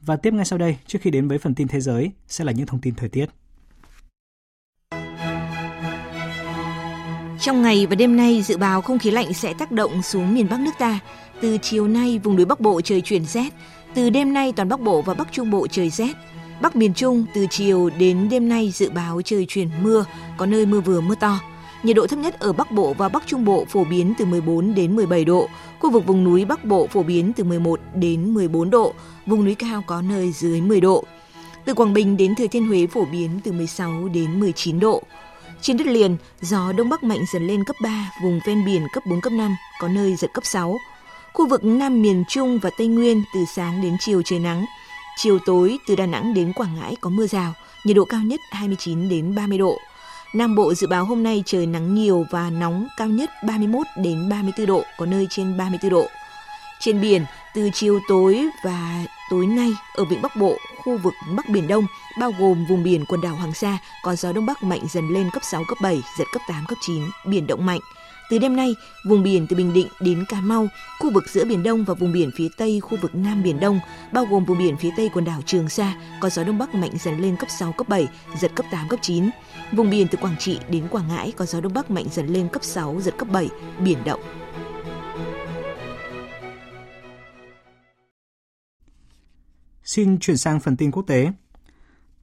Và 0.00 0.16
tiếp 0.16 0.34
ngay 0.34 0.44
sau 0.44 0.58
đây, 0.58 0.76
trước 0.86 0.98
khi 1.02 1.10
đến 1.10 1.28
với 1.28 1.38
phần 1.38 1.54
tin 1.54 1.68
thế 1.68 1.80
giới, 1.80 2.12
sẽ 2.28 2.44
là 2.44 2.52
những 2.52 2.66
thông 2.66 2.80
tin 2.80 2.94
thời 2.94 3.08
tiết. 3.08 3.26
Trong 7.40 7.62
ngày 7.62 7.86
và 7.86 7.94
đêm 7.94 8.16
nay, 8.16 8.42
dự 8.42 8.56
báo 8.56 8.82
không 8.82 8.98
khí 8.98 9.10
lạnh 9.10 9.32
sẽ 9.32 9.54
tác 9.54 9.72
động 9.72 10.02
xuống 10.02 10.34
miền 10.34 10.46
Bắc 10.50 10.60
nước 10.60 10.70
ta. 10.78 10.98
Từ 11.40 11.58
chiều 11.62 11.88
nay, 11.88 12.20
vùng 12.24 12.36
núi 12.36 12.44
Bắc 12.44 12.60
Bộ 12.60 12.80
trời 12.80 13.00
chuyển 13.00 13.24
rét. 13.24 13.52
Từ 13.94 14.10
đêm 14.10 14.32
nay, 14.32 14.52
toàn 14.52 14.68
Bắc 14.68 14.80
Bộ 14.80 15.02
và 15.02 15.14
Bắc 15.14 15.32
Trung 15.32 15.50
Bộ 15.50 15.66
trời 15.66 15.90
rét. 15.90 16.12
Bắc 16.60 16.76
miền 16.76 16.94
Trung, 16.94 17.24
từ 17.34 17.46
chiều 17.50 17.90
đến 17.98 18.28
đêm 18.28 18.48
nay 18.48 18.70
dự 18.70 18.90
báo 18.90 19.22
trời 19.24 19.46
chuyển 19.48 19.68
mưa, 19.82 20.04
có 20.36 20.46
nơi 20.46 20.66
mưa 20.66 20.80
vừa 20.80 21.00
mưa 21.00 21.14
to. 21.14 21.40
Nhiệt 21.82 21.96
độ 21.96 22.06
thấp 22.06 22.18
nhất 22.18 22.40
ở 22.40 22.52
Bắc 22.52 22.72
Bộ 22.72 22.94
và 22.98 23.08
Bắc 23.08 23.26
Trung 23.26 23.44
Bộ 23.44 23.64
phổ 23.68 23.84
biến 23.84 24.14
từ 24.18 24.24
14 24.24 24.74
đến 24.74 24.96
17 24.96 25.24
độ. 25.24 25.48
Khu 25.78 25.90
vực 25.90 26.06
vùng 26.06 26.24
núi 26.24 26.44
Bắc 26.44 26.64
Bộ 26.64 26.86
phổ 26.86 27.02
biến 27.02 27.32
từ 27.32 27.44
11 27.44 27.80
đến 27.94 28.34
14 28.34 28.70
độ, 28.70 28.94
vùng 29.26 29.44
núi 29.44 29.54
cao 29.54 29.82
có 29.86 30.02
nơi 30.02 30.32
dưới 30.32 30.60
10 30.60 30.80
độ. 30.80 31.04
Từ 31.64 31.74
Quảng 31.74 31.92
Bình 31.92 32.16
đến 32.16 32.34
Thừa 32.34 32.46
Thiên 32.46 32.66
Huế 32.66 32.86
phổ 32.86 33.04
biến 33.04 33.40
từ 33.44 33.52
16 33.52 34.08
đến 34.08 34.40
19 34.40 34.80
độ. 34.80 35.02
Trên 35.62 35.76
đất 35.76 35.86
liền, 35.86 36.16
gió 36.40 36.72
đông 36.72 36.88
bắc 36.88 37.02
mạnh 37.02 37.24
dần 37.32 37.46
lên 37.46 37.64
cấp 37.64 37.76
3, 37.82 38.12
vùng 38.22 38.40
ven 38.46 38.64
biển 38.64 38.86
cấp 38.92 39.06
4 39.06 39.20
cấp 39.20 39.32
5, 39.32 39.56
có 39.80 39.88
nơi 39.88 40.16
giật 40.16 40.32
cấp 40.32 40.44
6. 40.44 40.78
Khu 41.32 41.48
vực 41.48 41.64
Nam 41.64 42.02
miền 42.02 42.24
Trung 42.28 42.58
và 42.58 42.70
Tây 42.78 42.86
Nguyên 42.86 43.22
từ 43.34 43.40
sáng 43.54 43.82
đến 43.82 43.96
chiều 44.00 44.22
trời 44.24 44.38
nắng. 44.38 44.64
Chiều 45.16 45.38
tối 45.46 45.78
từ 45.86 45.96
Đà 45.96 46.06
Nẵng 46.06 46.34
đến 46.34 46.52
Quảng 46.52 46.76
Ngãi 46.80 46.96
có 47.00 47.10
mưa 47.10 47.26
rào, 47.26 47.52
nhiệt 47.84 47.96
độ 47.96 48.04
cao 48.04 48.20
nhất 48.20 48.40
29 48.50 49.08
đến 49.08 49.34
30 49.34 49.58
độ. 49.58 49.78
Nam 50.34 50.54
Bộ 50.54 50.74
dự 50.74 50.86
báo 50.86 51.04
hôm 51.04 51.22
nay 51.22 51.42
trời 51.46 51.66
nắng 51.66 51.94
nhiều 51.94 52.24
và 52.30 52.50
nóng 52.50 52.88
cao 52.96 53.08
nhất 53.08 53.30
31 53.46 53.86
đến 53.96 54.28
34 54.28 54.66
độ, 54.66 54.82
có 54.98 55.06
nơi 55.06 55.26
trên 55.30 55.56
34 55.56 55.90
độ. 55.90 56.06
Trên 56.80 57.00
biển, 57.00 57.24
từ 57.54 57.70
chiều 57.74 58.00
tối 58.08 58.48
và 58.64 59.04
tối 59.30 59.46
nay 59.46 59.72
ở 59.94 60.04
vịnh 60.04 60.22
Bắc 60.22 60.36
Bộ, 60.36 60.56
khu 60.76 60.98
vực 60.98 61.14
Bắc 61.36 61.48
Biển 61.48 61.68
Đông, 61.68 61.86
bao 62.20 62.32
gồm 62.38 62.66
vùng 62.68 62.82
biển 62.82 63.04
quần 63.04 63.20
đảo 63.20 63.34
Hoàng 63.34 63.54
Sa, 63.54 63.78
có 64.02 64.14
gió 64.16 64.32
Đông 64.32 64.46
Bắc 64.46 64.62
mạnh 64.62 64.80
dần 64.90 65.08
lên 65.08 65.30
cấp 65.32 65.42
6, 65.44 65.64
cấp 65.68 65.78
7, 65.82 66.02
giật 66.18 66.24
cấp 66.32 66.42
8, 66.48 66.64
cấp 66.68 66.78
9, 66.80 67.02
biển 67.26 67.46
động 67.46 67.66
mạnh. 67.66 67.80
Từ 68.30 68.38
đêm 68.38 68.56
nay, 68.56 68.74
vùng 69.04 69.22
biển 69.22 69.46
từ 69.46 69.56
Bình 69.56 69.72
Định 69.72 69.88
đến 70.00 70.24
Cà 70.28 70.40
Mau, 70.40 70.68
khu 70.98 71.10
vực 71.10 71.24
giữa 71.28 71.44
Biển 71.44 71.62
Đông 71.62 71.84
và 71.84 71.94
vùng 71.94 72.12
biển 72.12 72.30
phía 72.36 72.48
Tây 72.56 72.80
khu 72.80 72.98
vực 73.02 73.14
Nam 73.14 73.42
Biển 73.42 73.60
Đông, 73.60 73.80
bao 74.12 74.24
gồm 74.24 74.44
vùng 74.44 74.58
biển 74.58 74.76
phía 74.76 74.90
Tây 74.96 75.10
quần 75.14 75.24
đảo 75.24 75.40
Trường 75.46 75.68
Sa, 75.68 75.94
có 76.20 76.30
gió 76.30 76.44
Đông 76.44 76.58
Bắc 76.58 76.74
mạnh 76.74 76.90
dần 77.00 77.20
lên 77.20 77.36
cấp 77.36 77.48
6, 77.58 77.72
cấp 77.72 77.88
7, 77.88 78.08
giật 78.40 78.50
cấp 78.54 78.66
8, 78.70 78.88
cấp 78.88 78.98
9. 79.02 79.30
Vùng 79.72 79.90
biển 79.90 80.08
từ 80.10 80.18
Quảng 80.20 80.36
Trị 80.38 80.58
đến 80.70 80.88
Quảng 80.88 81.08
Ngãi 81.08 81.32
có 81.36 81.44
gió 81.44 81.60
Đông 81.60 81.74
Bắc 81.74 81.90
mạnh 81.90 82.06
dần 82.10 82.26
lên 82.26 82.48
cấp 82.48 82.64
6, 82.64 83.00
giật 83.00 83.14
cấp 83.18 83.28
7, 83.28 83.48
biển 83.78 83.98
động. 84.04 84.20
Xin 89.88 90.18
chuyển 90.18 90.36
sang 90.36 90.60
phần 90.60 90.76
tin 90.76 90.90
quốc 90.90 91.02
tế. 91.02 91.32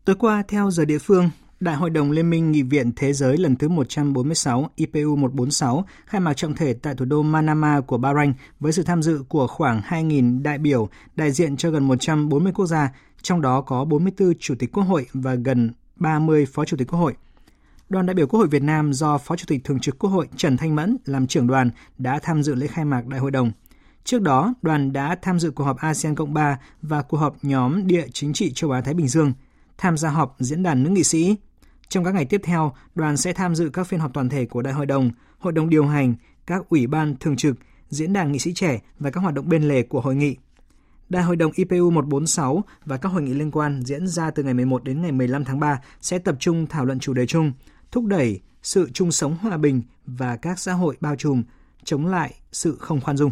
Tối 0.06 0.16
qua, 0.20 0.44
theo 0.48 0.72
giờ 0.72 0.86
địa 0.86 0.98
phương, 0.98 1.30
Đại 1.60 1.76
hội 1.76 1.90
đồng 1.90 2.12
Liên 2.12 2.30
minh 2.30 2.52
Nghị 2.52 2.62
viện 2.62 2.92
Thế 2.96 3.14
giới 3.14 3.38
lần 3.38 3.56
thứ 3.56 3.70
146 3.70 4.70
IPU 4.76 5.16
146 5.16 5.86
khai 6.06 6.22
mạc 6.22 6.34
trọng 6.34 6.56
thể 6.56 6.74
tại 6.74 6.96
thủ 6.96 7.06
đô 7.06 7.22
Manama 7.22 7.82
của 7.82 7.98
Bahrain 7.98 8.34
với 8.60 8.72
sự 8.72 8.84
tham 8.84 9.04
dự 9.04 9.24
của 9.30 9.48
khoảng 9.48 9.82
2.000 9.82 10.42
đại 10.42 10.58
biểu 10.58 10.90
đại 11.16 11.32
diện 11.32 11.58
cho 11.58 11.72
gần 11.72 11.88
140 11.88 12.54
quốc 12.56 12.66
gia, 12.66 12.92
trong 13.22 13.42
đó 13.42 13.62
có 13.62 13.86
44 13.86 14.34
chủ 14.40 14.56
tịch 14.60 14.72
quốc 14.72 14.84
hội 14.84 15.06
và 15.14 15.36
gần 15.36 15.72
30 15.96 16.46
phó 16.46 16.66
chủ 16.66 16.78
tịch 16.78 16.88
quốc 16.88 17.00
hội. 17.00 17.16
Đoàn 17.90 18.06
đại 18.06 18.14
biểu 18.14 18.28
Quốc 18.28 18.40
hội 18.40 18.48
Việt 18.48 18.64
Nam 18.64 18.94
do 18.94 19.18
Phó 19.18 19.36
Chủ 19.36 19.46
tịch 19.48 19.64
Thường 19.64 19.80
trực 19.80 20.00
Quốc 20.00 20.10
hội 20.10 20.28
Trần 20.36 20.58
Thanh 20.58 20.76
Mẫn 20.76 20.98
làm 21.06 21.28
trưởng 21.28 21.48
đoàn 21.48 21.70
đã 21.98 22.20
tham 22.24 22.44
dự 22.44 22.56
lễ 22.56 22.68
khai 22.68 22.86
mạc 22.86 23.08
đại 23.08 23.20
hội 23.20 23.32
đồng. 23.32 23.52
Trước 24.06 24.22
đó, 24.22 24.54
đoàn 24.62 24.94
đã 24.94 25.16
tham 25.22 25.40
dự 25.40 25.52
cuộc 25.52 25.64
họp 25.64 25.78
ASEAN 25.78 26.16
Cộng 26.16 26.34
3 26.34 26.60
và 26.82 27.02
cuộc 27.02 27.18
họp 27.18 27.38
nhóm 27.42 27.88
địa 27.88 28.08
chính 28.14 28.34
trị 28.34 28.52
châu 28.56 28.72
Á-Thái 28.72 28.94
Bình 28.94 29.08
Dương, 29.08 29.34
tham 29.78 29.98
gia 29.98 30.10
họp 30.10 30.36
diễn 30.40 30.64
đàn 30.64 30.84
nữ 30.84 30.90
nghị 30.90 31.04
sĩ. 31.04 31.36
Trong 31.90 32.04
các 32.04 32.16
ngày 32.16 32.26
tiếp 32.26 32.42
theo, 32.44 32.74
đoàn 32.96 33.18
sẽ 33.18 33.34
tham 33.34 33.56
dự 33.56 33.70
các 33.70 33.88
phiên 33.88 34.00
họp 34.00 34.14
toàn 34.14 34.30
thể 34.30 34.46
của 34.46 34.62
Đại 34.62 34.74
hội 34.74 34.86
đồng, 34.86 35.12
Hội 35.40 35.54
đồng 35.54 35.70
điều 35.70 35.86
hành, 35.86 36.16
các 36.48 36.70
ủy 36.70 36.88
ban 36.88 37.16
thường 37.20 37.36
trực, 37.36 37.56
diễn 37.90 38.14
đàn 38.14 38.32
nghị 38.32 38.40
sĩ 38.40 38.54
trẻ 38.54 38.82
và 39.00 39.12
các 39.12 39.22
hoạt 39.22 39.34
động 39.34 39.50
bên 39.50 39.64
lề 39.64 39.84
của 39.84 40.02
hội 40.02 40.16
nghị. 40.16 40.36
Đại 41.10 41.24
hội 41.24 41.36
đồng 41.36 41.52
IPU 41.56 41.90
146 41.90 42.64
và 42.86 42.98
các 42.98 43.10
hội 43.10 43.22
nghị 43.22 43.34
liên 43.34 43.52
quan 43.52 43.82
diễn 43.86 44.08
ra 44.08 44.32
từ 44.32 44.44
ngày 44.44 44.54
11 44.54 44.84
đến 44.84 45.02
ngày 45.02 45.12
15 45.12 45.46
tháng 45.46 45.60
3 45.60 45.82
sẽ 46.02 46.20
tập 46.20 46.36
trung 46.40 46.68
thảo 46.68 46.86
luận 46.86 47.00
chủ 47.00 47.14
đề 47.14 47.26
chung, 47.26 47.52
thúc 47.92 48.06
đẩy 48.06 48.42
sự 48.64 48.90
chung 48.94 49.12
sống 49.12 49.38
hòa 49.38 49.58
bình 49.58 49.82
và 50.06 50.36
các 50.36 50.60
xã 50.60 50.74
hội 50.74 50.98
bao 51.02 51.16
trùm, 51.16 51.44
chống 51.84 52.06
lại 52.06 52.34
sự 52.52 52.78
không 52.80 53.02
khoan 53.02 53.18
dung. 53.18 53.32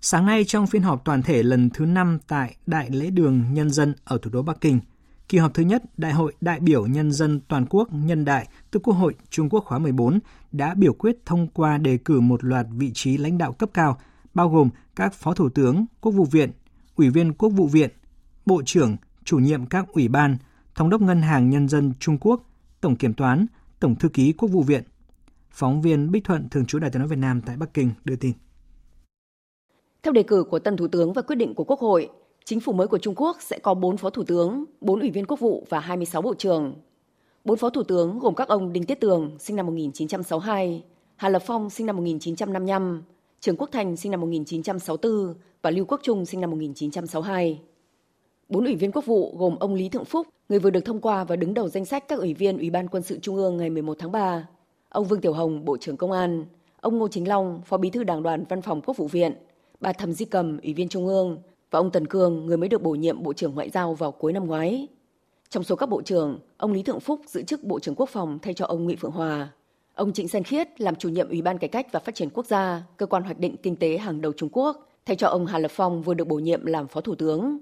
Sáng 0.00 0.26
nay 0.26 0.44
trong 0.44 0.66
phiên 0.66 0.82
họp 0.82 1.04
toàn 1.04 1.22
thể 1.22 1.42
lần 1.42 1.70
thứ 1.70 1.86
5 1.86 2.18
tại 2.28 2.56
Đại 2.66 2.90
lễ 2.90 3.10
đường 3.10 3.44
Nhân 3.52 3.70
dân 3.70 3.94
ở 4.04 4.18
thủ 4.22 4.30
đô 4.30 4.42
Bắc 4.42 4.60
Kinh, 4.60 4.80
kỳ 5.28 5.38
họp 5.38 5.54
thứ 5.54 5.62
nhất 5.62 5.82
Đại 5.96 6.12
hội 6.12 6.34
đại 6.40 6.60
biểu 6.60 6.86
Nhân 6.86 7.12
dân 7.12 7.40
toàn 7.48 7.66
quốc 7.70 7.88
nhân 7.92 8.24
đại 8.24 8.48
từ 8.70 8.80
Quốc 8.80 8.94
hội 8.94 9.14
Trung 9.30 9.48
Quốc 9.48 9.64
khóa 9.64 9.78
14 9.78 10.18
đã 10.52 10.74
biểu 10.74 10.92
quyết 10.92 11.16
thông 11.26 11.48
qua 11.48 11.78
đề 11.78 11.98
cử 12.04 12.20
một 12.20 12.44
loạt 12.44 12.66
vị 12.70 12.90
trí 12.94 13.16
lãnh 13.16 13.38
đạo 13.38 13.52
cấp 13.52 13.70
cao, 13.74 13.98
bao 14.34 14.48
gồm 14.48 14.70
các 14.96 15.14
phó 15.14 15.34
thủ 15.34 15.48
tướng, 15.48 15.86
quốc 16.00 16.12
vụ 16.12 16.24
viện, 16.24 16.50
ủy 16.96 17.10
viên 17.10 17.32
quốc 17.32 17.48
vụ 17.48 17.66
viện, 17.66 17.90
bộ 18.46 18.62
trưởng, 18.64 18.96
chủ 19.24 19.38
nhiệm 19.38 19.66
các 19.66 19.86
ủy 19.92 20.08
ban, 20.08 20.36
thống 20.74 20.90
đốc 20.90 21.00
ngân 21.00 21.22
hàng 21.22 21.50
nhân 21.50 21.68
dân 21.68 21.92
Trung 22.00 22.18
Quốc, 22.18 22.42
tổng 22.80 22.96
kiểm 22.96 23.14
toán, 23.14 23.46
tổng 23.80 23.94
thư 23.94 24.08
ký 24.08 24.32
quốc 24.32 24.48
vụ 24.48 24.62
viện. 24.62 24.82
Phóng 25.50 25.82
viên 25.82 26.10
Bích 26.10 26.24
Thuận 26.24 26.48
thường 26.48 26.66
trú 26.66 26.78
Đại 26.78 26.90
tiếng 26.90 27.00
nói 27.00 27.08
Việt 27.08 27.18
Nam 27.18 27.40
tại 27.40 27.56
Bắc 27.56 27.74
Kinh 27.74 27.90
đưa 28.04 28.16
tin. 28.16 28.32
Theo 30.02 30.12
đề 30.12 30.22
cử 30.22 30.44
của 30.44 30.58
Tân 30.58 30.76
Thủ 30.76 30.88
tướng 30.88 31.12
và 31.12 31.22
quyết 31.22 31.36
định 31.36 31.54
của 31.54 31.64
Quốc 31.64 31.80
hội, 31.80 32.10
chính 32.44 32.60
phủ 32.60 32.72
mới 32.72 32.86
của 32.86 32.98
Trung 32.98 33.14
Quốc 33.16 33.36
sẽ 33.40 33.58
có 33.58 33.74
4 33.74 33.96
phó 33.96 34.10
thủ 34.10 34.24
tướng, 34.24 34.64
4 34.80 35.00
ủy 35.00 35.10
viên 35.10 35.26
quốc 35.26 35.40
vụ 35.40 35.66
và 35.68 35.80
26 35.80 36.22
bộ 36.22 36.34
trưởng. 36.34 36.74
4 37.44 37.58
phó 37.58 37.70
thủ 37.70 37.82
tướng 37.82 38.18
gồm 38.18 38.34
các 38.34 38.48
ông 38.48 38.72
Đinh 38.72 38.84
Tiết 38.84 39.00
Tường, 39.00 39.30
sinh 39.38 39.56
năm 39.56 39.66
1962, 39.66 40.82
Hà 41.16 41.28
Lập 41.28 41.42
Phong, 41.46 41.70
sinh 41.70 41.86
năm 41.86 41.96
1955, 41.96 43.02
Trường 43.40 43.56
Quốc 43.56 43.68
Thành, 43.72 43.96
sinh 43.96 44.10
năm 44.10 44.20
1964 44.20 45.34
và 45.62 45.70
Lưu 45.70 45.84
Quốc 45.84 46.00
Trung, 46.02 46.26
sinh 46.26 46.40
năm 46.40 46.50
1962. 46.50 47.60
4 48.48 48.64
ủy 48.64 48.74
viên 48.74 48.92
quốc 48.92 49.06
vụ 49.06 49.36
gồm 49.38 49.56
ông 49.58 49.74
Lý 49.74 49.88
Thượng 49.88 50.04
Phúc, 50.04 50.26
người 50.48 50.58
vừa 50.58 50.70
được 50.70 50.84
thông 50.84 51.00
qua 51.00 51.24
và 51.24 51.36
đứng 51.36 51.54
đầu 51.54 51.68
danh 51.68 51.84
sách 51.84 52.08
các 52.08 52.18
ủy 52.18 52.34
viên 52.34 52.58
Ủy 52.58 52.70
ban 52.70 52.88
Quân 52.88 53.02
sự 53.02 53.18
Trung 53.22 53.36
ương 53.36 53.56
ngày 53.56 53.70
11 53.70 53.96
tháng 53.98 54.12
3, 54.12 54.48
ông 54.88 55.04
Vương 55.04 55.20
Tiểu 55.20 55.32
Hồng, 55.32 55.64
Bộ 55.64 55.76
trưởng 55.76 55.96
Công 55.96 56.12
an, 56.12 56.44
ông 56.80 56.98
Ngô 56.98 57.08
Chính 57.08 57.28
Long, 57.28 57.62
Phó 57.64 57.76
Bí 57.76 57.90
thư 57.90 58.04
Đảng 58.04 58.22
đoàn 58.22 58.44
Văn 58.48 58.62
phòng 58.62 58.80
Quốc 58.80 58.96
vụ 58.96 59.06
viện, 59.06 59.32
bà 59.80 59.92
Thẩm 59.92 60.12
Di 60.12 60.24
Cầm, 60.24 60.58
Ủy 60.62 60.74
viên 60.74 60.88
Trung 60.88 61.06
ương 61.06 61.38
và 61.70 61.78
ông 61.78 61.90
Tần 61.90 62.06
Cương, 62.06 62.46
người 62.46 62.56
mới 62.56 62.68
được 62.68 62.82
bổ 62.82 62.90
nhiệm 62.90 63.22
Bộ 63.22 63.32
trưởng 63.32 63.54
Ngoại 63.54 63.70
giao 63.70 63.94
vào 63.94 64.12
cuối 64.12 64.32
năm 64.32 64.46
ngoái. 64.46 64.88
Trong 65.48 65.64
số 65.64 65.76
các 65.76 65.88
bộ 65.88 66.02
trưởng, 66.02 66.38
ông 66.56 66.72
Lý 66.72 66.82
Thượng 66.82 67.00
Phúc 67.00 67.20
giữ 67.26 67.42
chức 67.42 67.64
Bộ 67.64 67.80
trưởng 67.80 67.94
Quốc 67.94 68.08
phòng 68.08 68.38
thay 68.42 68.54
cho 68.54 68.66
ông 68.66 68.84
Nguyễn 68.84 68.96
Phượng 68.96 69.10
Hòa. 69.10 69.48
Ông 69.94 70.12
Trịnh 70.12 70.28
Sen 70.28 70.44
Khiết 70.44 70.80
làm 70.80 70.96
chủ 70.96 71.08
nhiệm 71.08 71.28
Ủy 71.28 71.42
ban 71.42 71.58
Cải 71.58 71.68
cách 71.68 71.86
và 71.92 72.00
Phát 72.00 72.14
triển 72.14 72.30
Quốc 72.30 72.46
gia, 72.46 72.82
cơ 72.96 73.06
quan 73.06 73.22
hoạch 73.22 73.38
định 73.38 73.56
kinh 73.62 73.76
tế 73.76 73.98
hàng 73.98 74.20
đầu 74.20 74.32
Trung 74.32 74.48
Quốc, 74.52 74.88
thay 75.06 75.16
cho 75.16 75.28
ông 75.28 75.46
Hà 75.46 75.58
Lập 75.58 75.70
Phong 75.74 76.02
vừa 76.02 76.14
được 76.14 76.28
bổ 76.28 76.36
nhiệm 76.36 76.66
làm 76.66 76.88
Phó 76.88 77.00
Thủ 77.00 77.14
tướng. 77.14 77.58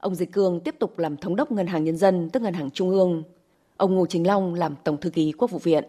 Ông 0.00 0.14
Dịch 0.14 0.32
Cương 0.32 0.60
tiếp 0.60 0.74
tục 0.78 0.98
làm 0.98 1.16
Thống 1.16 1.36
đốc 1.36 1.52
Ngân 1.52 1.66
hàng 1.66 1.84
Nhân 1.84 1.96
dân, 1.96 2.30
tức 2.30 2.42
Ngân 2.42 2.54
hàng 2.54 2.70
Trung 2.70 2.90
ương. 2.90 3.22
Ông 3.76 3.94
Ngô 3.94 4.06
Chính 4.06 4.26
Long 4.26 4.54
làm 4.54 4.74
Tổng 4.84 4.96
Thư 4.96 5.10
ký 5.10 5.32
Quốc 5.32 5.50
vụ 5.50 5.58
viện. 5.58 5.84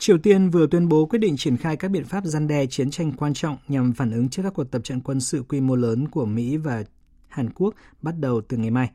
Triều 0.00 0.18
Tiên 0.18 0.50
vừa 0.50 0.66
tuyên 0.66 0.88
bố 0.88 1.06
quyết 1.06 1.18
định 1.18 1.36
triển 1.36 1.56
khai 1.56 1.76
các 1.76 1.90
biện 1.90 2.04
pháp 2.04 2.24
gian 2.24 2.48
đe 2.48 2.66
chiến 2.66 2.90
tranh 2.90 3.12
quan 3.12 3.34
trọng 3.34 3.56
nhằm 3.68 3.92
phản 3.92 4.10
ứng 4.10 4.28
trước 4.28 4.42
các 4.42 4.54
cuộc 4.54 4.70
tập 4.70 4.84
trận 4.84 5.00
quân 5.00 5.20
sự 5.20 5.42
quy 5.48 5.60
mô 5.60 5.76
lớn 5.76 6.08
của 6.08 6.26
Mỹ 6.26 6.56
và 6.56 6.84
Hàn 7.28 7.50
Quốc 7.50 7.74
bắt 8.02 8.14
đầu 8.18 8.40
từ 8.48 8.56
ngày 8.56 8.70
mai. 8.70 8.90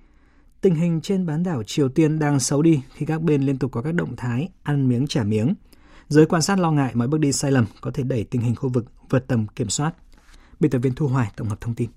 Tình 0.61 0.75
hình 0.75 1.01
trên 1.01 1.25
bán 1.25 1.43
đảo 1.43 1.63
Triều 1.63 1.89
Tiên 1.89 2.19
đang 2.19 2.39
xấu 2.39 2.61
đi 2.61 2.81
khi 2.93 3.05
các 3.05 3.21
bên 3.21 3.41
liên 3.41 3.57
tục 3.57 3.71
có 3.71 3.81
các 3.81 3.93
động 3.93 4.15
thái 4.15 4.49
ăn 4.63 4.89
miếng 4.89 5.07
trả 5.07 5.23
miếng. 5.23 5.53
Giới 6.07 6.25
quan 6.25 6.41
sát 6.41 6.59
lo 6.59 6.71
ngại 6.71 6.91
mọi 6.95 7.07
bước 7.07 7.17
đi 7.19 7.31
sai 7.31 7.51
lầm 7.51 7.65
có 7.81 7.91
thể 7.91 8.03
đẩy 8.03 8.23
tình 8.23 8.41
hình 8.41 8.55
khu 8.55 8.69
vực 8.69 8.85
vượt 9.09 9.27
tầm 9.27 9.47
kiểm 9.47 9.69
soát. 9.69 9.91
Biên 10.59 10.71
tập 10.71 10.79
viên 10.79 10.95
Thu 10.95 11.07
Hoài 11.07 11.31
tổng 11.35 11.49
hợp 11.49 11.61
thông 11.61 11.75
tin. 11.75 11.89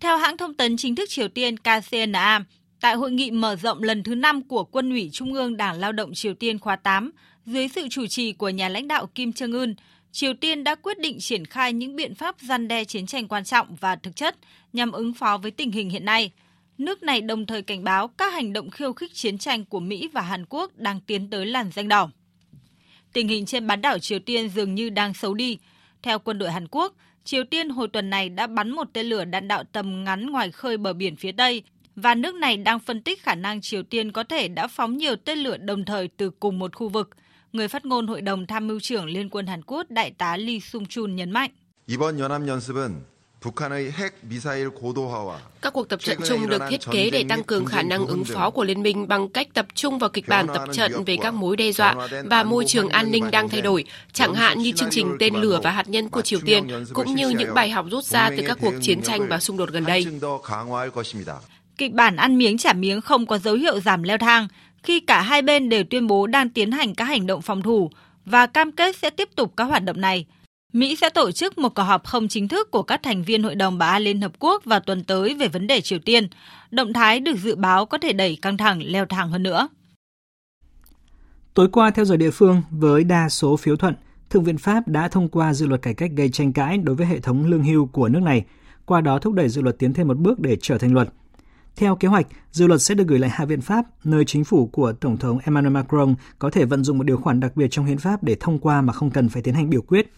Theo 0.00 0.16
hãng 0.16 0.36
thông 0.36 0.54
tấn 0.54 0.76
chính 0.76 0.94
thức 0.94 1.08
Triều 1.08 1.28
Tiên 1.28 1.56
KCNA, 1.56 2.44
tại 2.80 2.94
hội 2.94 3.10
nghị 3.10 3.30
mở 3.30 3.56
rộng 3.56 3.82
lần 3.82 4.02
thứ 4.02 4.14
5 4.14 4.42
của 4.48 4.64
Quân 4.64 4.90
ủy 4.90 5.10
Trung 5.12 5.34
ương 5.34 5.56
Đảng 5.56 5.78
Lao 5.78 5.92
động 5.92 6.14
Triều 6.14 6.34
Tiên 6.34 6.58
khóa 6.58 6.76
8, 6.76 7.10
dưới 7.46 7.68
sự 7.68 7.88
chủ 7.90 8.06
trì 8.06 8.32
của 8.32 8.48
nhà 8.48 8.68
lãnh 8.68 8.88
đạo 8.88 9.06
Kim 9.06 9.30
Jong 9.30 9.58
Un, 9.60 9.74
Triều 10.12 10.34
Tiên 10.34 10.64
đã 10.64 10.74
quyết 10.74 10.98
định 10.98 11.18
triển 11.20 11.44
khai 11.44 11.72
những 11.72 11.96
biện 11.96 12.14
pháp 12.14 12.36
gian 12.40 12.68
đe 12.68 12.84
chiến 12.84 13.06
tranh 13.06 13.28
quan 13.28 13.44
trọng 13.44 13.76
và 13.80 13.96
thực 13.96 14.16
chất 14.16 14.36
nhằm 14.72 14.92
ứng 14.92 15.14
phó 15.14 15.38
với 15.38 15.50
tình 15.50 15.70
hình 15.70 15.90
hiện 15.90 16.04
nay. 16.04 16.32
nước 16.78 17.02
này 17.02 17.20
đồng 17.20 17.46
thời 17.46 17.62
cảnh 17.62 17.84
báo 17.84 18.08
các 18.08 18.32
hành 18.32 18.52
động 18.52 18.70
khiêu 18.70 18.92
khích 18.92 19.14
chiến 19.14 19.38
tranh 19.38 19.64
của 19.64 19.80
Mỹ 19.80 20.08
và 20.12 20.20
Hàn 20.20 20.44
Quốc 20.48 20.76
đang 20.76 21.00
tiến 21.00 21.30
tới 21.30 21.46
làn 21.46 21.70
danh 21.72 21.88
đỏ. 21.88 22.10
Tình 23.12 23.28
hình 23.28 23.46
trên 23.46 23.66
bán 23.66 23.80
đảo 23.80 23.98
Triều 23.98 24.18
Tiên 24.18 24.48
dường 24.48 24.74
như 24.74 24.90
đang 24.90 25.14
xấu 25.14 25.34
đi. 25.34 25.58
Theo 26.02 26.18
quân 26.18 26.38
đội 26.38 26.50
Hàn 26.50 26.68
Quốc, 26.68 26.94
Triều 27.24 27.44
Tiên 27.44 27.68
hồi 27.68 27.88
tuần 27.88 28.10
này 28.10 28.28
đã 28.28 28.46
bắn 28.46 28.70
một 28.70 28.88
tên 28.92 29.06
lửa 29.06 29.24
đạn 29.24 29.48
đạo 29.48 29.64
tầm 29.72 30.04
ngắn 30.04 30.30
ngoài 30.30 30.50
khơi 30.50 30.76
bờ 30.76 30.92
biển 30.92 31.16
phía 31.16 31.32
Tây 31.32 31.62
và 31.96 32.14
nước 32.14 32.34
này 32.34 32.56
đang 32.56 32.80
phân 32.80 33.02
tích 33.02 33.22
khả 33.22 33.34
năng 33.34 33.60
Triều 33.60 33.82
Tiên 33.82 34.12
có 34.12 34.24
thể 34.24 34.48
đã 34.48 34.66
phóng 34.66 34.96
nhiều 34.96 35.16
tên 35.16 35.38
lửa 35.38 35.56
đồng 35.56 35.84
thời 35.84 36.08
từ 36.08 36.30
cùng 36.30 36.58
một 36.58 36.76
khu 36.76 36.88
vực 36.88 37.10
người 37.56 37.68
phát 37.68 37.84
ngôn 37.86 38.06
Hội 38.06 38.20
đồng 38.20 38.46
Tham 38.46 38.66
mưu 38.66 38.80
trưởng 38.80 39.06
Liên 39.06 39.30
quân 39.30 39.46
Hàn 39.46 39.62
Quốc 39.62 39.86
Đại 39.88 40.10
tá 40.18 40.36
Lee 40.36 40.58
Sung-chun 40.58 41.14
nhấn 41.14 41.30
mạnh. 41.30 41.50
Các 45.62 45.72
cuộc 45.72 45.88
tập 45.88 46.00
trận 46.00 46.18
chung 46.28 46.48
được 46.48 46.62
thiết 46.68 46.80
kế 46.90 47.10
để 47.10 47.24
tăng 47.28 47.44
cường 47.44 47.64
khả 47.64 47.82
năng 47.82 48.06
ứng 48.06 48.24
phó 48.24 48.50
của 48.50 48.64
liên 48.64 48.82
minh 48.82 49.08
bằng 49.08 49.28
cách 49.28 49.48
tập 49.54 49.66
trung 49.74 49.98
vào 49.98 50.10
kịch 50.10 50.28
bản 50.28 50.46
tập 50.46 50.64
trận 50.72 51.04
về 51.04 51.16
các 51.20 51.34
mối 51.34 51.56
đe 51.56 51.72
dọa 51.72 52.08
và 52.24 52.42
môi 52.42 52.64
trường 52.64 52.88
an 52.88 53.10
ninh 53.10 53.30
đang 53.30 53.48
thay 53.48 53.60
đổi, 53.60 53.84
chẳng 54.12 54.34
hạn 54.34 54.58
như 54.58 54.72
chương 54.72 54.90
trình 54.90 55.16
tên 55.18 55.34
lửa 55.34 55.60
và 55.62 55.70
hạt 55.70 55.88
nhân 55.88 56.08
của 56.08 56.22
Triều 56.22 56.40
Tiên, 56.44 56.84
cũng 56.92 57.14
như 57.14 57.28
những 57.28 57.54
bài 57.54 57.70
học 57.70 57.86
rút 57.90 58.04
ra 58.04 58.30
từ 58.36 58.42
các 58.46 58.58
cuộc 58.60 58.74
chiến 58.82 59.02
tranh 59.02 59.28
và 59.28 59.40
xung 59.40 59.56
đột 59.56 59.70
gần 59.70 59.84
đây. 59.84 60.06
Kịch 61.78 61.92
bản 61.92 62.16
ăn 62.16 62.38
miếng 62.38 62.58
trả 62.58 62.72
miếng 62.72 63.00
không 63.00 63.26
có 63.26 63.38
dấu 63.38 63.54
hiệu 63.54 63.80
giảm 63.80 64.02
leo 64.02 64.18
thang, 64.18 64.48
khi 64.86 65.00
cả 65.00 65.22
hai 65.22 65.42
bên 65.42 65.68
đều 65.68 65.84
tuyên 65.84 66.06
bố 66.06 66.26
đang 66.26 66.50
tiến 66.50 66.72
hành 66.72 66.94
các 66.94 67.04
hành 67.04 67.26
động 67.26 67.42
phòng 67.42 67.62
thủ 67.62 67.90
và 68.24 68.46
cam 68.46 68.72
kết 68.72 68.96
sẽ 68.96 69.10
tiếp 69.10 69.28
tục 69.36 69.52
các 69.56 69.64
hoạt 69.64 69.84
động 69.84 70.00
này. 70.00 70.26
Mỹ 70.72 70.96
sẽ 70.96 71.10
tổ 71.10 71.30
chức 71.30 71.58
một 71.58 71.74
cuộc 71.74 71.82
họp 71.82 72.04
không 72.04 72.28
chính 72.28 72.48
thức 72.48 72.70
của 72.70 72.82
các 72.82 73.00
thành 73.02 73.22
viên 73.22 73.42
Hội 73.42 73.54
đồng 73.54 73.78
Bảo 73.78 73.90
an 73.90 74.02
Liên 74.02 74.20
Hợp 74.20 74.32
Quốc 74.38 74.64
vào 74.64 74.80
tuần 74.80 75.04
tới 75.04 75.34
về 75.34 75.48
vấn 75.48 75.66
đề 75.66 75.80
Triều 75.80 75.98
Tiên. 75.98 76.28
Động 76.70 76.92
thái 76.92 77.20
được 77.20 77.36
dự 77.36 77.56
báo 77.56 77.86
có 77.86 77.98
thể 77.98 78.12
đẩy 78.12 78.38
căng 78.42 78.56
thẳng 78.56 78.82
leo 78.84 79.06
thang 79.06 79.30
hơn 79.30 79.42
nữa. 79.42 79.68
Tối 81.54 81.68
qua, 81.72 81.90
theo 81.90 82.04
giờ 82.04 82.16
địa 82.16 82.30
phương, 82.30 82.62
với 82.70 83.04
đa 83.04 83.28
số 83.28 83.56
phiếu 83.56 83.76
thuận, 83.76 83.94
Thượng 84.30 84.44
viện 84.44 84.58
Pháp 84.58 84.88
đã 84.88 85.08
thông 85.08 85.28
qua 85.28 85.54
dự 85.54 85.66
luật 85.66 85.82
cải 85.82 85.94
cách 85.94 86.10
gây 86.16 86.28
tranh 86.28 86.52
cãi 86.52 86.78
đối 86.78 86.96
với 86.96 87.06
hệ 87.06 87.20
thống 87.20 87.46
lương 87.46 87.64
hưu 87.64 87.86
của 87.86 88.08
nước 88.08 88.22
này, 88.22 88.44
qua 88.86 89.00
đó 89.00 89.18
thúc 89.18 89.34
đẩy 89.34 89.48
dự 89.48 89.62
luật 89.62 89.78
tiến 89.78 89.92
thêm 89.92 90.08
một 90.08 90.18
bước 90.18 90.40
để 90.40 90.56
trở 90.62 90.78
thành 90.78 90.94
luật. 90.94 91.08
Theo 91.76 91.96
kế 91.96 92.08
hoạch, 92.08 92.26
dự 92.52 92.66
luật 92.66 92.82
sẽ 92.82 92.94
được 92.94 93.08
gửi 93.08 93.18
lại 93.18 93.30
Hạ 93.30 93.44
viện 93.44 93.60
Pháp, 93.60 93.84
nơi 94.04 94.24
chính 94.24 94.44
phủ 94.44 94.66
của 94.66 94.92
Tổng 94.92 95.16
thống 95.16 95.38
Emmanuel 95.44 95.72
Macron 95.72 96.14
có 96.38 96.50
thể 96.50 96.64
vận 96.64 96.84
dụng 96.84 96.98
một 96.98 97.04
điều 97.04 97.16
khoản 97.16 97.40
đặc 97.40 97.56
biệt 97.56 97.68
trong 97.70 97.84
hiến 97.84 97.98
pháp 97.98 98.22
để 98.22 98.36
thông 98.40 98.58
qua 98.58 98.80
mà 98.80 98.92
không 98.92 99.10
cần 99.10 99.28
phải 99.28 99.42
tiến 99.42 99.54
hành 99.54 99.70
biểu 99.70 99.82
quyết. 99.82 100.12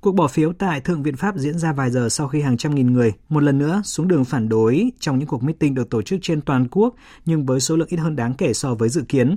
Cuộc 0.00 0.12
bỏ 0.12 0.28
phiếu 0.28 0.52
tại 0.52 0.80
Thượng 0.80 1.02
viện 1.02 1.16
Pháp 1.16 1.36
diễn 1.36 1.58
ra 1.58 1.72
vài 1.72 1.90
giờ 1.90 2.08
sau 2.08 2.28
khi 2.28 2.40
hàng 2.40 2.56
trăm 2.56 2.74
nghìn 2.74 2.92
người 2.92 3.12
một 3.28 3.42
lần 3.42 3.58
nữa 3.58 3.82
xuống 3.84 4.08
đường 4.08 4.24
phản 4.24 4.48
đối 4.48 4.90
trong 5.00 5.18
những 5.18 5.28
cuộc 5.28 5.42
meeting 5.42 5.74
được 5.74 5.90
tổ 5.90 6.02
chức 6.02 6.18
trên 6.22 6.40
toàn 6.40 6.68
quốc 6.70 6.94
nhưng 7.26 7.46
với 7.46 7.60
số 7.60 7.76
lượng 7.76 7.88
ít 7.90 7.96
hơn 7.96 8.16
đáng 8.16 8.34
kể 8.34 8.52
so 8.52 8.74
với 8.74 8.88
dự 8.88 9.02
kiến. 9.08 9.36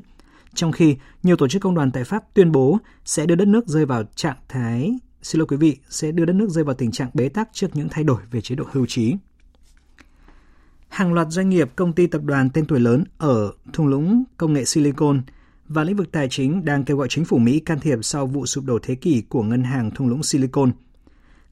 Trong 0.54 0.72
khi 0.72 0.96
nhiều 1.24 1.36
tổ 1.36 1.48
chức 1.48 1.62
công 1.62 1.76
đoàn 1.76 1.92
tại 1.92 2.04
Pháp 2.04 2.34
tuyên 2.34 2.52
bố 2.52 2.78
sẽ 3.06 3.26
đưa 3.26 3.36
đất 3.36 3.48
nước 3.48 3.68
rơi 3.68 3.86
vào 3.86 4.04
trạng 4.16 4.38
thái 4.48 4.92
xin 5.22 5.40
lỗi 5.40 5.48
quý 5.48 5.58
vị, 5.58 5.78
sẽ 5.90 6.12
đưa 6.12 6.26
đất 6.26 6.34
nước 6.34 6.50
rơi 6.50 6.64
vào 6.64 6.76
tình 6.76 6.92
trạng 6.92 7.10
bế 7.14 7.30
tắc 7.30 7.50
trước 7.54 7.68
những 7.74 7.90
thay 7.90 8.04
đổi 8.04 8.22
về 8.32 8.42
chế 8.42 8.56
độ 8.56 8.66
hưu 8.72 8.86
trí. 8.86 9.16
Hàng 10.90 11.14
loạt 11.14 11.28
doanh 11.30 11.50
nghiệp, 11.50 11.70
công 11.76 11.94
ty 11.94 12.08
tập 12.08 12.22
đoàn 12.24 12.50
tên 12.50 12.66
tuổi 12.66 12.80
lớn 12.80 13.04
ở 13.18 13.52
thung 13.74 13.88
lũng 13.88 14.24
công 14.38 14.54
nghệ 14.54 14.66
Silicon– 14.66 15.22
và 15.70 15.84
lĩnh 15.84 15.96
vực 15.96 16.12
tài 16.12 16.28
chính 16.30 16.66
đang 16.66 16.84
kêu 16.84 16.98
gọi 16.98 17.08
chính 17.10 17.26
phủ 17.26 17.38
Mỹ 17.38 17.60
can 17.60 17.80
thiệp 17.80 18.00
sau 18.02 18.28
vụ 18.28 18.46
sụp 18.46 18.64
đổ 18.64 18.80
thế 18.84 18.96
kỷ 18.96 19.22
của 19.30 19.44
ngân 19.44 19.64
hàng 19.64 19.92
thung 19.92 20.08
lũng 20.08 20.24
Silicon. 20.24 20.72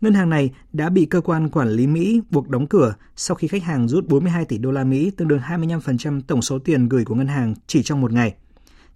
Ngân 0.01 0.13
hàng 0.13 0.29
này 0.29 0.53
đã 0.73 0.89
bị 0.89 1.05
cơ 1.05 1.21
quan 1.21 1.49
quản 1.49 1.69
lý 1.69 1.87
Mỹ 1.87 2.21
buộc 2.29 2.49
đóng 2.49 2.67
cửa 2.67 2.95
sau 3.15 3.35
khi 3.35 3.47
khách 3.47 3.63
hàng 3.63 3.87
rút 3.87 4.07
42 4.07 4.45
tỷ 4.45 4.57
đô 4.57 4.71
la 4.71 4.83
Mỹ, 4.83 5.11
tương 5.17 5.27
đương 5.27 5.39
25% 5.39 6.21
tổng 6.27 6.41
số 6.41 6.59
tiền 6.59 6.89
gửi 6.89 7.05
của 7.05 7.15
ngân 7.15 7.27
hàng 7.27 7.53
chỉ 7.67 7.83
trong 7.83 8.01
một 8.01 8.11
ngày. 8.11 8.35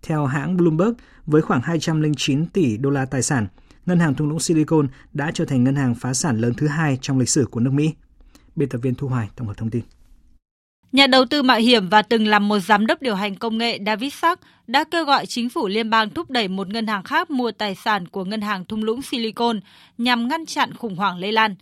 Theo 0.02 0.26
hãng 0.26 0.58
Bloomberg, 0.58 0.94
với 1.26 1.42
khoảng 1.42 1.62
209 1.62 2.46
tỷ 2.46 2.78
đô 2.78 2.90
la 2.90 3.06
tài 3.06 3.22
sản, 3.22 3.48
ngân 3.86 4.00
hàng 4.00 4.14
thung 4.14 4.30
lũng 4.30 4.40
Silicon 4.40 4.88
đã 5.14 5.32
trở 5.34 5.46
thành 5.46 5.64
ngân 5.64 5.76
hàng 5.76 5.96
phá 5.96 6.14
sản 6.14 6.38
lớn 6.38 6.54
thứ 6.58 6.68
hai 6.68 6.98
trong 7.02 7.20
lịch 7.20 7.30
sử 7.30 7.46
của 7.52 7.60
nước 7.60 7.74
Mỹ. 7.74 7.94
Biên 8.56 8.70
tập 8.70 8.78
viên 8.78 8.96
Thu 8.96 9.08
Hoài 9.08 9.30
tổng 9.36 9.48
hợp 9.48 9.58
thông 9.58 9.70
tin. 9.70 9.84
Nhà 10.92 11.08
đầu 11.08 11.26
tư 11.26 11.44
mạo 11.44 11.58
hiểm 11.58 11.90
và 11.90 12.02
từng 12.02 12.28
làm 12.28 12.48
một 12.48 12.60
giám 12.60 12.88
đốc 12.88 13.02
điều 13.02 13.16
hành 13.16 13.36
công 13.36 13.58
nghệ 13.58 13.80
David 13.86 14.14
Sack 14.14 14.42
đã 14.68 14.84
kêu 14.84 15.06
gọi 15.06 15.26
chính 15.26 15.50
phủ 15.50 15.68
liên 15.68 15.90
bang 15.90 16.10
thúc 16.10 16.30
đẩy 16.30 16.48
một 16.48 16.70
ngân 16.70 16.88
hàng 16.88 17.04
khác 17.04 17.32
mua 17.32 17.52
tài 17.52 17.76
sản 17.76 18.08
của 18.08 18.26
ngân 18.26 18.42
hàng 18.42 18.66
thung 18.66 18.84
lũng 18.84 19.02
Silicon 19.02 19.60
nhằm 19.98 20.28
ngăn 20.28 20.46
chặn 20.46 20.74
khủng 20.74 20.96
hoảng 20.96 21.18
lây 21.18 21.32
lan. 21.32 21.56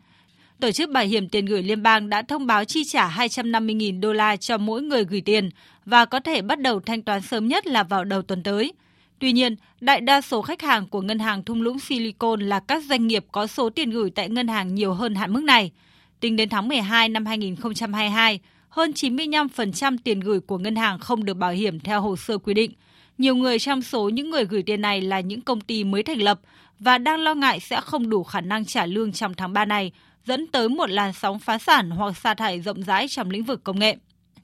Tổ 0.60 0.72
chức 0.72 0.90
Bảo 0.90 1.04
hiểm 1.04 1.30
tiền 1.30 1.46
gửi 1.46 1.64
liên 1.64 1.84
bang 1.84 2.10
đã 2.10 2.22
thông 2.22 2.48
báo 2.48 2.66
chi 2.66 2.84
trả 2.84 3.10
250.000 3.10 4.00
đô 4.00 4.14
la 4.14 4.36
cho 4.36 4.58
mỗi 4.58 4.82
người 4.82 5.06
gửi 5.06 5.22
tiền 5.22 5.50
và 5.86 6.06
có 6.06 6.20
thể 6.20 6.42
bắt 6.42 6.62
đầu 6.62 6.80
thanh 6.80 7.02
toán 7.02 7.22
sớm 7.22 7.48
nhất 7.48 7.68
là 7.68 7.84
vào 7.84 8.04
đầu 8.04 8.22
tuần 8.22 8.44
tới. 8.44 8.74
Tuy 9.20 9.32
nhiên, 9.32 9.56
đại 9.82 10.02
đa 10.02 10.22
số 10.22 10.42
khách 10.42 10.62
hàng 10.62 10.88
của 10.88 11.02
ngân 11.02 11.20
hàng 11.20 11.44
thung 11.44 11.62
lũng 11.62 11.80
Silicon 11.80 12.40
là 12.40 12.60
các 12.60 12.84
doanh 12.84 13.08
nghiệp 13.08 13.26
có 13.32 13.48
số 13.48 13.70
tiền 13.70 13.90
gửi 13.90 14.10
tại 14.10 14.30
ngân 14.30 14.48
hàng 14.48 14.76
nhiều 14.76 14.94
hơn 14.94 15.16
hạn 15.16 15.34
mức 15.34 15.44
này. 15.44 15.72
Tính 16.20 16.36
đến 16.36 16.50
tháng 16.50 16.68
12 16.68 17.10
năm 17.10 17.26
2022, 17.26 18.40
hơn 18.70 18.92
95% 18.92 19.98
tiền 20.04 20.20
gửi 20.20 20.40
của 20.40 20.58
ngân 20.58 20.76
hàng 20.76 21.00
không 21.00 21.26
được 21.26 21.34
bảo 21.34 21.52
hiểm 21.52 21.80
theo 21.80 22.02
hồ 22.02 22.16
sơ 22.16 22.38
quy 22.38 22.54
định. 22.54 22.74
Nhiều 23.18 23.36
người 23.36 23.60
trong 23.60 23.82
số 23.82 24.10
những 24.10 24.30
người 24.30 24.46
gửi 24.46 24.64
tiền 24.64 24.82
này 24.82 25.02
là 25.02 25.20
những 25.20 25.42
công 25.42 25.62
ty 25.62 25.84
mới 25.84 26.04
thành 26.04 26.22
lập 26.22 26.40
và 26.80 26.98
đang 26.98 27.20
lo 27.20 27.34
ngại 27.36 27.60
sẽ 27.60 27.82
không 27.82 28.10
đủ 28.10 28.24
khả 28.24 28.42
năng 28.42 28.66
trả 28.66 28.86
lương 28.86 29.12
trong 29.12 29.34
tháng 29.34 29.54
3 29.54 29.66
này, 29.66 29.92
dẫn 30.26 30.48
tới 30.48 30.70
một 30.70 30.90
làn 30.90 31.14
sóng 31.14 31.40
phá 31.40 31.58
sản 31.58 31.90
hoặc 31.90 32.18
sa 32.18 32.34
thải 32.34 32.62
rộng 32.62 32.84
rãi 32.84 33.08
trong 33.08 33.30
lĩnh 33.30 33.44
vực 33.44 33.64
công 33.64 33.80
nghệ. 33.80 33.96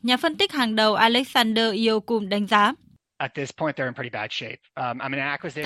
Nhà 0.03 0.17
phân 0.17 0.35
tích 0.35 0.51
hàng 0.51 0.75
đầu 0.75 0.95
Alexander 0.95 1.73
Iokum 1.73 2.29
đánh 2.29 2.47
giá, 2.47 2.73
Tại 3.17 3.29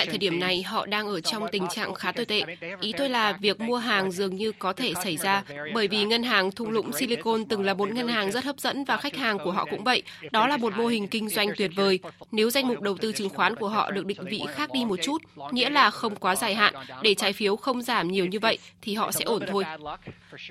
thời 0.08 0.18
điểm 0.20 0.40
này, 0.40 0.64
họ 0.64 0.86
đang 0.86 1.08
ở 1.08 1.22
trong 1.22 1.48
tình 1.52 1.68
trạng 1.68 1.94
khá 1.94 2.12
tồi 2.12 2.26
tệ. 2.26 2.42
Ý 2.82 2.94
tôi 2.98 3.10
là 3.10 3.34
việc 3.34 3.60
mua 3.60 3.78
hàng 3.78 4.12
dường 4.12 4.36
như 4.36 4.52
có 4.52 4.74
thể 4.74 4.94
xảy 5.04 5.18
ra, 5.18 5.44
bởi 5.74 5.88
vì 5.88 6.06
ngân 6.06 6.24
hàng 6.24 6.52
thung 6.52 6.70
lũng 6.70 6.94
Silicon 6.94 7.46
từng 7.46 7.64
là 7.64 7.74
một 7.74 7.92
ngân 7.92 8.08
hàng 8.08 8.32
rất 8.32 8.44
hấp 8.44 8.60
dẫn 8.60 8.84
và 8.84 8.98
khách 8.98 9.16
hàng 9.16 9.38
của 9.44 9.52
họ 9.52 9.66
cũng 9.66 9.84
vậy. 9.84 10.04
Đó 10.32 10.48
là 10.48 10.58
một 10.58 10.74
mô 10.78 10.88
hình 10.88 11.08
kinh 11.08 11.30
doanh 11.30 11.50
tuyệt 11.58 11.72
vời. 11.76 12.00
Nếu 12.32 12.50
danh 12.50 12.68
mục 12.68 12.82
đầu 12.82 12.98
tư 12.98 13.12
chứng 13.12 13.30
khoán 13.30 13.56
của 13.56 13.70
họ 13.70 13.92
được 13.92 14.06
định 14.06 14.26
vị 14.30 14.42
khác 14.54 14.70
đi 14.74 14.86
một 14.86 15.00
chút, 15.04 15.22
nghĩa 15.52 15.70
là 15.70 15.90
không 15.90 16.16
quá 16.16 16.36
dài 16.36 16.56
hạn, 16.56 16.74
để 17.02 17.14
trái 17.14 17.34
phiếu 17.34 17.56
không 17.56 17.82
giảm 17.82 18.08
nhiều 18.12 18.26
như 18.26 18.40
vậy, 18.40 18.58
thì 18.82 18.96
họ 18.96 19.12
sẽ 19.12 19.26
ổn 19.26 19.44
thôi. 19.48 19.64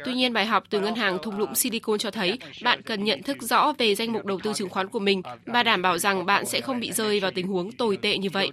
Tuy 0.05 0.15
nhiên, 0.15 0.33
bài 0.33 0.47
học 0.47 0.65
từ 0.71 0.81
ngân 0.81 0.95
hàng 0.95 1.19
thung 1.23 1.39
lũng 1.39 1.55
Silicon 1.55 1.99
cho 1.99 2.11
thấy 2.11 2.39
bạn 2.63 2.83
cần 2.83 3.05
nhận 3.05 3.23
thức 3.23 3.43
rõ 3.43 3.73
về 3.79 3.95
danh 3.95 4.13
mục 4.13 4.25
đầu 4.25 4.41
tư 4.43 4.53
chứng 4.53 4.69
khoán 4.69 4.89
của 4.89 4.99
mình 4.99 5.23
và 5.47 5.63
đảm 5.63 5.83
bảo 5.83 5.99
rằng 5.99 6.27
bạn 6.27 6.47
sẽ 6.47 6.61
không 6.61 6.81
bị 6.81 6.88
rơi 6.93 7.21
vào 7.21 7.31
tình 7.31 7.47
huống 7.47 7.73
tồi 7.73 7.97
tệ 7.97 8.19
như 8.19 8.29
vậy. 8.33 8.51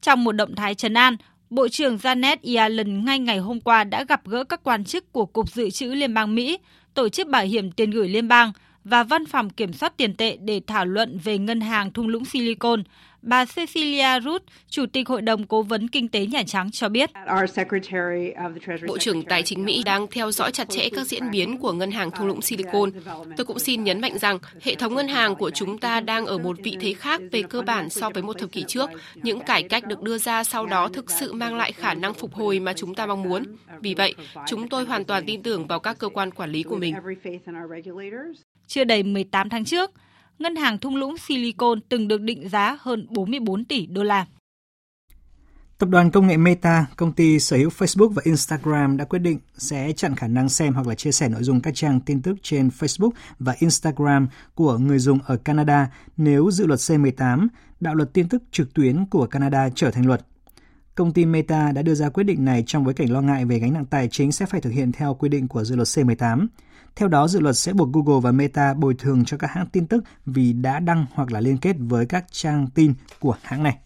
Trong 0.00 0.24
một 0.24 0.32
động 0.32 0.54
thái 0.54 0.74
trấn 0.74 0.94
an, 0.94 1.16
Bộ 1.50 1.68
trưởng 1.68 1.96
Janet 1.96 2.36
Yellen 2.42 3.04
ngay 3.04 3.18
ngày 3.18 3.38
hôm 3.38 3.60
qua 3.60 3.84
đã 3.84 4.04
gặp 4.04 4.26
gỡ 4.26 4.44
các 4.44 4.60
quan 4.62 4.84
chức 4.84 5.12
của 5.12 5.26
Cục 5.26 5.52
Dự 5.52 5.70
trữ 5.70 5.86
Liên 5.86 6.14
bang 6.14 6.34
Mỹ, 6.34 6.58
Tổ 6.94 7.08
chức 7.08 7.28
Bảo 7.28 7.44
hiểm 7.44 7.72
tiền 7.72 7.90
gửi 7.90 8.08
liên 8.08 8.28
bang 8.28 8.52
và 8.84 9.02
Văn 9.02 9.26
phòng 9.26 9.50
Kiểm 9.50 9.72
soát 9.72 9.96
tiền 9.96 10.14
tệ 10.14 10.36
để 10.36 10.60
thảo 10.66 10.86
luận 10.86 11.18
về 11.24 11.38
ngân 11.38 11.60
hàng 11.60 11.92
thung 11.92 12.08
lũng 12.08 12.24
Silicon 12.24 12.82
Bà 13.22 13.44
Cecilia 13.44 14.20
Root, 14.24 14.42
Chủ 14.68 14.86
tịch 14.86 15.08
Hội 15.08 15.22
đồng 15.22 15.46
Cố 15.46 15.62
vấn 15.62 15.88
Kinh 15.88 16.08
tế 16.08 16.26
Nhà 16.26 16.42
Trắng 16.46 16.70
cho 16.70 16.88
biết. 16.88 17.10
Bộ 18.88 18.98
trưởng 18.98 19.22
Tài 19.22 19.42
chính 19.42 19.64
Mỹ 19.64 19.82
đang 19.84 20.06
theo 20.06 20.32
dõi 20.32 20.52
chặt 20.52 20.68
chẽ 20.68 20.88
các 20.90 21.06
diễn 21.06 21.30
biến 21.30 21.58
của 21.58 21.72
ngân 21.72 21.90
hàng 21.90 22.10
thung 22.10 22.26
lũng 22.26 22.42
Silicon. 22.42 22.90
Tôi 23.36 23.46
cũng 23.46 23.58
xin 23.58 23.84
nhấn 23.84 24.00
mạnh 24.00 24.18
rằng 24.18 24.38
hệ 24.62 24.74
thống 24.74 24.94
ngân 24.94 25.08
hàng 25.08 25.34
của 25.34 25.50
chúng 25.50 25.78
ta 25.78 26.00
đang 26.00 26.26
ở 26.26 26.38
một 26.38 26.56
vị 26.62 26.76
thế 26.80 26.94
khác 26.94 27.20
về 27.32 27.42
cơ 27.42 27.62
bản 27.62 27.90
so 27.90 28.10
với 28.10 28.22
một 28.22 28.38
thập 28.38 28.52
kỷ 28.52 28.64
trước. 28.68 28.90
Những 29.14 29.40
cải 29.40 29.62
cách 29.62 29.86
được 29.86 30.02
đưa 30.02 30.18
ra 30.18 30.44
sau 30.44 30.66
đó 30.66 30.88
thực 30.88 31.10
sự 31.10 31.32
mang 31.32 31.56
lại 31.56 31.72
khả 31.72 31.94
năng 31.94 32.14
phục 32.14 32.34
hồi 32.34 32.60
mà 32.60 32.72
chúng 32.72 32.94
ta 32.94 33.06
mong 33.06 33.22
muốn. 33.22 33.42
Vì 33.80 33.94
vậy, 33.94 34.14
chúng 34.46 34.68
tôi 34.68 34.84
hoàn 34.84 35.04
toàn 35.04 35.24
tin 35.26 35.42
tưởng 35.42 35.66
vào 35.66 35.80
các 35.80 35.98
cơ 35.98 36.08
quan 36.08 36.30
quản 36.30 36.50
lý 36.50 36.62
của 36.62 36.76
mình. 36.76 36.94
Chưa 38.66 38.84
đầy 38.84 39.02
18 39.02 39.48
tháng 39.48 39.64
trước, 39.64 39.90
ngân 40.38 40.56
hàng 40.56 40.78
thung 40.78 40.96
lũng 40.96 41.18
Silicon 41.18 41.80
từng 41.88 42.08
được 42.08 42.20
định 42.20 42.48
giá 42.48 42.78
hơn 42.80 43.06
44 43.10 43.64
tỷ 43.64 43.86
đô 43.86 44.02
la. 44.02 44.26
Tập 45.78 45.88
đoàn 45.88 46.10
công 46.10 46.26
nghệ 46.26 46.36
Meta, 46.36 46.86
công 46.96 47.12
ty 47.12 47.40
sở 47.40 47.56
hữu 47.56 47.70
Facebook 47.70 48.08
và 48.08 48.22
Instagram 48.24 48.96
đã 48.96 49.04
quyết 49.04 49.18
định 49.18 49.38
sẽ 49.56 49.92
chặn 49.92 50.14
khả 50.14 50.26
năng 50.26 50.48
xem 50.48 50.74
hoặc 50.74 50.86
là 50.86 50.94
chia 50.94 51.12
sẻ 51.12 51.28
nội 51.28 51.42
dung 51.42 51.60
các 51.60 51.74
trang 51.74 52.00
tin 52.00 52.22
tức 52.22 52.36
trên 52.42 52.68
Facebook 52.68 53.10
và 53.38 53.54
Instagram 53.58 54.28
của 54.54 54.78
người 54.78 54.98
dùng 54.98 55.18
ở 55.26 55.36
Canada 55.36 55.90
nếu 56.16 56.50
dự 56.50 56.66
luật 56.66 56.78
C18, 56.78 57.48
đạo 57.80 57.94
luật 57.94 58.12
tin 58.12 58.28
tức 58.28 58.42
trực 58.52 58.74
tuyến 58.74 59.06
của 59.06 59.26
Canada 59.26 59.68
trở 59.74 59.90
thành 59.90 60.06
luật. 60.06 60.26
Công 60.94 61.12
ty 61.12 61.26
Meta 61.26 61.72
đã 61.72 61.82
đưa 61.82 61.94
ra 61.94 62.08
quyết 62.08 62.24
định 62.24 62.44
này 62.44 62.64
trong 62.66 62.84
bối 62.84 62.94
cảnh 62.94 63.12
lo 63.12 63.20
ngại 63.20 63.44
về 63.44 63.58
gánh 63.58 63.72
nặng 63.72 63.86
tài 63.86 64.08
chính 64.08 64.32
sẽ 64.32 64.46
phải 64.46 64.60
thực 64.60 64.70
hiện 64.70 64.92
theo 64.92 65.14
quy 65.14 65.28
định 65.28 65.48
của 65.48 65.64
dự 65.64 65.76
luật 65.76 65.88
C18. 65.88 66.46
Theo 66.96 67.08
đó, 67.08 67.28
dự 67.28 67.40
luật 67.40 67.56
sẽ 67.56 67.72
buộc 67.72 67.88
Google 67.92 68.20
và 68.22 68.32
Meta 68.32 68.74
bồi 68.74 68.94
thường 68.98 69.24
cho 69.24 69.36
các 69.36 69.50
hãng 69.50 69.66
tin 69.66 69.86
tức 69.86 70.04
vì 70.26 70.52
đã 70.52 70.80
đăng 70.80 71.06
hoặc 71.12 71.32
là 71.32 71.40
liên 71.40 71.58
kết 71.58 71.76
với 71.78 72.06
các 72.06 72.24
trang 72.30 72.66
tin 72.74 72.94
của 73.20 73.36
hãng 73.42 73.62
này. 73.62 73.78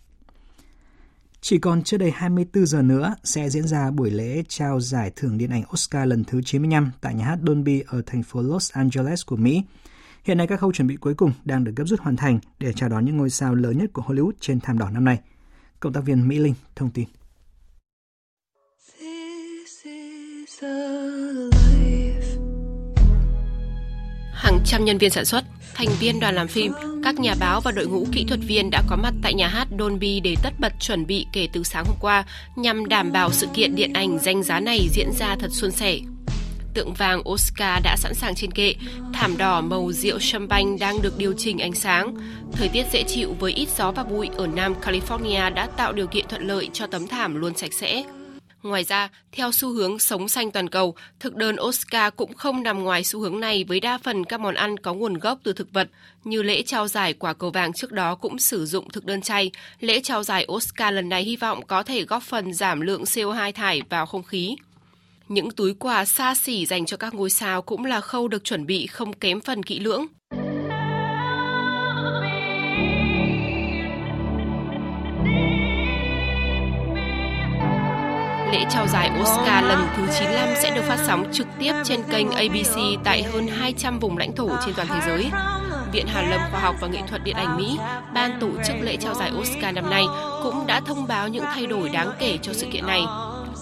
Chỉ 1.41 1.59
còn 1.59 1.83
chưa 1.83 1.97
đầy 1.97 2.11
24 2.11 2.67
giờ 2.67 2.83
nữa 2.83 3.15
sẽ 3.25 3.49
diễn 3.49 3.67
ra 3.67 3.91
buổi 3.91 4.11
lễ 4.11 4.43
trao 4.49 4.81
giải 4.81 5.13
thưởng 5.17 5.39
điện 5.39 5.51
ảnh 5.51 5.63
Oscar 5.73 6.09
lần 6.09 6.25
thứ 6.25 6.43
95 6.43 6.91
tại 7.01 7.15
nhà 7.15 7.25
hát 7.25 7.39
Dolby 7.47 7.83
ở 7.87 8.03
thành 8.07 8.23
phố 8.23 8.43
Los 8.43 8.73
Angeles 8.73 9.27
của 9.27 9.37
Mỹ. 9.37 9.63
Hiện 10.25 10.39
nay 10.39 10.47
các 10.47 10.61
khâu 10.61 10.73
chuẩn 10.73 10.89
bị 10.89 10.97
cuối 10.97 11.15
cùng 11.15 11.33
đang 11.45 11.65
được 11.65 11.73
gấp 11.77 11.85
rút 11.85 12.01
hoàn 12.01 12.17
thành 12.17 12.39
để 12.59 12.73
chào 12.73 12.89
đón 12.89 13.05
những 13.05 13.17
ngôi 13.17 13.31
sao 13.31 13.55
lớn 13.55 13.79
nhất 13.79 13.91
của 13.93 14.03
Hollywood 14.03 14.33
trên 14.41 14.61
thảm 14.61 14.79
đỏ 14.79 14.91
năm 14.91 15.05
nay. 15.05 15.21
Cộng 15.81 15.93
tác 15.93 16.05
viên 16.05 16.29
Mỹ 16.29 16.39
Linh 16.39 16.55
thông 16.77 16.91
tin. 16.91 17.09
Hàng 24.43 24.61
trăm 24.65 24.85
nhân 24.85 24.99
viên 24.99 25.11
sản 25.11 25.25
xuất, 25.25 25.45
thành 25.75 25.89
viên 26.01 26.21
đoàn 26.21 26.35
làm 26.35 26.49
phim, 26.49 26.73
các 27.05 27.15
nhà 27.15 27.35
báo 27.41 27.61
và 27.61 27.73
đội 27.73 27.87
ngũ 27.87 28.07
kỹ 28.13 28.25
thuật 28.29 28.41
viên 28.47 28.71
đã 28.71 28.83
có 28.89 28.97
mặt 28.97 29.15
tại 29.23 29.35
nhà 29.35 29.49
hát 29.49 29.69
Dolby 29.79 30.21
để 30.21 30.37
tất 30.43 30.51
bật 30.59 30.73
chuẩn 30.81 31.07
bị 31.07 31.27
kể 31.33 31.49
từ 31.53 31.63
sáng 31.63 31.85
hôm 31.85 31.97
qua 32.01 32.25
nhằm 32.57 32.89
đảm 32.89 33.13
bảo 33.13 33.33
sự 33.33 33.47
kiện 33.55 33.75
điện 33.75 33.93
ảnh 33.93 34.19
danh 34.19 34.43
giá 34.43 34.61
này 34.61 34.89
diễn 34.93 35.13
ra 35.19 35.37
thật 35.41 35.49
suôn 35.51 35.71
sẻ. 35.71 35.99
Tượng 36.75 36.95
vàng 36.95 37.29
Oscar 37.29 37.83
đã 37.83 37.97
sẵn 37.97 38.15
sàng 38.15 38.35
trên 38.35 38.51
kệ, 38.51 38.75
thảm 39.13 39.37
đỏ 39.37 39.61
màu 39.61 39.93
rượu 39.93 40.19
champagne 40.21 40.79
đang 40.79 41.03
được 41.03 41.19
điều 41.19 41.35
chỉnh 41.39 41.59
ánh 41.59 41.75
sáng. 41.75 42.17
Thời 42.53 42.69
tiết 42.69 42.87
dễ 42.93 43.03
chịu 43.03 43.37
với 43.39 43.53
ít 43.53 43.69
gió 43.79 43.93
và 43.93 44.05
bụi 44.05 44.31
ở 44.37 44.47
Nam 44.47 44.75
California 44.83 45.55
đã 45.55 45.67
tạo 45.67 45.93
điều 45.93 46.07
kiện 46.07 46.25
thuận 46.29 46.47
lợi 46.47 46.69
cho 46.73 46.87
tấm 46.87 47.07
thảm 47.07 47.35
luôn 47.35 47.55
sạch 47.57 47.73
sẽ. 47.73 48.05
Ngoài 48.63 48.85
ra, 48.85 49.09
theo 49.33 49.53
xu 49.53 49.73
hướng 49.73 49.99
sống 49.99 50.29
xanh 50.29 50.51
toàn 50.51 50.69
cầu, 50.69 50.95
thực 51.21 51.35
đơn 51.35 51.57
Oscar 51.61 52.13
cũng 52.17 52.35
không 52.35 52.63
nằm 52.63 52.85
ngoài 52.85 53.05
xu 53.05 53.21
hướng 53.21 53.41
này 53.41 53.65
với 53.65 53.81
đa 53.81 53.99
phần 53.99 54.25
các 54.25 54.41
món 54.41 54.55
ăn 54.55 54.77
có 54.77 54.95
nguồn 54.95 55.19
gốc 55.19 55.39
từ 55.43 55.53
thực 55.53 55.73
vật, 55.73 55.89
như 56.25 56.43
lễ 56.43 56.63
trao 56.63 56.89
giải 56.89 57.13
quả 57.13 57.33
cầu 57.33 57.51
vàng 57.51 57.73
trước 57.73 57.93
đó 57.93 58.15
cũng 58.15 58.39
sử 58.39 58.67
dụng 58.67 58.91
thực 58.91 59.05
đơn 59.05 59.23
chay. 59.23 59.51
Lễ 59.81 60.01
trao 60.01 60.23
giải 60.23 60.47
Oscar 60.53 60.95
lần 60.95 61.09
này 61.09 61.23
hy 61.23 61.37
vọng 61.37 61.67
có 61.67 61.83
thể 61.83 62.05
góp 62.05 62.23
phần 62.23 62.55
giảm 62.55 62.81
lượng 62.81 63.03
CO2 63.03 63.53
thải 63.53 63.83
vào 63.89 64.07
không 64.07 64.23
khí. 64.23 64.57
Những 65.29 65.51
túi 65.51 65.75
quà 65.75 66.05
xa 66.05 66.35
xỉ 66.35 66.67
dành 66.67 66.87
cho 66.87 66.97
các 66.97 67.15
ngôi 67.15 67.31
sao 67.31 67.63
cũng 67.63 67.85
là 67.85 68.01
khâu 68.01 68.29
được 68.29 68.45
chuẩn 68.45 68.67
bị 68.67 68.87
không 68.87 69.13
kém 69.13 69.41
phần 69.41 69.63
kỹ 69.63 69.79
lưỡng. 69.79 70.07
Lễ 78.53 78.65
trao 78.71 78.87
giải 78.87 79.11
Oscar 79.21 79.65
lần 79.65 79.87
thứ 79.97 80.03
95 80.19 80.49
sẽ 80.63 80.71
được 80.71 80.83
phát 80.85 80.99
sóng 81.07 81.25
trực 81.33 81.47
tiếp 81.59 81.73
trên 81.85 82.03
kênh 82.03 82.31
ABC 82.31 82.77
tại 83.05 83.23
hơn 83.23 83.47
200 83.47 83.99
vùng 83.99 84.19
lãnh 84.19 84.37
thổ 84.37 84.49
trên 84.67 84.75
toàn 84.75 84.89
thế 84.89 85.01
giới. 85.07 85.31
Viện 85.93 86.07
Hàn 86.07 86.31
lâm 86.31 86.41
Khoa 86.51 86.61
học 86.61 86.77
và 86.81 86.89
Nghệ 86.89 86.99
thuật 87.09 87.25
Điện 87.25 87.37
ảnh 87.37 87.57
Mỹ, 87.57 87.79
ban 88.15 88.41
tổ 88.41 88.49
chức 88.67 88.77
lễ 88.81 88.97
trao 88.97 89.15
giải 89.15 89.31
Oscar 89.41 89.75
năm 89.75 89.91
nay, 89.91 90.05
cũng 90.43 90.67
đã 90.67 90.81
thông 90.81 91.07
báo 91.07 91.29
những 91.29 91.45
thay 91.55 91.67
đổi 91.67 91.89
đáng 91.89 92.11
kể 92.19 92.39
cho 92.43 92.53
sự 92.53 92.67
kiện 92.73 92.87
này. 92.87 93.03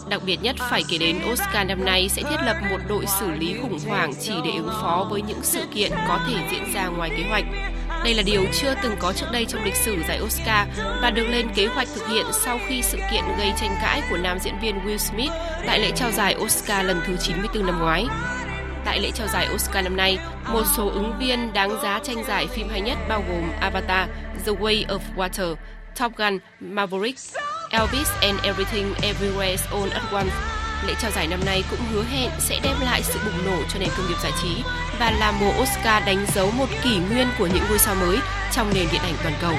Đặc 0.08 0.22
biệt 0.26 0.42
nhất 0.42 0.56
phải 0.58 0.84
kể 0.88 0.98
đến 0.98 1.18
Oscar 1.32 1.68
năm 1.68 1.84
nay 1.84 2.08
sẽ 2.08 2.22
thiết 2.22 2.42
lập 2.44 2.56
một 2.70 2.78
đội 2.88 3.06
xử 3.06 3.30
lý 3.30 3.56
khủng 3.62 3.78
hoảng 3.88 4.12
chỉ 4.20 4.32
để 4.44 4.50
ứng 4.56 4.70
phó 4.82 5.06
với 5.10 5.22
những 5.22 5.42
sự 5.42 5.60
kiện 5.74 5.90
có 6.08 6.18
thể 6.28 6.34
diễn 6.50 6.74
ra 6.74 6.86
ngoài 6.86 7.10
kế 7.16 7.22
hoạch. 7.28 7.44
Đây 8.04 8.14
là 8.14 8.22
điều 8.22 8.44
chưa 8.52 8.74
từng 8.82 8.96
có 8.98 9.12
trước 9.12 9.26
đây 9.32 9.46
trong 9.48 9.64
lịch 9.64 9.76
sử 9.76 9.96
giải 10.08 10.20
Oscar 10.20 10.68
và 11.02 11.10
được 11.10 11.26
lên 11.28 11.48
kế 11.54 11.66
hoạch 11.66 11.88
thực 11.94 12.08
hiện 12.08 12.26
sau 12.32 12.58
khi 12.68 12.82
sự 12.82 12.98
kiện 13.12 13.24
gây 13.38 13.52
tranh 13.60 13.76
cãi 13.82 14.02
của 14.10 14.16
nam 14.16 14.38
diễn 14.38 14.54
viên 14.62 14.78
Will 14.86 14.96
Smith 14.96 15.32
tại 15.66 15.80
lễ 15.80 15.90
trao 15.96 16.10
giải 16.10 16.36
Oscar 16.38 16.86
lần 16.86 17.00
thứ 17.06 17.16
94 17.16 17.66
năm 17.66 17.78
ngoái. 17.78 18.06
Tại 18.84 19.00
lễ 19.00 19.10
trao 19.14 19.26
giải 19.26 19.48
Oscar 19.54 19.84
năm 19.84 19.96
nay, 19.96 20.18
một 20.52 20.62
số 20.76 20.90
ứng 20.90 21.12
viên 21.20 21.52
đáng 21.52 21.82
giá 21.82 22.00
tranh 22.02 22.24
giải 22.28 22.46
phim 22.46 22.68
hay 22.68 22.80
nhất 22.80 22.98
bao 23.08 23.24
gồm 23.28 23.50
Avatar, 23.60 24.08
The 24.46 24.52
Way 24.52 24.86
of 24.86 25.00
Water, 25.16 25.54
Top 26.00 26.16
Gun, 26.16 26.38
Maverick, 26.60 27.18
Elvis 27.70 28.12
and 28.22 28.40
Everything 28.42 28.94
Everywhere 29.02 29.56
All 29.72 29.90
at 29.90 30.12
Once. 30.12 30.59
Lễ 30.86 30.94
trao 30.98 31.10
giải 31.10 31.26
năm 31.26 31.40
nay 31.44 31.64
cũng 31.70 31.80
hứa 31.92 32.02
hẹn 32.02 32.30
sẽ 32.38 32.60
đem 32.62 32.76
lại 32.80 33.02
sự 33.02 33.18
bùng 33.24 33.44
nổ 33.44 33.62
cho 33.68 33.78
nền 33.78 33.88
công 33.96 34.08
nghiệp 34.08 34.16
giải 34.22 34.32
trí 34.42 34.62
và 34.98 35.10
là 35.10 35.32
mùa 35.40 35.52
Oscar 35.62 36.06
đánh 36.06 36.26
dấu 36.34 36.50
một 36.50 36.66
kỷ 36.84 36.98
nguyên 36.98 37.28
của 37.38 37.46
những 37.46 37.64
ngôi 37.68 37.78
sao 37.78 37.94
mới 37.94 38.18
trong 38.52 38.70
nền 38.74 38.88
điện 38.92 39.00
ảnh 39.02 39.14
toàn 39.22 39.34
cầu. 39.40 39.54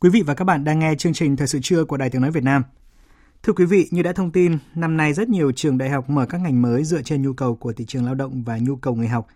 Quý 0.00 0.10
vị 0.10 0.22
và 0.26 0.34
các 0.34 0.44
bạn 0.44 0.64
đang 0.64 0.78
nghe 0.78 0.94
chương 0.98 1.12
trình 1.12 1.36
Thời 1.36 1.46
sự 1.46 1.58
trưa 1.62 1.84
của 1.84 1.96
Đài 1.96 2.10
Tiếng 2.10 2.22
Nói 2.22 2.30
Việt 2.30 2.44
Nam. 2.44 2.62
Thưa 3.46 3.52
quý 3.52 3.64
vị, 3.64 3.88
như 3.90 4.02
đã 4.02 4.12
thông 4.12 4.30
tin, 4.30 4.58
năm 4.74 4.96
nay 4.96 5.12
rất 5.12 5.28
nhiều 5.28 5.52
trường 5.52 5.78
đại 5.78 5.90
học 5.90 6.10
mở 6.10 6.26
các 6.26 6.40
ngành 6.40 6.62
mới 6.62 6.84
dựa 6.84 7.02
trên 7.02 7.22
nhu 7.22 7.32
cầu 7.32 7.56
của 7.56 7.72
thị 7.72 7.84
trường 7.84 8.04
lao 8.04 8.14
động 8.14 8.42
và 8.44 8.58
nhu 8.58 8.76
cầu 8.76 8.94
người 8.94 9.08
học. 9.08 9.26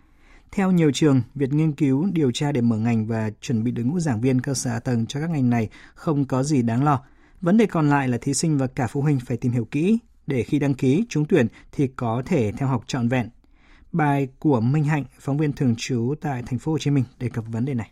Theo 0.51 0.71
nhiều 0.71 0.91
trường, 0.93 1.21
việc 1.35 1.53
nghiên 1.53 1.71
cứu, 1.71 2.07
điều 2.13 2.31
tra 2.31 2.51
để 2.51 2.61
mở 2.61 2.77
ngành 2.77 3.07
và 3.07 3.29
chuẩn 3.41 3.63
bị 3.63 3.71
đội 3.71 3.85
ngũ 3.85 3.99
giảng 3.99 4.21
viên 4.21 4.41
cơ 4.41 4.53
sở 4.53 4.71
hạ 4.71 4.79
tầng 4.79 5.05
cho 5.05 5.19
các 5.19 5.29
ngành 5.29 5.49
này 5.49 5.69
không 5.95 6.25
có 6.25 6.43
gì 6.43 6.61
đáng 6.61 6.83
lo. 6.83 7.03
Vấn 7.41 7.57
đề 7.57 7.65
còn 7.65 7.89
lại 7.89 8.07
là 8.07 8.17
thí 8.21 8.33
sinh 8.33 8.57
và 8.57 8.67
cả 8.67 8.87
phụ 8.87 9.01
huynh 9.01 9.19
phải 9.19 9.37
tìm 9.37 9.51
hiểu 9.51 9.65
kỹ 9.65 9.99
để 10.27 10.43
khi 10.43 10.59
đăng 10.59 10.73
ký 10.73 11.05
trúng 11.09 11.25
tuyển 11.25 11.47
thì 11.71 11.87
có 11.87 12.23
thể 12.25 12.51
theo 12.51 12.67
học 12.67 12.83
trọn 12.87 13.07
vẹn. 13.07 13.29
Bài 13.91 14.27
của 14.39 14.59
Minh 14.59 14.83
Hạnh, 14.83 15.05
phóng 15.19 15.37
viên 15.37 15.53
thường 15.53 15.75
trú 15.77 16.13
tại 16.21 16.43
thành 16.45 16.59
phố 16.59 16.71
Hồ 16.71 16.77
Chí 16.77 16.91
Minh 16.91 17.03
đề 17.19 17.29
cập 17.29 17.43
vấn 17.47 17.65
đề 17.65 17.73
này. 17.73 17.91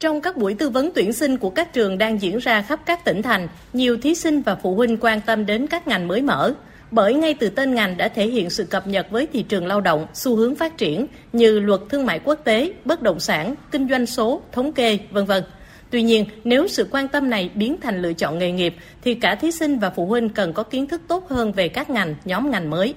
Trong 0.00 0.20
các 0.20 0.36
buổi 0.36 0.54
tư 0.54 0.68
vấn 0.68 0.90
tuyển 0.94 1.12
sinh 1.12 1.36
của 1.36 1.50
các 1.50 1.72
trường 1.72 1.98
đang 1.98 2.22
diễn 2.22 2.38
ra 2.38 2.62
khắp 2.62 2.80
các 2.86 3.04
tỉnh 3.04 3.22
thành, 3.22 3.48
nhiều 3.72 3.96
thí 3.96 4.14
sinh 4.14 4.42
và 4.42 4.54
phụ 4.54 4.74
huynh 4.74 4.96
quan 5.00 5.20
tâm 5.20 5.46
đến 5.46 5.66
các 5.66 5.88
ngành 5.88 6.08
mới 6.08 6.22
mở. 6.22 6.52
Bởi 6.90 7.14
ngay 7.14 7.34
từ 7.34 7.48
tên 7.48 7.74
ngành 7.74 7.96
đã 7.96 8.08
thể 8.08 8.26
hiện 8.26 8.50
sự 8.50 8.64
cập 8.64 8.86
nhật 8.86 9.10
với 9.10 9.26
thị 9.32 9.42
trường 9.42 9.66
lao 9.66 9.80
động, 9.80 10.06
xu 10.14 10.36
hướng 10.36 10.54
phát 10.54 10.78
triển 10.78 11.06
như 11.32 11.60
luật 11.60 11.80
thương 11.90 12.06
mại 12.06 12.18
quốc 12.24 12.40
tế, 12.44 12.72
bất 12.84 13.02
động 13.02 13.20
sản, 13.20 13.54
kinh 13.70 13.88
doanh 13.88 14.06
số, 14.06 14.42
thống 14.52 14.72
kê, 14.72 14.98
vân 15.10 15.24
vân. 15.24 15.44
Tuy 15.90 16.02
nhiên, 16.02 16.24
nếu 16.44 16.68
sự 16.68 16.88
quan 16.90 17.08
tâm 17.08 17.30
này 17.30 17.50
biến 17.54 17.76
thành 17.80 18.02
lựa 18.02 18.12
chọn 18.12 18.38
nghề 18.38 18.52
nghiệp 18.52 18.74
thì 19.04 19.14
cả 19.14 19.34
thí 19.34 19.50
sinh 19.50 19.78
và 19.78 19.90
phụ 19.90 20.06
huynh 20.06 20.28
cần 20.28 20.52
có 20.52 20.62
kiến 20.62 20.86
thức 20.86 21.00
tốt 21.08 21.28
hơn 21.28 21.52
về 21.52 21.68
các 21.68 21.90
ngành, 21.90 22.14
nhóm 22.24 22.50
ngành 22.50 22.70
mới. 22.70 22.94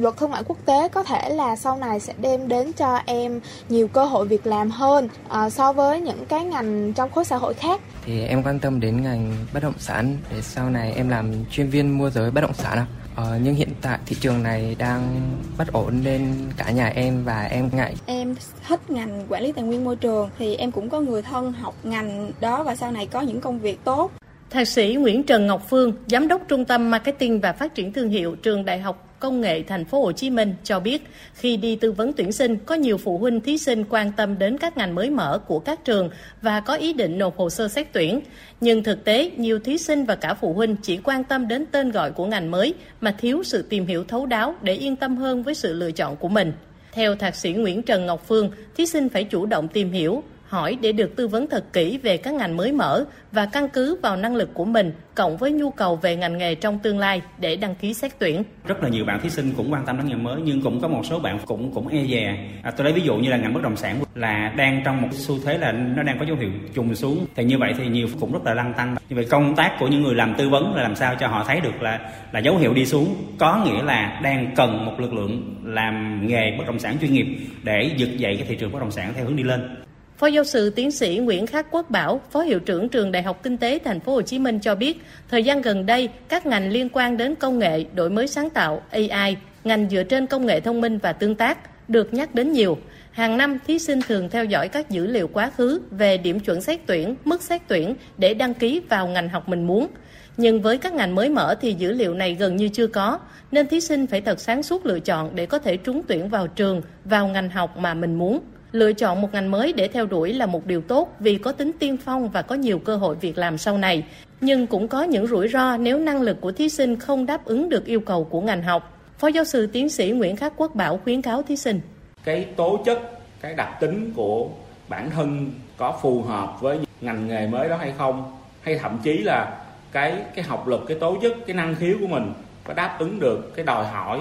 Luật 0.00 0.16
thương 0.16 0.30
mại 0.30 0.42
quốc 0.44 0.58
tế 0.64 0.88
có 0.88 1.02
thể 1.02 1.28
là 1.28 1.56
sau 1.56 1.76
này 1.76 2.00
sẽ 2.00 2.14
đem 2.20 2.48
đến 2.48 2.72
cho 2.72 3.02
em 3.06 3.40
nhiều 3.68 3.88
cơ 3.88 4.04
hội 4.04 4.26
việc 4.26 4.46
làm 4.46 4.70
hơn 4.70 5.08
uh, 5.44 5.52
so 5.52 5.72
với 5.72 6.00
những 6.00 6.26
cái 6.26 6.44
ngành 6.44 6.92
trong 6.92 7.10
khối 7.10 7.24
xã 7.24 7.36
hội 7.36 7.54
khác. 7.54 7.80
Thì 8.04 8.24
em 8.24 8.42
quan 8.42 8.58
tâm 8.58 8.80
đến 8.80 9.02
ngành 9.02 9.34
bất 9.54 9.62
động 9.62 9.78
sản 9.78 10.16
để 10.30 10.42
sau 10.42 10.70
này 10.70 10.92
em 10.92 11.08
làm 11.08 11.32
chuyên 11.50 11.68
viên 11.68 11.98
mua 11.98 12.10
giới 12.10 12.30
bất 12.30 12.40
động 12.40 12.54
sản 12.54 12.78
ạ. 12.78 12.86
Ờ, 13.16 13.38
nhưng 13.42 13.54
hiện 13.54 13.68
tại 13.82 13.98
thị 14.06 14.16
trường 14.20 14.42
này 14.42 14.76
đang 14.78 15.20
bất 15.58 15.72
ổn 15.72 16.00
nên 16.04 16.34
cả 16.56 16.70
nhà 16.70 16.86
em 16.86 17.24
và 17.24 17.42
em 17.42 17.70
ngại. 17.72 17.94
Em 18.06 18.34
thích 18.68 18.90
ngành 18.90 19.26
quản 19.28 19.42
lý 19.42 19.52
tài 19.52 19.64
nguyên 19.64 19.84
môi 19.84 19.96
trường 19.96 20.30
thì 20.38 20.56
em 20.56 20.72
cũng 20.72 20.90
có 20.90 21.00
người 21.00 21.22
thân 21.22 21.52
học 21.52 21.74
ngành 21.82 22.32
đó 22.40 22.62
và 22.62 22.76
sau 22.76 22.92
này 22.92 23.06
có 23.06 23.20
những 23.20 23.40
công 23.40 23.58
việc 23.58 23.84
tốt. 23.84 24.10
Thạc 24.50 24.68
sĩ 24.68 24.94
Nguyễn 24.94 25.22
Trần 25.22 25.46
Ngọc 25.46 25.62
Phương, 25.70 25.92
giám 26.06 26.28
đốc 26.28 26.42
Trung 26.48 26.64
tâm 26.64 26.90
Marketing 26.90 27.40
và 27.40 27.52
Phát 27.52 27.74
triển 27.74 27.92
thương 27.92 28.08
hiệu 28.08 28.36
Trường 28.42 28.64
Đại 28.64 28.80
học 28.80 29.11
Công 29.22 29.40
nghệ 29.40 29.62
Thành 29.62 29.84
phố 29.84 30.02
Hồ 30.02 30.12
Chí 30.12 30.30
Minh 30.30 30.54
cho 30.64 30.80
biết, 30.80 31.02
khi 31.34 31.56
đi 31.56 31.76
tư 31.76 31.92
vấn 31.92 32.12
tuyển 32.12 32.32
sinh, 32.32 32.56
có 32.56 32.74
nhiều 32.74 32.98
phụ 32.98 33.18
huynh 33.18 33.40
thí 33.40 33.58
sinh 33.58 33.84
quan 33.90 34.12
tâm 34.12 34.38
đến 34.38 34.58
các 34.58 34.76
ngành 34.76 34.94
mới 34.94 35.10
mở 35.10 35.38
của 35.46 35.58
các 35.58 35.84
trường 35.84 36.10
và 36.42 36.60
có 36.60 36.74
ý 36.74 36.92
định 36.92 37.18
nộp 37.18 37.36
hồ 37.36 37.50
sơ 37.50 37.68
xét 37.68 37.92
tuyển. 37.92 38.20
Nhưng 38.60 38.82
thực 38.82 39.04
tế, 39.04 39.30
nhiều 39.36 39.58
thí 39.58 39.78
sinh 39.78 40.04
và 40.04 40.14
cả 40.14 40.34
phụ 40.34 40.52
huynh 40.52 40.76
chỉ 40.82 40.96
quan 40.96 41.24
tâm 41.24 41.48
đến 41.48 41.66
tên 41.72 41.90
gọi 41.90 42.10
của 42.10 42.26
ngành 42.26 42.50
mới 42.50 42.74
mà 43.00 43.14
thiếu 43.18 43.42
sự 43.42 43.62
tìm 43.62 43.86
hiểu 43.86 44.04
thấu 44.04 44.26
đáo 44.26 44.54
để 44.62 44.74
yên 44.74 44.96
tâm 44.96 45.16
hơn 45.16 45.42
với 45.42 45.54
sự 45.54 45.72
lựa 45.72 45.90
chọn 45.90 46.16
của 46.16 46.28
mình. 46.28 46.52
Theo 46.92 47.14
thạc 47.16 47.36
sĩ 47.36 47.52
Nguyễn 47.52 47.82
Trần 47.82 48.06
Ngọc 48.06 48.24
Phương, 48.28 48.50
thí 48.76 48.86
sinh 48.86 49.08
phải 49.08 49.24
chủ 49.24 49.46
động 49.46 49.68
tìm 49.68 49.92
hiểu, 49.92 50.22
hỏi 50.52 50.78
để 50.80 50.92
được 50.92 51.16
tư 51.16 51.28
vấn 51.28 51.46
thật 51.46 51.72
kỹ 51.72 51.98
về 52.02 52.16
các 52.16 52.34
ngành 52.34 52.56
mới 52.56 52.72
mở 52.72 53.04
và 53.32 53.46
căn 53.46 53.68
cứ 53.68 53.98
vào 54.02 54.16
năng 54.16 54.36
lực 54.36 54.54
của 54.54 54.64
mình 54.64 54.92
cộng 55.14 55.36
với 55.36 55.52
nhu 55.52 55.70
cầu 55.70 55.96
về 55.96 56.16
ngành 56.16 56.38
nghề 56.38 56.54
trong 56.54 56.78
tương 56.78 56.98
lai 56.98 57.22
để 57.38 57.56
đăng 57.56 57.74
ký 57.74 57.94
xét 57.94 58.12
tuyển. 58.18 58.42
Rất 58.66 58.82
là 58.82 58.88
nhiều 58.88 59.04
bạn 59.04 59.20
thí 59.20 59.30
sinh 59.30 59.52
cũng 59.56 59.72
quan 59.72 59.86
tâm 59.86 59.98
đến 59.98 60.08
ngành 60.08 60.24
mới 60.24 60.40
nhưng 60.44 60.62
cũng 60.62 60.80
có 60.80 60.88
một 60.88 61.02
số 61.04 61.18
bạn 61.18 61.38
cũng 61.46 61.74
cũng 61.74 61.88
e 61.88 62.04
dè. 62.06 62.36
À, 62.62 62.70
tôi 62.70 62.84
lấy 62.84 62.92
ví 62.92 63.02
dụ 63.02 63.16
như 63.16 63.30
là 63.30 63.36
ngành 63.36 63.54
bất 63.54 63.62
động 63.62 63.76
sản 63.76 64.00
là 64.14 64.52
đang 64.56 64.82
trong 64.84 65.02
một 65.02 65.08
xu 65.12 65.38
thế 65.44 65.58
là 65.58 65.72
nó 65.72 66.02
đang 66.02 66.18
có 66.18 66.24
dấu 66.24 66.36
hiệu 66.36 66.50
trùng 66.74 66.94
xuống 66.94 67.26
thì 67.34 67.44
như 67.44 67.58
vậy 67.58 67.74
thì 67.78 67.86
nhiều 67.86 68.08
cũng 68.20 68.32
rất 68.32 68.44
là 68.44 68.54
lăn 68.54 68.74
tăng. 68.76 68.96
Như 69.08 69.16
vậy 69.16 69.26
công 69.30 69.56
tác 69.56 69.76
của 69.78 69.88
những 69.88 70.02
người 70.02 70.14
làm 70.14 70.34
tư 70.38 70.48
vấn 70.48 70.74
là 70.74 70.82
làm 70.82 70.96
sao 70.96 71.14
cho 71.20 71.28
họ 71.28 71.44
thấy 71.44 71.60
được 71.60 71.82
là 71.82 72.12
là 72.32 72.40
dấu 72.40 72.56
hiệu 72.56 72.74
đi 72.74 72.86
xuống 72.86 73.14
có 73.38 73.64
nghĩa 73.64 73.82
là 73.82 74.20
đang 74.22 74.54
cần 74.56 74.84
một 74.86 75.00
lực 75.00 75.12
lượng 75.12 75.54
làm 75.64 76.26
nghề 76.26 76.56
bất 76.58 76.66
động 76.66 76.78
sản 76.78 76.96
chuyên 77.00 77.12
nghiệp 77.12 77.26
để 77.62 77.90
vực 77.98 78.18
dậy 78.18 78.36
cái 78.36 78.46
thị 78.48 78.56
trường 78.56 78.72
bất 78.72 78.80
động 78.80 78.90
sản 78.90 79.12
theo 79.16 79.24
hướng 79.24 79.36
đi 79.36 79.42
lên. 79.42 79.82
Phó 80.22 80.26
giáo 80.26 80.44
sư 80.44 80.70
tiến 80.70 80.90
sĩ 80.90 81.18
Nguyễn 81.18 81.46
Khắc 81.46 81.66
Quốc 81.70 81.90
Bảo, 81.90 82.20
Phó 82.30 82.40
hiệu 82.40 82.60
trưởng 82.60 82.88
trường 82.88 83.12
Đại 83.12 83.22
học 83.22 83.42
Kinh 83.42 83.56
tế 83.56 83.78
Thành 83.84 84.00
phố 84.00 84.12
Hồ 84.12 84.22
Chí 84.22 84.38
Minh 84.38 84.58
cho 84.58 84.74
biết, 84.74 85.02
thời 85.28 85.44
gian 85.44 85.62
gần 85.62 85.86
đây, 85.86 86.08
các 86.28 86.46
ngành 86.46 86.70
liên 86.70 86.88
quan 86.92 87.16
đến 87.16 87.34
công 87.34 87.58
nghệ, 87.58 87.84
đổi 87.94 88.10
mới 88.10 88.28
sáng 88.28 88.50
tạo, 88.50 88.82
AI, 88.90 89.36
ngành 89.64 89.88
dựa 89.90 90.02
trên 90.02 90.26
công 90.26 90.46
nghệ 90.46 90.60
thông 90.60 90.80
minh 90.80 90.98
và 90.98 91.12
tương 91.12 91.34
tác 91.34 91.58
được 91.88 92.14
nhắc 92.14 92.34
đến 92.34 92.52
nhiều. 92.52 92.78
Hàng 93.10 93.36
năm, 93.36 93.58
thí 93.66 93.78
sinh 93.78 94.00
thường 94.08 94.28
theo 94.30 94.44
dõi 94.44 94.68
các 94.68 94.90
dữ 94.90 95.06
liệu 95.06 95.28
quá 95.28 95.50
khứ 95.56 95.80
về 95.90 96.16
điểm 96.16 96.40
chuẩn 96.40 96.60
xét 96.60 96.80
tuyển, 96.86 97.14
mức 97.24 97.42
xét 97.42 97.60
tuyển 97.68 97.94
để 98.18 98.34
đăng 98.34 98.54
ký 98.54 98.80
vào 98.88 99.06
ngành 99.06 99.28
học 99.28 99.48
mình 99.48 99.66
muốn. 99.66 99.88
Nhưng 100.36 100.62
với 100.62 100.78
các 100.78 100.92
ngành 100.92 101.14
mới 101.14 101.28
mở 101.28 101.54
thì 101.60 101.72
dữ 101.72 101.92
liệu 101.92 102.14
này 102.14 102.34
gần 102.34 102.56
như 102.56 102.68
chưa 102.68 102.86
có, 102.86 103.18
nên 103.52 103.66
thí 103.66 103.80
sinh 103.80 104.06
phải 104.06 104.20
thật 104.20 104.40
sáng 104.40 104.62
suốt 104.62 104.86
lựa 104.86 105.00
chọn 105.00 105.30
để 105.34 105.46
có 105.46 105.58
thể 105.58 105.76
trúng 105.76 106.02
tuyển 106.08 106.28
vào 106.28 106.46
trường, 106.46 106.82
vào 107.04 107.28
ngành 107.28 107.50
học 107.50 107.76
mà 107.76 107.94
mình 107.94 108.14
muốn. 108.14 108.40
Lựa 108.72 108.92
chọn 108.92 109.20
một 109.20 109.32
ngành 109.32 109.50
mới 109.50 109.72
để 109.72 109.88
theo 109.88 110.06
đuổi 110.06 110.32
là 110.32 110.46
một 110.46 110.66
điều 110.66 110.80
tốt 110.80 111.16
vì 111.18 111.38
có 111.38 111.52
tính 111.52 111.72
tiên 111.78 111.96
phong 111.96 112.28
và 112.28 112.42
có 112.42 112.54
nhiều 112.54 112.78
cơ 112.78 112.96
hội 112.96 113.16
việc 113.20 113.38
làm 113.38 113.58
sau 113.58 113.78
này. 113.78 114.04
Nhưng 114.40 114.66
cũng 114.66 114.88
có 114.88 115.02
những 115.02 115.26
rủi 115.26 115.48
ro 115.48 115.76
nếu 115.76 115.98
năng 115.98 116.22
lực 116.22 116.40
của 116.40 116.52
thí 116.52 116.68
sinh 116.68 116.96
không 116.96 117.26
đáp 117.26 117.44
ứng 117.44 117.68
được 117.68 117.86
yêu 117.86 118.00
cầu 118.00 118.24
của 118.24 118.40
ngành 118.40 118.62
học. 118.62 118.98
Phó 119.18 119.28
giáo 119.28 119.44
sư 119.44 119.66
tiến 119.66 119.88
sĩ 119.88 120.10
Nguyễn 120.10 120.36
Khắc 120.36 120.52
Quốc 120.56 120.74
Bảo 120.74 121.00
khuyến 121.04 121.22
cáo 121.22 121.42
thí 121.42 121.56
sinh. 121.56 121.80
Cái 122.24 122.46
tố 122.56 122.78
chất, 122.84 122.98
cái 123.40 123.54
đặc 123.54 123.76
tính 123.80 124.12
của 124.16 124.48
bản 124.88 125.10
thân 125.10 125.50
có 125.76 125.98
phù 126.02 126.22
hợp 126.22 126.60
với 126.60 126.78
ngành 127.00 127.28
nghề 127.28 127.46
mới 127.46 127.68
đó 127.68 127.76
hay 127.76 127.92
không 127.98 128.36
hay 128.62 128.78
thậm 128.78 128.98
chí 129.02 129.18
là 129.18 129.64
cái 129.92 130.14
cái 130.34 130.44
học 130.44 130.68
lực 130.68 130.80
cái 130.88 130.96
tố 131.00 131.16
chất 131.22 131.32
cái 131.46 131.56
năng 131.56 131.74
khiếu 131.74 131.96
của 132.00 132.06
mình 132.06 132.32
có 132.64 132.74
đáp 132.74 132.96
ứng 132.98 133.20
được 133.20 133.52
cái 133.56 133.64
đòi 133.64 133.86
hỏi 133.86 134.20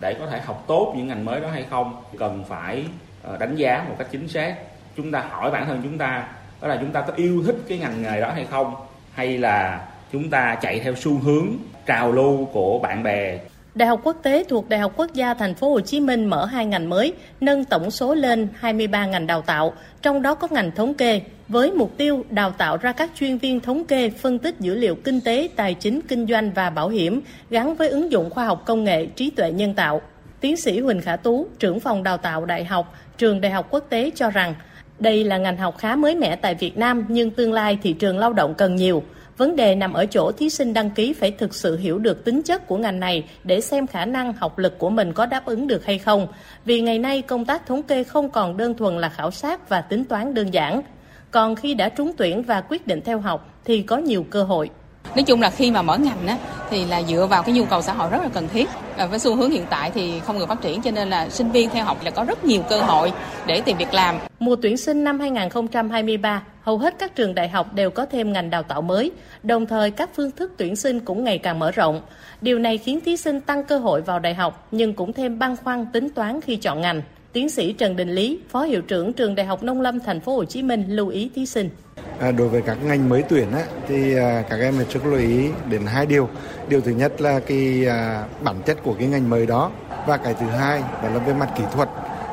để 0.00 0.14
có 0.18 0.26
thể 0.26 0.40
học 0.40 0.64
tốt 0.66 0.94
những 0.96 1.08
ngành 1.08 1.24
mới 1.24 1.40
đó 1.40 1.48
hay 1.50 1.66
không 1.70 2.02
cần 2.18 2.44
phải 2.48 2.84
Ờ, 3.22 3.36
đánh 3.36 3.56
giá 3.56 3.84
một 3.88 3.94
cách 3.98 4.08
chính 4.10 4.28
xác. 4.28 4.54
Chúng 4.96 5.12
ta 5.12 5.24
hỏi 5.30 5.50
bản 5.50 5.66
thân 5.66 5.80
chúng 5.82 5.98
ta 5.98 6.26
đó 6.60 6.68
là 6.68 6.76
chúng 6.80 6.90
ta 6.90 7.00
có 7.00 7.12
yêu 7.16 7.42
thích 7.46 7.56
cái 7.68 7.78
ngành 7.78 8.02
nghề 8.02 8.20
đó 8.20 8.30
hay 8.34 8.46
không? 8.50 8.74
Hay 9.14 9.38
là 9.38 9.86
chúng 10.12 10.30
ta 10.30 10.54
chạy 10.62 10.80
theo 10.80 10.94
xu 10.94 11.18
hướng 11.18 11.46
trào 11.86 12.12
lưu 12.12 12.44
của 12.44 12.78
bạn 12.78 13.02
bè? 13.02 13.38
Đại 13.74 13.88
học 13.88 14.00
Quốc 14.04 14.16
tế 14.22 14.44
thuộc 14.48 14.68
Đại 14.68 14.80
học 14.80 14.92
Quốc 14.96 15.14
gia 15.14 15.34
Thành 15.34 15.54
phố 15.54 15.70
Hồ 15.70 15.80
Chí 15.80 16.00
Minh 16.00 16.26
mở 16.26 16.44
hai 16.44 16.66
ngành 16.66 16.90
mới, 16.90 17.14
nâng 17.40 17.64
tổng 17.64 17.90
số 17.90 18.14
lên 18.14 18.48
23 18.54 19.06
ngành 19.06 19.26
đào 19.26 19.42
tạo, 19.42 19.72
trong 20.02 20.22
đó 20.22 20.34
có 20.34 20.48
ngành 20.50 20.70
thống 20.70 20.94
kê, 20.94 21.20
với 21.48 21.72
mục 21.72 21.92
tiêu 21.96 22.24
đào 22.30 22.50
tạo 22.50 22.76
ra 22.76 22.92
các 22.92 23.10
chuyên 23.14 23.38
viên 23.38 23.60
thống 23.60 23.84
kê 23.84 24.10
phân 24.10 24.38
tích 24.38 24.60
dữ 24.60 24.74
liệu 24.74 24.94
kinh 24.94 25.20
tế, 25.20 25.48
tài 25.56 25.74
chính, 25.74 26.00
kinh 26.08 26.26
doanh 26.26 26.52
và 26.52 26.70
bảo 26.70 26.88
hiểm 26.88 27.20
gắn 27.50 27.74
với 27.74 27.88
ứng 27.88 28.12
dụng 28.12 28.30
khoa 28.30 28.44
học 28.44 28.62
công 28.66 28.84
nghệ, 28.84 29.06
trí 29.06 29.30
tuệ 29.30 29.52
nhân 29.52 29.74
tạo. 29.74 30.00
Tiến 30.40 30.56
sĩ 30.56 30.80
Huỳnh 30.80 31.00
Khả 31.00 31.16
Tú, 31.16 31.46
trưởng 31.58 31.80
phòng 31.80 32.02
đào 32.02 32.16
tạo 32.16 32.44
đại 32.44 32.64
học, 32.64 32.94
trường 33.18 33.40
Đại 33.40 33.52
học 33.52 33.66
Quốc 33.70 33.84
tế 33.88 34.10
cho 34.14 34.30
rằng, 34.30 34.54
đây 34.98 35.24
là 35.24 35.38
ngành 35.38 35.56
học 35.56 35.78
khá 35.78 35.96
mới 35.96 36.14
mẻ 36.14 36.36
tại 36.36 36.54
Việt 36.54 36.78
Nam 36.78 37.04
nhưng 37.08 37.30
tương 37.30 37.52
lai 37.52 37.78
thị 37.82 37.92
trường 37.92 38.18
lao 38.18 38.32
động 38.32 38.54
cần 38.54 38.76
nhiều. 38.76 39.02
Vấn 39.36 39.56
đề 39.56 39.74
nằm 39.74 39.92
ở 39.92 40.06
chỗ 40.06 40.32
thí 40.32 40.50
sinh 40.50 40.72
đăng 40.72 40.90
ký 40.90 41.12
phải 41.12 41.30
thực 41.30 41.54
sự 41.54 41.76
hiểu 41.76 41.98
được 41.98 42.24
tính 42.24 42.42
chất 42.42 42.66
của 42.66 42.76
ngành 42.76 43.00
này 43.00 43.24
để 43.44 43.60
xem 43.60 43.86
khả 43.86 44.04
năng 44.04 44.32
học 44.32 44.58
lực 44.58 44.78
của 44.78 44.90
mình 44.90 45.12
có 45.12 45.26
đáp 45.26 45.44
ứng 45.44 45.66
được 45.66 45.84
hay 45.84 45.98
không. 45.98 46.26
Vì 46.64 46.80
ngày 46.80 46.98
nay 46.98 47.22
công 47.22 47.44
tác 47.44 47.66
thống 47.66 47.82
kê 47.82 48.04
không 48.04 48.30
còn 48.30 48.56
đơn 48.56 48.74
thuần 48.74 48.98
là 48.98 49.08
khảo 49.08 49.30
sát 49.30 49.68
và 49.68 49.80
tính 49.80 50.04
toán 50.04 50.34
đơn 50.34 50.54
giản. 50.54 50.82
Còn 51.30 51.56
khi 51.56 51.74
đã 51.74 51.88
trúng 51.88 52.12
tuyển 52.16 52.42
và 52.42 52.60
quyết 52.60 52.86
định 52.86 53.00
theo 53.04 53.20
học 53.20 53.60
thì 53.64 53.82
có 53.82 53.96
nhiều 53.96 54.26
cơ 54.30 54.42
hội. 54.42 54.70
Nói 55.14 55.22
chung 55.22 55.40
là 55.40 55.50
khi 55.50 55.70
mà 55.70 55.82
mở 55.82 55.98
ngành 55.98 56.26
á, 56.26 56.36
thì 56.70 56.84
là 56.84 57.02
dựa 57.02 57.26
vào 57.26 57.42
cái 57.42 57.54
nhu 57.54 57.64
cầu 57.64 57.82
xã 57.82 57.92
hội 57.92 58.10
rất 58.10 58.22
là 58.22 58.28
cần 58.34 58.48
thiết. 58.48 58.68
À, 58.96 59.06
với 59.06 59.18
xu 59.18 59.36
hướng 59.36 59.50
hiện 59.50 59.66
tại 59.70 59.90
thì 59.94 60.20
không 60.20 60.38
ngừng 60.38 60.48
phát 60.48 60.60
triển 60.60 60.82
cho 60.82 60.90
nên 60.90 61.10
là 61.10 61.28
sinh 61.28 61.50
viên 61.50 61.70
theo 61.70 61.84
học 61.84 62.04
là 62.04 62.10
có 62.10 62.24
rất 62.24 62.44
nhiều 62.44 62.62
cơ 62.68 62.80
hội 62.80 63.12
để 63.46 63.60
tìm 63.60 63.76
việc 63.76 63.94
làm. 63.94 64.16
Mùa 64.38 64.56
tuyển 64.62 64.76
sinh 64.76 65.04
năm 65.04 65.20
2023, 65.20 66.42
hầu 66.62 66.78
hết 66.78 66.94
các 66.98 67.14
trường 67.14 67.34
đại 67.34 67.48
học 67.48 67.74
đều 67.74 67.90
có 67.90 68.06
thêm 68.06 68.32
ngành 68.32 68.50
đào 68.50 68.62
tạo 68.62 68.82
mới, 68.82 69.10
đồng 69.42 69.66
thời 69.66 69.90
các 69.90 70.10
phương 70.16 70.30
thức 70.30 70.52
tuyển 70.56 70.76
sinh 70.76 71.00
cũng 71.00 71.24
ngày 71.24 71.38
càng 71.38 71.58
mở 71.58 71.70
rộng. 71.70 72.00
Điều 72.40 72.58
này 72.58 72.78
khiến 72.78 73.00
thí 73.00 73.16
sinh 73.16 73.40
tăng 73.40 73.64
cơ 73.64 73.78
hội 73.78 74.02
vào 74.02 74.18
đại 74.18 74.34
học 74.34 74.68
nhưng 74.70 74.94
cũng 74.94 75.12
thêm 75.12 75.38
băn 75.38 75.56
khoăn 75.56 75.86
tính 75.92 76.08
toán 76.10 76.40
khi 76.40 76.56
chọn 76.56 76.80
ngành. 76.80 77.02
Tiến 77.32 77.48
sĩ 77.48 77.72
Trần 77.72 77.96
Đình 77.96 78.08
Lý, 78.08 78.40
Phó 78.48 78.62
hiệu 78.62 78.82
trưởng 78.82 79.12
trường 79.12 79.34
Đại 79.34 79.46
học 79.46 79.62
Nông 79.62 79.80
Lâm 79.80 80.00
Thành 80.00 80.20
phố 80.20 80.36
Hồ 80.36 80.44
Chí 80.44 80.62
Minh 80.62 80.84
lưu 80.88 81.08
ý 81.08 81.30
thí 81.34 81.46
sinh. 81.46 81.70
À, 82.18 82.32
đối 82.32 82.48
với 82.48 82.62
các 82.62 82.78
ngành 82.84 83.08
mới 83.08 83.22
tuyển 83.28 83.52
á, 83.52 83.64
thì 83.88 84.16
à, 84.16 84.44
các 84.50 84.56
em 84.60 84.74
phải 84.76 84.86
rất 84.90 85.06
lưu 85.06 85.18
ý 85.18 85.48
đến 85.70 85.86
hai 85.86 86.06
điều. 86.06 86.28
Điều 86.68 86.80
thứ 86.80 86.90
nhất 86.90 87.20
là 87.20 87.40
cái 87.40 87.86
à, 87.88 88.24
bản 88.44 88.56
chất 88.66 88.78
của 88.82 88.94
cái 88.98 89.08
ngành 89.08 89.30
mới 89.30 89.46
đó 89.46 89.70
và 90.06 90.16
cái 90.16 90.34
thứ 90.40 90.46
hai 90.46 90.80
đó 90.80 91.08
là 91.08 91.18
về 91.18 91.34
mặt 91.34 91.48
kỹ 91.56 91.64
thuật 91.72 91.88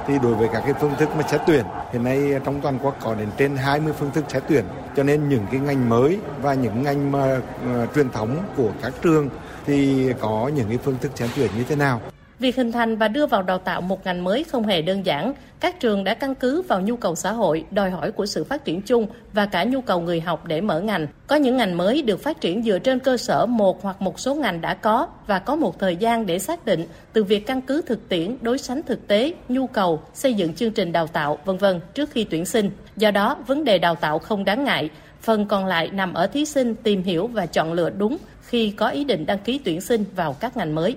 thì 0.07 0.13
đối 0.23 0.35
với 0.35 0.49
các 0.53 0.61
cái 0.65 0.73
phương 0.81 0.93
thức 0.99 1.09
mà 1.17 1.23
xét 1.27 1.41
tuyển 1.47 1.65
hiện 1.93 2.03
nay 2.03 2.33
trong 2.45 2.61
toàn 2.61 2.79
quốc 2.83 2.97
có 3.01 3.15
đến 3.15 3.29
trên 3.37 3.55
20 3.55 3.93
phương 3.99 4.11
thức 4.11 4.25
xét 4.29 4.43
tuyển 4.49 4.63
cho 4.95 5.03
nên 5.03 5.29
những 5.29 5.45
cái 5.51 5.59
ngành 5.59 5.89
mới 5.89 6.17
và 6.41 6.53
những 6.53 6.83
ngành 6.83 7.11
mà 7.11 7.41
mà 7.65 7.87
truyền 7.95 8.09
thống 8.09 8.37
của 8.57 8.71
các 8.81 8.93
trường 9.01 9.29
thì 9.65 10.07
có 10.19 10.51
những 10.55 10.67
cái 10.69 10.77
phương 10.77 10.97
thức 11.01 11.11
xét 11.15 11.29
tuyển 11.35 11.49
như 11.57 11.63
thế 11.63 11.75
nào 11.75 12.01
Việc 12.39 12.55
hình 12.55 12.71
thành 12.71 12.97
và 12.97 13.07
đưa 13.07 13.25
vào 13.25 13.43
đào 13.43 13.57
tạo 13.57 13.81
một 13.81 14.05
ngành 14.05 14.23
mới 14.23 14.43
không 14.43 14.63
hề 14.63 14.81
đơn 14.81 15.05
giản. 15.05 15.33
Các 15.59 15.79
trường 15.79 16.03
đã 16.03 16.13
căn 16.13 16.35
cứ 16.35 16.61
vào 16.61 16.81
nhu 16.81 16.95
cầu 16.95 17.15
xã 17.15 17.31
hội, 17.31 17.65
đòi 17.71 17.89
hỏi 17.89 18.11
của 18.11 18.25
sự 18.25 18.43
phát 18.43 18.65
triển 18.65 18.81
chung 18.81 19.07
và 19.33 19.45
cả 19.45 19.63
nhu 19.63 19.81
cầu 19.81 20.01
người 20.01 20.21
học 20.21 20.45
để 20.45 20.61
mở 20.61 20.79
ngành. 20.79 21.07
Có 21.27 21.35
những 21.35 21.57
ngành 21.57 21.77
mới 21.77 22.01
được 22.01 22.23
phát 22.23 22.41
triển 22.41 22.63
dựa 22.63 22.79
trên 22.79 22.99
cơ 22.99 23.17
sở 23.17 23.45
một 23.45 23.83
hoặc 23.83 24.01
một 24.01 24.19
số 24.19 24.35
ngành 24.35 24.61
đã 24.61 24.73
có 24.73 25.07
và 25.27 25.39
có 25.39 25.55
một 25.55 25.79
thời 25.79 25.95
gian 25.95 26.25
để 26.25 26.39
xác 26.39 26.65
định 26.65 26.85
từ 27.13 27.23
việc 27.23 27.47
căn 27.47 27.61
cứ 27.61 27.81
thực 27.81 28.09
tiễn, 28.09 28.37
đối 28.41 28.57
sánh 28.57 28.81
thực 28.83 29.07
tế, 29.07 29.33
nhu 29.49 29.67
cầu, 29.67 30.01
xây 30.13 30.33
dựng 30.33 30.53
chương 30.53 30.71
trình 30.71 30.91
đào 30.91 31.07
tạo, 31.07 31.37
vân 31.45 31.57
vân 31.57 31.79
trước 31.93 32.09
khi 32.11 32.23
tuyển 32.23 32.45
sinh. 32.45 32.71
Do 32.97 33.11
đó, 33.11 33.37
vấn 33.47 33.63
đề 33.63 33.77
đào 33.77 33.95
tạo 33.95 34.19
không 34.19 34.45
đáng 34.45 34.63
ngại. 34.63 34.89
Phần 35.21 35.45
còn 35.45 35.65
lại 35.65 35.89
nằm 35.93 36.13
ở 36.13 36.27
thí 36.27 36.45
sinh 36.45 36.75
tìm 36.75 37.03
hiểu 37.03 37.27
và 37.27 37.45
chọn 37.45 37.73
lựa 37.73 37.89
đúng 37.89 38.17
khi 38.41 38.71
có 38.71 38.89
ý 38.89 39.03
định 39.03 39.25
đăng 39.25 39.39
ký 39.39 39.59
tuyển 39.65 39.81
sinh 39.81 40.03
vào 40.15 40.33
các 40.33 40.57
ngành 40.57 40.75
mới. 40.75 40.95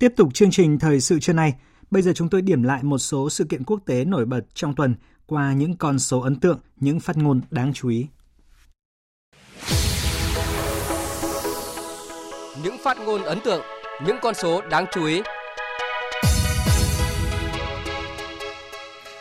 Tiếp 0.00 0.12
tục 0.16 0.34
chương 0.34 0.50
trình 0.50 0.78
thời 0.78 1.00
sự 1.00 1.18
trưa 1.20 1.32
nay, 1.32 1.54
bây 1.90 2.02
giờ 2.02 2.12
chúng 2.14 2.28
tôi 2.28 2.42
điểm 2.42 2.62
lại 2.62 2.82
một 2.82 2.98
số 2.98 3.30
sự 3.30 3.44
kiện 3.44 3.64
quốc 3.64 3.80
tế 3.86 4.04
nổi 4.04 4.24
bật 4.24 4.40
trong 4.54 4.74
tuần 4.74 4.94
qua 5.26 5.52
những 5.52 5.76
con 5.76 5.98
số 5.98 6.20
ấn 6.20 6.40
tượng, 6.40 6.60
những 6.76 7.00
phát 7.00 7.16
ngôn 7.16 7.40
đáng 7.50 7.72
chú 7.74 7.88
ý. 7.88 8.06
Những 12.62 12.76
phát 12.84 12.98
ngôn 13.06 13.22
ấn 13.22 13.38
tượng, 13.44 13.62
những 14.06 14.16
con 14.22 14.34
số 14.34 14.60
đáng 14.70 14.86
chú 14.92 15.04
ý. 15.04 15.22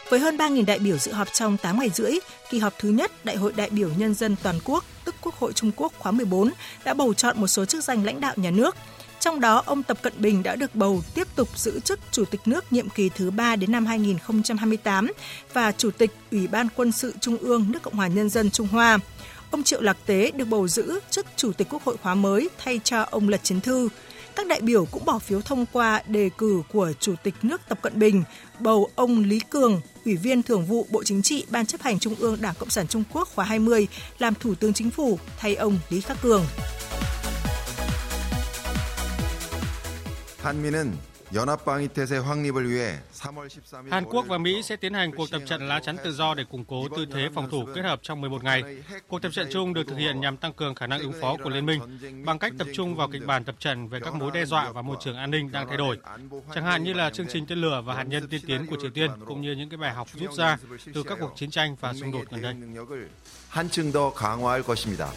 Với 0.10 0.20
hơn 0.20 0.38
3.000 0.38 0.66
đại 0.66 0.80
biểu 0.80 0.98
dự 0.98 1.12
họp 1.12 1.28
trong 1.34 1.58
8 1.58 1.80
ngày 1.80 1.90
rưỡi, 1.90 2.14
kỳ 2.50 2.60
họp 2.60 2.74
thứ 2.80 2.90
nhất 2.90 3.12
Đại 3.24 3.36
hội 3.36 3.54
đại 3.56 3.70
biểu 3.70 3.90
nhân 3.98 4.14
dân 4.14 4.36
toàn 4.44 4.56
quốc, 4.66 4.84
tức 5.06 5.16
Quốc 5.22 5.36
hội 5.36 5.54
Trung 5.54 5.72
Quốc 5.76 5.94
khóa 6.00 6.12
14 6.12 6.50
đã 6.86 6.94
bầu 6.94 7.14
chọn 7.14 7.42
một 7.42 7.48
số 7.48 7.66
chức 7.66 7.84
danh 7.84 8.06
lãnh 8.06 8.22
đạo 8.22 8.34
nhà 8.38 8.52
nước– 8.52 8.76
trong 9.20 9.40
đó, 9.40 9.64
ông 9.66 9.84
Tập 9.84 9.98
Cận 10.02 10.14
Bình 10.18 10.44
đã 10.44 10.56
được 10.56 10.76
bầu 10.76 11.02
tiếp 11.14 11.28
tục 11.36 11.58
giữ 11.58 11.80
chức 11.80 12.00
Chủ 12.12 12.26
tịch 12.26 12.42
nước 12.46 12.74
nhiệm 12.74 12.90
kỳ 12.90 13.10
thứ 13.10 13.32
3 13.32 13.56
đến 13.56 13.72
năm 13.72 13.86
2028 13.86 15.12
và 15.54 15.72
Chủ 15.72 15.92
tịch 15.92 16.12
Ủy 16.32 16.48
ban 16.48 16.68
Quân 16.76 16.92
sự 16.92 17.14
Trung 17.22 17.38
ương 17.38 17.66
nước 17.72 17.84
Cộng 17.84 17.96
hòa 17.96 18.08
Nhân 18.08 18.30
dân 18.30 18.52
Trung 18.52 18.68
Hoa. 18.68 19.00
Ông 19.52 19.64
Triệu 19.64 19.82
Lạc 19.82 19.98
Tế 20.06 20.32
được 20.32 20.46
bầu 20.46 20.68
giữ 20.68 21.00
chức 21.10 21.26
Chủ 21.36 21.52
tịch 21.52 21.68
Quốc 21.70 21.84
hội 21.84 21.98
khóa 21.98 22.16
mới 22.16 22.50
thay 22.64 22.80
cho 22.84 23.02
ông 23.12 23.30
Lật 23.30 23.44
Chiến 23.44 23.62
Thư. 23.62 23.90
Các 24.36 24.48
đại 24.48 24.62
biểu 24.62 24.86
cũng 24.86 25.06
bỏ 25.06 25.20
phiếu 25.20 25.42
thông 25.42 25.66
qua 25.72 26.02
đề 26.08 26.30
cử 26.38 26.62
của 26.74 26.94
Chủ 27.00 27.16
tịch 27.24 27.34
nước 27.42 27.62
Tập 27.70 27.80
Cận 27.82 28.00
Bình, 28.00 28.24
bầu 28.60 28.90
ông 28.96 29.24
Lý 29.24 29.40
Cường, 29.50 29.82
Ủy 30.06 30.16
viên 30.16 30.44
Thường 30.44 30.66
vụ 30.66 30.88
Bộ 30.90 31.04
Chính 31.04 31.22
trị 31.22 31.46
Ban 31.50 31.66
chấp 31.66 31.82
hành 31.82 32.00
Trung 32.00 32.16
ương 32.20 32.38
Đảng 32.42 32.56
Cộng 32.60 32.70
sản 32.70 32.88
Trung 32.88 33.04
Quốc 33.14 33.28
khóa 33.36 33.46
20 33.46 33.88
làm 34.20 34.34
Thủ 34.36 34.56
tướng 34.56 34.74
Chính 34.74 34.90
phủ 34.90 35.20
thay 35.38 35.56
ông 35.56 35.80
Lý 35.90 36.02
Khắc 36.02 36.22
Cường. 36.22 36.46
한미는 40.43 40.99
연합방위 41.33 41.89
태세 41.89 42.19
확립을 42.19 42.69
위해 42.71 43.01
3월 43.13 43.49
13일 43.49 43.91
Hàn 43.91 44.05
Quốc 44.05 44.27
và 44.29 44.39
Mỹ 44.39 44.63
sẽ 44.63 44.77
tiến 44.77 44.95
hành 44.95 45.13
cuộc 45.13 45.31
tập 45.31 45.43
trận 45.47 45.69
lá 45.69 45.81
chắn 45.81 45.97
tự 46.05 46.13
do 46.13 46.35
để 46.35 46.45
củng 46.51 46.65
cố 46.65 46.89
tư 46.97 47.07
thế 47.13 47.29
phòng 47.35 47.51
thủ 47.51 47.65
kết 47.75 47.83
hợp 47.83 48.01
trong 48.03 48.21
11 48.21 48.45
ngày. 48.45 48.63
Cuộc 49.09 49.23
tập 49.23 49.33
trận 49.33 49.49
chung 49.53 49.75
được 49.75 49.87
thực 49.87 49.99
hiện 49.99 50.21
nhằm 50.21 50.37
tăng 50.37 50.53
cường 50.53 50.75
khả 50.75 50.87
năng 50.87 51.01
ứng 51.01 51.13
phó 51.21 51.37
của 51.45 51.51
liên 51.51 51.67
minh 51.67 51.81
bằng 52.25 52.39
cách 52.39 52.53
tập 52.59 52.67
trung 52.75 52.97
vào 52.97 53.09
kịch 53.13 53.27
bản 53.27 53.45
tập 53.45 53.55
trận 53.59 53.89
về 53.89 54.01
các 54.01 54.15
mối 54.15 54.31
đe 54.35 54.45
dọa 54.45 54.73
và 54.73 54.83
môi 54.83 54.97
trường 55.01 55.17
an 55.17 55.31
ninh 55.31 55.53
đang 55.53 55.69
thay 55.69 55.77
đổi, 55.77 55.99
chẳng 56.55 56.65
hạn 56.65 56.85
như 56.85 56.93
là 56.93 57.11
chương 57.11 57.27
trình 57.29 57.47
tên 57.47 57.59
lửa 57.59 57.83
và 57.85 57.95
hạt 57.95 58.05
nhân 58.05 58.29
tiên 58.29 58.41
tiến 58.47 58.67
của 58.67 58.77
Triều 58.81 58.91
Tiên 58.91 59.11
cũng 59.27 59.41
như 59.41 59.53
những 59.53 59.69
cái 59.69 59.77
bài 59.77 59.95
học 59.95 60.09
rút 60.15 60.33
ra 60.33 60.59
từ 60.95 61.03
các 61.03 61.19
cuộc 61.21 61.33
chiến 61.37 61.51
tranh 61.51 61.77
và 61.81 61.95
xung 61.95 62.13
đột 62.13 62.25
gần 62.31 62.43
đây. 62.43 62.55
한층 63.55 63.93
더 63.93 64.11
강화할 64.11 64.63
것입니다. 64.63 65.09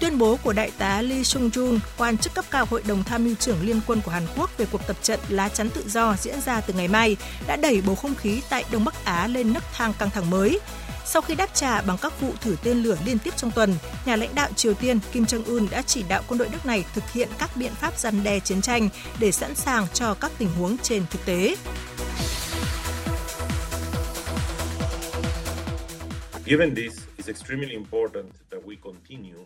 Tuyên 0.00 0.18
bố 0.18 0.38
của 0.42 0.52
Đại 0.52 0.70
tá 0.78 1.02
Lee 1.02 1.22
Sung 1.22 1.50
Jun, 1.50 1.78
quan 1.96 2.18
chức 2.18 2.34
cấp 2.34 2.44
cao 2.50 2.66
Hội 2.70 2.82
đồng 2.86 3.04
Tham 3.04 3.24
mưu 3.24 3.34
trưởng 3.34 3.62
Liên 3.62 3.80
quân 3.86 4.00
của 4.04 4.10
Hàn 4.10 4.26
Quốc 4.36 4.50
về 4.58 4.66
cuộc 4.72 4.86
tập 4.86 4.96
trận 5.02 5.20
lá 5.28 5.48
chắn 5.48 5.70
tự 5.70 5.88
do 5.88 6.16
diễn 6.20 6.40
ra 6.40 6.60
từ 6.60 6.74
ngày 6.74 6.88
mai 6.88 7.16
đã 7.46 7.56
đẩy 7.56 7.80
bầu 7.80 7.94
không 7.94 8.14
khí 8.14 8.42
tại 8.50 8.64
Đông 8.72 8.84
Bắc 8.84 9.04
Á 9.04 9.26
lên 9.26 9.52
nấc 9.52 9.62
thang 9.72 9.92
căng 9.98 10.10
thẳng 10.10 10.30
mới. 10.30 10.60
Sau 11.06 11.22
khi 11.22 11.34
đáp 11.34 11.54
trả 11.54 11.82
bằng 11.82 11.98
các 11.98 12.20
vụ 12.20 12.32
thử 12.40 12.56
tên 12.62 12.82
lửa 12.82 12.96
liên 13.04 13.18
tiếp 13.18 13.34
trong 13.36 13.50
tuần, 13.50 13.74
nhà 14.04 14.16
lãnh 14.16 14.34
đạo 14.34 14.48
Triều 14.56 14.74
Tiên 14.74 14.98
Kim 15.12 15.24
Jong-un 15.24 15.70
đã 15.70 15.82
chỉ 15.82 16.04
đạo 16.08 16.22
quân 16.26 16.38
đội 16.38 16.48
nước 16.48 16.66
này 16.66 16.84
thực 16.94 17.12
hiện 17.12 17.28
các 17.38 17.56
biện 17.56 17.72
pháp 17.74 17.98
răn 17.98 18.24
đe 18.24 18.40
chiến 18.40 18.60
tranh 18.60 18.88
để 19.18 19.32
sẵn 19.32 19.54
sàng 19.54 19.86
cho 19.94 20.14
các 20.14 20.32
tình 20.38 20.48
huống 20.58 20.78
trên 20.78 21.04
thực 21.10 21.24
tế. 21.24 21.56
Given 26.46 26.74
this, 26.74 27.09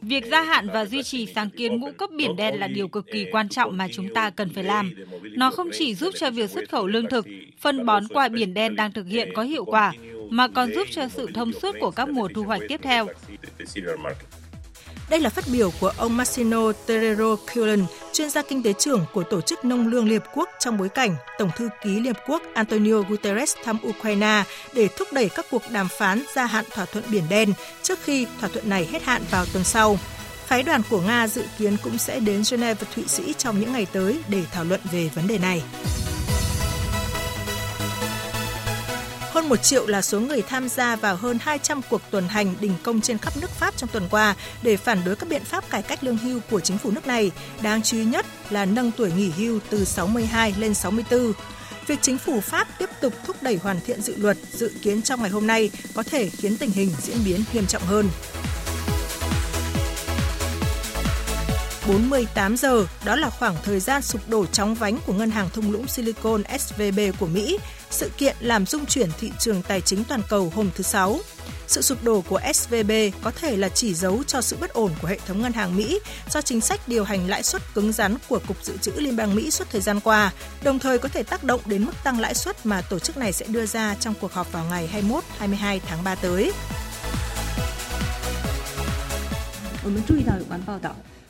Việc 0.03 0.27
gia 0.27 0.43
hạn 0.43 0.69
và 0.73 0.85
duy 0.85 1.03
trì 1.03 1.27
sáng 1.27 1.51
kiến 1.51 1.81
ngũ 1.81 1.93
cốc 1.97 2.11
biển 2.17 2.37
đen 2.37 2.61
là 2.61 2.67
điều 2.67 2.89
cực 2.89 3.07
kỳ 3.13 3.27
quan 3.33 3.49
trọng 3.49 3.77
mà 3.77 3.89
chúng 3.93 4.15
ta 4.15 4.31
cần 4.31 4.51
phải 4.55 4.65
làm. 4.65 4.95
Nó 5.23 5.51
không 5.51 5.71
chỉ 5.73 5.95
giúp 5.95 6.15
cho 6.17 6.31
việc 6.31 6.51
xuất 6.51 6.71
khẩu 6.71 6.87
lương 6.87 7.09
thực, 7.09 7.27
phân 7.59 7.87
bón 7.87 8.09
qua 8.09 8.29
biển 8.29 8.55
đen 8.55 8.77
đang 8.77 8.93
thực 8.93 9.07
hiện 9.07 9.29
có 9.35 9.43
hiệu 9.43 9.65
quả, 9.65 9.93
mà 10.31 10.49
còn 10.49 10.73
giúp 10.73 10.89
cho 10.91 11.09
sự 11.09 11.29
thông 11.35 11.53
suốt 11.53 11.77
của 11.81 11.91
các 11.91 12.09
mùa 12.09 12.29
thu 12.35 12.43
hoạch 12.43 12.63
tiếp 12.69 12.81
theo. 12.83 13.07
Đây 15.11 15.21
là 15.21 15.31
phát 15.31 15.45
biểu 15.53 15.71
của 15.81 15.93
ông 15.97 16.17
Massimo 16.17 16.73
Terrero 16.87 17.37
Cullen, 17.55 17.85
chuyên 18.13 18.31
gia 18.31 18.43
kinh 18.43 18.63
tế 18.63 18.73
trưởng 18.73 19.05
của 19.13 19.23
Tổ 19.23 19.41
chức 19.41 19.65
Nông 19.65 19.89
lương 19.89 20.09
Liên 20.09 20.21
Hợp 20.21 20.31
Quốc 20.35 20.49
trong 20.59 20.79
bối 20.79 20.89
cảnh 20.89 21.17
Tổng 21.39 21.51
thư 21.57 21.69
ký 21.83 21.91
Liên 21.91 22.15
Hợp 22.15 22.23
Quốc 22.27 22.43
Antonio 22.55 23.01
Guterres 23.09 23.57
thăm 23.65 23.79
Ukraine 23.89 24.45
để 24.75 24.89
thúc 24.97 25.09
đẩy 25.13 25.29
các 25.29 25.47
cuộc 25.51 25.63
đàm 25.71 25.89
phán 25.99 26.23
gia 26.35 26.47
hạn 26.47 26.65
thỏa 26.71 26.85
thuận 26.85 27.05
Biển 27.09 27.25
Đen 27.31 27.53
trước 27.83 27.99
khi 28.03 28.27
thỏa 28.41 28.49
thuận 28.49 28.69
này 28.69 28.89
hết 28.93 29.03
hạn 29.03 29.23
vào 29.31 29.47
tuần 29.53 29.65
sau. 29.65 29.99
Phái 30.47 30.63
đoàn 30.63 30.83
của 30.91 31.01
Nga 31.01 31.29
dự 31.29 31.45
kiến 31.59 31.77
cũng 31.85 31.99
sẽ 31.99 32.21
đến 32.21 32.43
Geneva, 32.51 32.81
Thụy 32.95 33.05
Sĩ 33.07 33.35
trong 33.39 33.61
những 33.61 33.73
ngày 33.73 33.87
tới 33.93 34.19
để 34.29 34.45
thảo 34.53 34.65
luận 34.65 34.81
về 34.93 35.11
vấn 35.15 35.27
đề 35.27 35.39
này. 35.39 35.63
Hơn 39.35 39.49
một 39.49 39.63
triệu 39.63 39.87
là 39.87 40.03
số 40.03 40.21
người 40.21 40.43
tham 40.43 40.69
gia 40.69 40.97
vào 40.97 41.17
hơn 41.17 41.39
200 41.41 41.81
cuộc 41.91 42.01
tuần 42.11 42.29
hành 42.29 42.55
đình 42.61 42.75
công 42.83 43.01
trên 43.01 43.19
khắp 43.19 43.37
nước 43.41 43.51
Pháp 43.51 43.77
trong 43.77 43.91
tuần 43.93 44.09
qua 44.11 44.35
để 44.63 44.77
phản 44.77 44.99
đối 45.05 45.17
các 45.17 45.29
biện 45.29 45.45
pháp 45.45 45.71
cải 45.71 45.83
cách 45.83 46.05
lương 46.05 46.19
hưu 46.19 46.41
của 46.51 46.61
chính 46.61 46.79
phủ 46.79 46.91
nước 46.91 47.07
này. 47.07 47.31
Đáng 47.63 47.83
chú 47.83 47.97
ý 47.97 48.05
nhất 48.05 48.27
là 48.51 48.65
nâng 48.65 48.91
tuổi 48.97 49.13
nghỉ 49.13 49.31
hưu 49.31 49.61
từ 49.71 49.85
62 49.85 50.55
lên 50.59 50.75
64. 50.75 51.33
Việc 51.87 51.99
chính 52.03 52.19
phủ 52.19 52.41
Pháp 52.41 52.69
tiếp 52.79 52.91
tục 53.01 53.13
thúc 53.27 53.37
đẩy 53.43 53.57
hoàn 53.57 53.81
thiện 53.81 54.03
dự 54.03 54.17
luật 54.17 54.37
dự 54.53 54.73
kiến 54.83 55.03
trong 55.03 55.23
ngày 55.23 55.31
hôm 55.31 55.47
nay 55.47 55.71
có 55.95 56.03
thể 56.03 56.29
khiến 56.29 56.57
tình 56.57 56.71
hình 56.71 56.91
diễn 57.03 57.19
biến 57.25 57.45
nghiêm 57.53 57.67
trọng 57.67 57.83
hơn. 57.83 58.09
48 61.89 62.57
giờ, 62.57 62.87
đó 63.05 63.17
là 63.17 63.31
khoảng 63.31 63.57
thời 63.65 63.81
gian 63.81 64.03
sụp 64.03 64.29
đổ 64.29 64.47
chóng 64.47 64.75
vánh 64.75 64.99
của 65.07 65.13
ngân 65.13 65.31
hàng 65.31 65.51
thung 65.51 65.73
lũng 65.73 65.89
Silicon 65.89 66.43
SVB 66.59 67.01
của 67.19 67.27
Mỹ, 67.27 67.59
sự 67.91 68.11
kiện 68.19 68.37
làm 68.41 68.67
rung 68.67 68.87
chuyển 68.87 69.11
thị 69.21 69.33
trường 69.39 69.63
tài 69.63 69.81
chính 69.81 70.05
toàn 70.05 70.21
cầu 70.29 70.53
hôm 70.55 70.71
thứ 70.75 70.83
Sáu. 70.83 71.19
Sự 71.67 71.83
sụp 71.83 72.05
đổ 72.05 72.21
của 72.29 72.41
SVB 72.55 72.91
có 73.23 73.31
thể 73.31 73.57
là 73.57 73.69
chỉ 73.69 73.95
dấu 73.95 74.23
cho 74.27 74.41
sự 74.41 74.57
bất 74.61 74.73
ổn 74.73 74.91
của 75.03 75.09
hệ 75.09 75.19
thống 75.27 75.43
ngân 75.43 75.53
hàng 75.53 75.77
Mỹ 75.77 76.01
do 76.31 76.41
chính 76.41 76.61
sách 76.61 76.89
điều 76.89 77.05
hành 77.05 77.29
lãi 77.29 77.43
suất 77.43 77.63
cứng 77.75 77.93
rắn 77.93 78.17
của 78.29 78.41
Cục 78.49 78.65
Dự 78.65 78.77
trữ 78.77 78.93
Liên 78.97 79.17
bang 79.17 79.35
Mỹ 79.35 79.51
suốt 79.51 79.71
thời 79.71 79.81
gian 79.81 80.01
qua, 80.01 80.33
đồng 80.63 80.79
thời 80.79 80.99
có 80.99 81.09
thể 81.09 81.23
tác 81.23 81.45
động 81.45 81.61
đến 81.67 81.85
mức 81.85 81.93
tăng 82.05 82.21
lãi 82.21 82.35
suất 82.35 82.67
mà 82.67 82.81
tổ 82.81 82.99
chức 82.99 83.17
này 83.17 83.33
sẽ 83.33 83.47
đưa 83.49 83.67
ra 83.67 83.97
trong 84.01 84.15
cuộc 84.21 84.33
họp 84.33 84.53
vào 84.53 84.65
ngày 84.71 84.91
21-22 85.41 85.81
tháng 85.87 86.05
3 86.05 86.15
tới. 86.15 86.53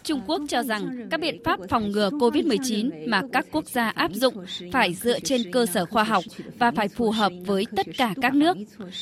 Trung 0.05 0.21
Quốc 0.27 0.43
cho 0.49 0.63
rằng 0.63 1.09
các 1.11 1.21
biện 1.21 1.41
pháp 1.45 1.61
phòng 1.69 1.91
ngừa 1.91 2.11
COVID-19 2.11 2.91
mà 3.09 3.23
các 3.33 3.47
quốc 3.53 3.69
gia 3.69 3.89
áp 3.89 4.11
dụng 4.15 4.35
phải 4.73 4.95
dựa 4.95 5.21
trên 5.21 5.53
cơ 5.53 5.67
sở 5.67 5.87
khoa 5.87 6.05
học 6.05 6.25
và 6.59 6.71
phải 6.71 6.89
phù 6.89 7.11
hợp 7.11 7.33
với 7.47 7.67
tất 7.77 7.87
cả 7.97 8.15
các 8.23 8.35
nước. 8.35 8.57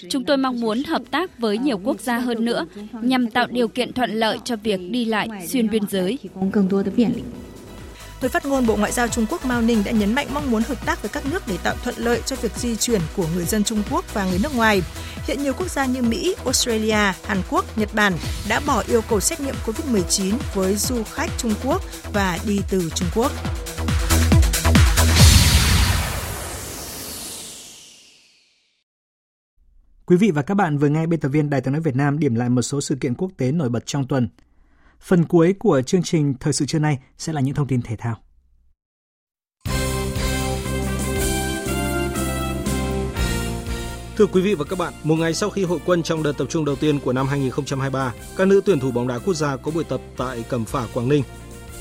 Chúng 0.08 0.24
tôi 0.24 0.36
mong 0.36 0.60
muốn 0.60 0.82
hợp 0.82 1.02
tác 1.10 1.38
với 1.38 1.58
nhiều 1.58 1.80
quốc 1.84 2.00
gia 2.00 2.18
hơn 2.18 2.44
nữa 2.44 2.66
nhằm 3.02 3.30
tạo 3.30 3.46
điều 3.50 3.68
kiện 3.68 3.92
thuận 3.92 4.10
lợi 4.10 4.38
cho 4.44 4.56
việc 4.56 4.80
đi 4.90 5.04
lại 5.04 5.28
xuyên 5.46 5.70
biên 5.70 5.82
giới. 5.90 6.18
Người 8.22 8.28
phát 8.28 8.46
ngôn 8.46 8.66
Bộ 8.66 8.76
Ngoại 8.76 8.92
giao 8.92 9.08
Trung 9.08 9.26
Quốc 9.30 9.44
Mao 9.44 9.62
Ninh 9.62 9.82
đã 9.84 9.92
nhấn 9.92 10.14
mạnh 10.14 10.26
mong 10.34 10.50
muốn 10.50 10.62
hợp 10.62 10.86
tác 10.86 11.02
với 11.02 11.08
các 11.08 11.26
nước 11.26 11.42
để 11.46 11.58
tạo 11.62 11.74
thuận 11.82 11.94
lợi 11.98 12.22
cho 12.26 12.36
việc 12.36 12.52
di 12.56 12.76
chuyển 12.76 13.00
của 13.16 13.26
người 13.34 13.44
dân 13.44 13.64
Trung 13.64 13.82
Quốc 13.90 14.14
và 14.14 14.24
người 14.24 14.38
nước 14.42 14.56
ngoài. 14.56 14.82
Hiện 15.26 15.42
nhiều 15.42 15.52
quốc 15.58 15.70
gia 15.70 15.86
như 15.86 16.02
Mỹ, 16.02 16.34
Australia, 16.44 17.12
Hàn 17.24 17.42
Quốc, 17.50 17.78
Nhật 17.78 17.88
Bản 17.94 18.12
đã 18.48 18.60
bỏ 18.66 18.82
yêu 18.88 19.00
cầu 19.08 19.20
xét 19.20 19.40
nghiệm 19.40 19.54
COVID-19 19.66 20.34
với 20.54 20.76
du 20.76 21.02
khách 21.04 21.30
Trung 21.38 21.54
Quốc 21.64 21.82
và 22.12 22.38
đi 22.46 22.60
từ 22.70 22.90
Trung 22.94 23.08
Quốc. 23.14 23.32
Quý 30.06 30.16
vị 30.16 30.30
và 30.30 30.42
các 30.42 30.54
bạn 30.54 30.78
vừa 30.78 30.88
nghe 30.88 31.06
biên 31.06 31.20
tập 31.20 31.28
viên 31.28 31.50
Đài 31.50 31.60
tiếng 31.60 31.72
nói 31.72 31.82
Việt 31.82 31.96
Nam 31.96 32.18
điểm 32.18 32.34
lại 32.34 32.48
một 32.48 32.62
số 32.62 32.80
sự 32.80 32.96
kiện 33.00 33.14
quốc 33.14 33.30
tế 33.36 33.52
nổi 33.52 33.68
bật 33.68 33.86
trong 33.86 34.06
tuần. 34.06 34.28
Phần 35.02 35.24
cuối 35.24 35.54
của 35.58 35.82
chương 35.82 36.02
trình 36.02 36.34
Thời 36.40 36.52
sự 36.52 36.66
trưa 36.66 36.78
nay 36.78 36.98
sẽ 37.18 37.32
là 37.32 37.40
những 37.40 37.54
thông 37.54 37.66
tin 37.66 37.82
thể 37.82 37.96
thao. 37.96 38.16
Thưa 44.16 44.26
quý 44.26 44.40
vị 44.42 44.54
và 44.54 44.64
các 44.64 44.78
bạn, 44.78 44.92
một 45.04 45.16
ngày 45.16 45.34
sau 45.34 45.50
khi 45.50 45.64
hội 45.64 45.78
quân 45.86 46.02
trong 46.02 46.22
đợt 46.22 46.32
tập 46.32 46.46
trung 46.50 46.64
đầu 46.64 46.76
tiên 46.76 46.98
của 46.98 47.12
năm 47.12 47.26
2023, 47.26 48.14
các 48.36 48.48
nữ 48.48 48.60
tuyển 48.64 48.80
thủ 48.80 48.90
bóng 48.90 49.08
đá 49.08 49.18
quốc 49.18 49.34
gia 49.34 49.56
có 49.56 49.70
buổi 49.70 49.84
tập 49.84 50.00
tại 50.16 50.44
Cẩm 50.48 50.64
Phả, 50.64 50.86
Quảng 50.94 51.08
Ninh. 51.08 51.22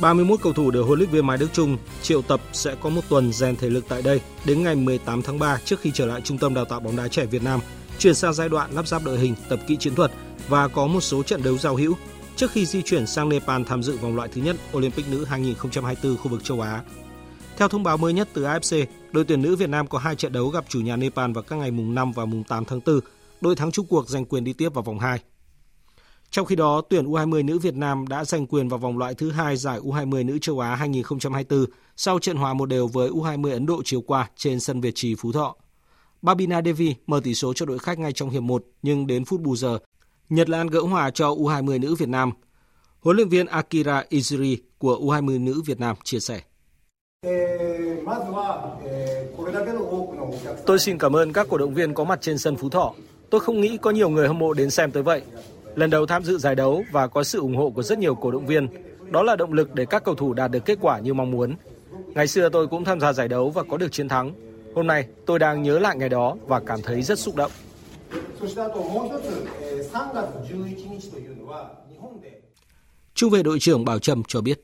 31 0.01 0.39
cầu 0.43 0.53
thủ 0.53 0.71
được 0.71 0.83
huấn 0.83 0.99
luyện 0.99 1.09
viên 1.09 1.27
Mai 1.27 1.37
Đức 1.37 1.53
Trung 1.53 1.77
triệu 2.01 2.21
tập 2.21 2.41
sẽ 2.53 2.75
có 2.75 2.89
một 2.89 3.01
tuần 3.09 3.33
rèn 3.33 3.55
thể 3.55 3.69
lực 3.69 3.85
tại 3.89 4.01
đây 4.01 4.21
đến 4.45 4.63
ngày 4.63 4.75
18 4.75 5.21
tháng 5.21 5.39
3 5.39 5.57
trước 5.65 5.79
khi 5.79 5.91
trở 5.93 6.05
lại 6.05 6.21
Trung 6.21 6.37
tâm 6.37 6.53
Đào 6.53 6.65
tạo 6.65 6.79
bóng 6.79 6.95
đá 6.95 7.07
trẻ 7.07 7.25
Việt 7.25 7.43
Nam, 7.43 7.59
chuyển 7.99 8.15
sang 8.15 8.33
giai 8.33 8.49
đoạn 8.49 8.71
lắp 8.71 8.87
ráp 8.87 9.03
đội 9.03 9.19
hình, 9.19 9.35
tập 9.49 9.59
kỹ 9.67 9.77
chiến 9.79 9.95
thuật 9.95 10.11
và 10.47 10.67
có 10.67 10.87
một 10.87 11.01
số 11.01 11.23
trận 11.23 11.43
đấu 11.43 11.57
giao 11.57 11.75
hữu 11.75 11.95
trước 12.35 12.51
khi 12.51 12.65
di 12.65 12.81
chuyển 12.81 13.07
sang 13.07 13.29
Nepal 13.29 13.61
tham 13.67 13.83
dự 13.83 13.97
vòng 13.97 14.15
loại 14.15 14.29
thứ 14.29 14.41
nhất 14.41 14.55
Olympic 14.77 15.05
nữ 15.11 15.25
2024 15.25 16.17
khu 16.17 16.31
vực 16.31 16.43
châu 16.43 16.61
Á. 16.61 16.83
Theo 17.57 17.67
thông 17.67 17.83
báo 17.83 17.97
mới 17.97 18.13
nhất 18.13 18.29
từ 18.33 18.43
AFC, 18.43 18.85
đội 19.11 19.23
tuyển 19.23 19.41
nữ 19.41 19.55
Việt 19.55 19.69
Nam 19.69 19.87
có 19.87 19.97
hai 19.97 20.15
trận 20.15 20.31
đấu 20.31 20.47
gặp 20.47 20.65
chủ 20.69 20.81
nhà 20.81 20.95
Nepal 20.95 21.31
vào 21.31 21.43
các 21.43 21.55
ngày 21.55 21.71
mùng 21.71 21.95
5 21.95 22.11
và 22.11 22.25
mùng 22.25 22.43
8 22.43 22.65
tháng 22.65 22.79
4. 22.85 22.99
Đội 23.41 23.55
thắng 23.55 23.71
chung 23.71 23.85
cuộc 23.87 24.09
giành 24.09 24.25
quyền 24.25 24.43
đi 24.43 24.53
tiếp 24.53 24.73
vào 24.73 24.83
vòng 24.83 24.99
2. 24.99 25.19
Trong 26.31 26.45
khi 26.45 26.55
đó, 26.55 26.81
tuyển 26.89 27.05
U20 27.05 27.45
nữ 27.45 27.59
Việt 27.59 27.75
Nam 27.75 28.07
đã 28.07 28.25
giành 28.25 28.47
quyền 28.47 28.69
vào 28.69 28.79
vòng 28.79 28.97
loại 28.97 29.13
thứ 29.13 29.31
hai 29.31 29.57
giải 29.57 29.79
U20 29.79 30.25
nữ 30.25 30.39
châu 30.41 30.59
Á 30.59 30.75
2024 30.75 31.65
sau 31.97 32.19
trận 32.19 32.37
hòa 32.37 32.53
một 32.53 32.65
đều 32.65 32.87
với 32.87 33.09
U20 33.09 33.51
Ấn 33.51 33.65
Độ 33.65 33.81
chiều 33.85 34.01
qua 34.01 34.29
trên 34.35 34.59
sân 34.59 34.81
Việt 34.81 34.91
Trì 34.95 35.15
Phú 35.15 35.31
Thọ. 35.31 35.55
Babina 36.21 36.61
Devi 36.65 36.95
mở 37.07 37.21
tỷ 37.23 37.35
số 37.35 37.53
cho 37.53 37.65
đội 37.65 37.79
khách 37.79 37.99
ngay 37.99 38.13
trong 38.13 38.29
hiệp 38.29 38.43
1 38.43 38.63
nhưng 38.81 39.07
đến 39.07 39.25
phút 39.25 39.41
bù 39.41 39.55
giờ, 39.55 39.77
Nhật 40.31 40.49
Lan 40.49 40.67
gỡ 40.67 40.79
hòa 40.79 41.11
cho 41.11 41.29
U20 41.29 41.79
nữ 41.79 41.95
Việt 41.95 42.09
Nam. 42.09 42.31
Huấn 42.99 43.15
luyện 43.15 43.29
viên 43.29 43.45
Akira 43.45 44.03
Izuri 44.09 44.57
của 44.77 44.99
U20 45.01 45.43
nữ 45.43 45.61
Việt 45.65 45.79
Nam 45.79 45.95
chia 46.03 46.19
sẻ. 46.19 46.41
Tôi 50.65 50.79
xin 50.79 50.97
cảm 50.97 51.15
ơn 51.15 51.33
các 51.33 51.47
cổ 51.49 51.57
động 51.57 51.73
viên 51.73 51.93
có 51.93 52.03
mặt 52.03 52.21
trên 52.21 52.37
sân 52.37 52.55
Phú 52.55 52.69
Thọ. 52.69 52.93
Tôi 53.29 53.41
không 53.41 53.61
nghĩ 53.61 53.77
có 53.77 53.91
nhiều 53.91 54.09
người 54.09 54.27
hâm 54.27 54.39
mộ 54.39 54.53
đến 54.53 54.69
xem 54.69 54.91
tới 54.91 55.03
vậy. 55.03 55.21
Lần 55.75 55.89
đầu 55.89 56.05
tham 56.05 56.23
dự 56.23 56.37
giải 56.37 56.55
đấu 56.55 56.83
và 56.91 57.07
có 57.07 57.23
sự 57.23 57.39
ủng 57.39 57.55
hộ 57.55 57.69
của 57.69 57.83
rất 57.83 57.99
nhiều 57.99 58.15
cổ 58.15 58.31
động 58.31 58.45
viên. 58.45 58.67
Đó 59.11 59.23
là 59.23 59.35
động 59.35 59.53
lực 59.53 59.75
để 59.75 59.85
các 59.85 60.03
cầu 60.03 60.15
thủ 60.15 60.33
đạt 60.33 60.51
được 60.51 60.65
kết 60.65 60.77
quả 60.81 60.99
như 60.99 61.13
mong 61.13 61.31
muốn. 61.31 61.55
Ngày 62.07 62.27
xưa 62.27 62.49
tôi 62.49 62.67
cũng 62.67 62.83
tham 62.83 62.99
gia 62.99 63.13
giải 63.13 63.27
đấu 63.27 63.49
và 63.49 63.63
có 63.63 63.77
được 63.77 63.91
chiến 63.91 64.07
thắng. 64.07 64.33
Hôm 64.75 64.87
nay, 64.87 65.05
tôi 65.25 65.39
đang 65.39 65.63
nhớ 65.63 65.79
lại 65.79 65.97
ngày 65.97 66.09
đó 66.09 66.35
và 66.47 66.59
cảm 66.59 66.81
thấy 66.81 67.01
rất 67.01 67.19
xúc 67.19 67.35
động. 67.35 67.51
Trung 73.13 73.29
vệ 73.29 73.43
đội 73.43 73.59
trưởng 73.59 73.85
Bảo 73.85 73.99
Trâm 73.99 74.23
cho 74.27 74.41
biết. 74.41 74.63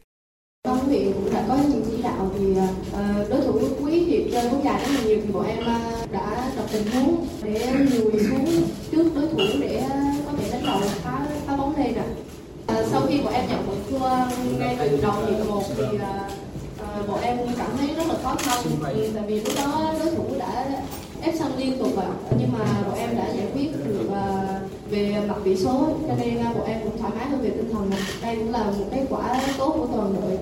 Ban 0.64 0.80
cũng 1.14 1.34
đã 1.34 1.46
có 1.48 1.56
những 1.56 1.84
chỉ 1.92 2.02
đạo 2.02 2.32
thì 2.40 2.56
ờ, 2.94 3.28
đối 3.30 3.42
thủ 3.42 3.60
quý 3.82 4.06
rất 4.32 4.42
là 4.64 4.80
nhiều 5.06 5.22
thì 5.26 5.32
bọn 5.32 5.46
em 5.46 5.66
ờ, 5.66 6.06
đã 6.12 6.52
tình 6.72 6.92
huống 6.92 7.28
để 7.44 7.74
lùi 7.74 8.12
xuống 8.12 8.64
trước 8.92 9.04
đối 9.16 9.28
thủ 9.28 9.60
để 9.62 9.78
ờ, 9.78 9.98
có 10.26 10.32
thể 10.38 10.50
đánh 10.52 10.66
đầu 10.66 10.80
phá 11.04 11.28
phá 11.48 11.58
bóng 11.58 11.76
lên 11.78 11.96
ạ. 11.96 12.06
Sau 12.92 13.02
khi 13.08 13.22
bọn 13.22 13.34
em 13.34 13.50
nhận 13.50 13.68
một 13.68 13.76
thua 13.90 14.10
ngay 14.60 14.78
từ 14.80 15.00
đầu 15.02 15.26
hiệp 15.26 15.48
một 15.48 15.64
thì 15.78 15.98
bọn 17.08 17.22
em 17.22 17.38
cảm 17.58 17.78
thấy 17.78 17.96
rất 17.96 18.08
là 18.08 18.16
khó 18.24 18.36
khăn 18.36 18.66
tại 18.84 19.24
vì 19.28 19.42
lúc 19.42 19.54
đó 19.58 19.94
đối 20.00 20.16
thủ 20.16 20.26
đã 20.40 20.82
ép 21.28 21.36
sân 21.40 21.52
liên 21.58 21.80
tục 21.80 21.98
ạ 21.98 22.10
nhưng 22.40 22.52
mà 22.54 22.84
bọn 22.88 22.98
em 22.98 23.16
đã 23.18 23.34
giải 23.34 23.48
quyết 23.54 23.70
được 23.86 24.10
về 24.90 25.24
mặt 25.28 25.36
tỷ 25.44 25.56
số 25.56 26.00
cho 26.08 26.16
nên 26.20 26.44
bọn 26.44 26.66
em 26.66 26.80
cũng 26.84 26.98
thoải 26.98 27.14
mái 27.16 27.30
hơn 27.30 27.42
về 27.42 27.50
tinh 27.50 27.70
thần 27.74 27.92
đây 28.22 28.36
cũng 28.36 28.52
là 28.52 28.64
một 28.64 28.86
kết 28.92 29.06
quả 29.10 29.42
tốt 29.58 29.74
của 29.78 29.88
toàn 29.98 30.14
đội 30.14 30.38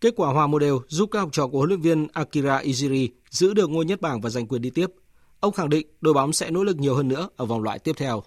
Kết 0.00 0.14
quả 0.16 0.32
hòa 0.32 0.46
một 0.46 0.58
đều 0.58 0.80
giúp 0.88 1.08
các 1.12 1.18
học 1.18 1.28
trò 1.32 1.46
của 1.46 1.58
huấn 1.58 1.68
luyện 1.68 1.80
viên 1.80 2.06
Akira 2.12 2.58
Iziri 2.58 3.08
giữ 3.30 3.54
được 3.54 3.70
ngôi 3.70 3.84
nhất 3.84 4.00
bảng 4.00 4.20
và 4.20 4.30
giành 4.30 4.46
quyền 4.46 4.62
đi 4.62 4.70
tiếp. 4.70 4.86
Ông 5.40 5.52
khẳng 5.52 5.68
định 5.68 5.86
đội 6.00 6.14
bóng 6.14 6.32
sẽ 6.32 6.50
nỗ 6.50 6.64
lực 6.64 6.76
nhiều 6.76 6.94
hơn 6.94 7.08
nữa 7.08 7.28
ở 7.36 7.44
vòng 7.46 7.62
loại 7.62 7.78
tiếp 7.78 7.92
theo. 7.96 8.22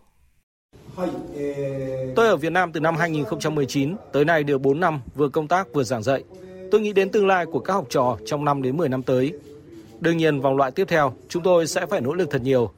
Tôi 2.16 2.28
ở 2.28 2.38
Việt 2.38 2.52
Nam 2.52 2.72
từ 2.72 2.80
năm 2.80 2.96
2019, 2.96 3.96
tới 4.12 4.26
nay 4.26 4.44
được 4.44 4.62
4 4.62 4.80
năm 4.80 5.02
vừa 5.16 5.30
công 5.30 5.48
tác 5.48 5.74
vừa 5.74 5.84
giảng 5.84 6.04
dạy. 6.04 6.24
Tôi 6.72 6.82
nghĩ 6.82 6.94
đến 6.94 7.10
tương 7.10 7.28
lai 7.28 7.46
của 7.46 7.60
các 7.60 7.74
học 7.74 7.88
trò 7.90 8.18
trong 8.26 8.46
5 8.46 8.62
đến 8.62 8.78
10 8.78 8.90
năm 8.90 9.04
tới. 9.04 9.34
Đương 10.00 10.18
nhiên 10.18 10.42
vòng 10.42 10.58
loại 10.58 10.72
tiếp 10.72 10.86
theo, 10.88 11.14
chúng 11.30 11.44
tôi 11.44 11.68
sẽ 11.68 11.86
phải 11.86 12.02
nỗ 12.02 12.14
lực 12.14 12.30
thật 12.32 12.42
nhiều. 12.42 12.72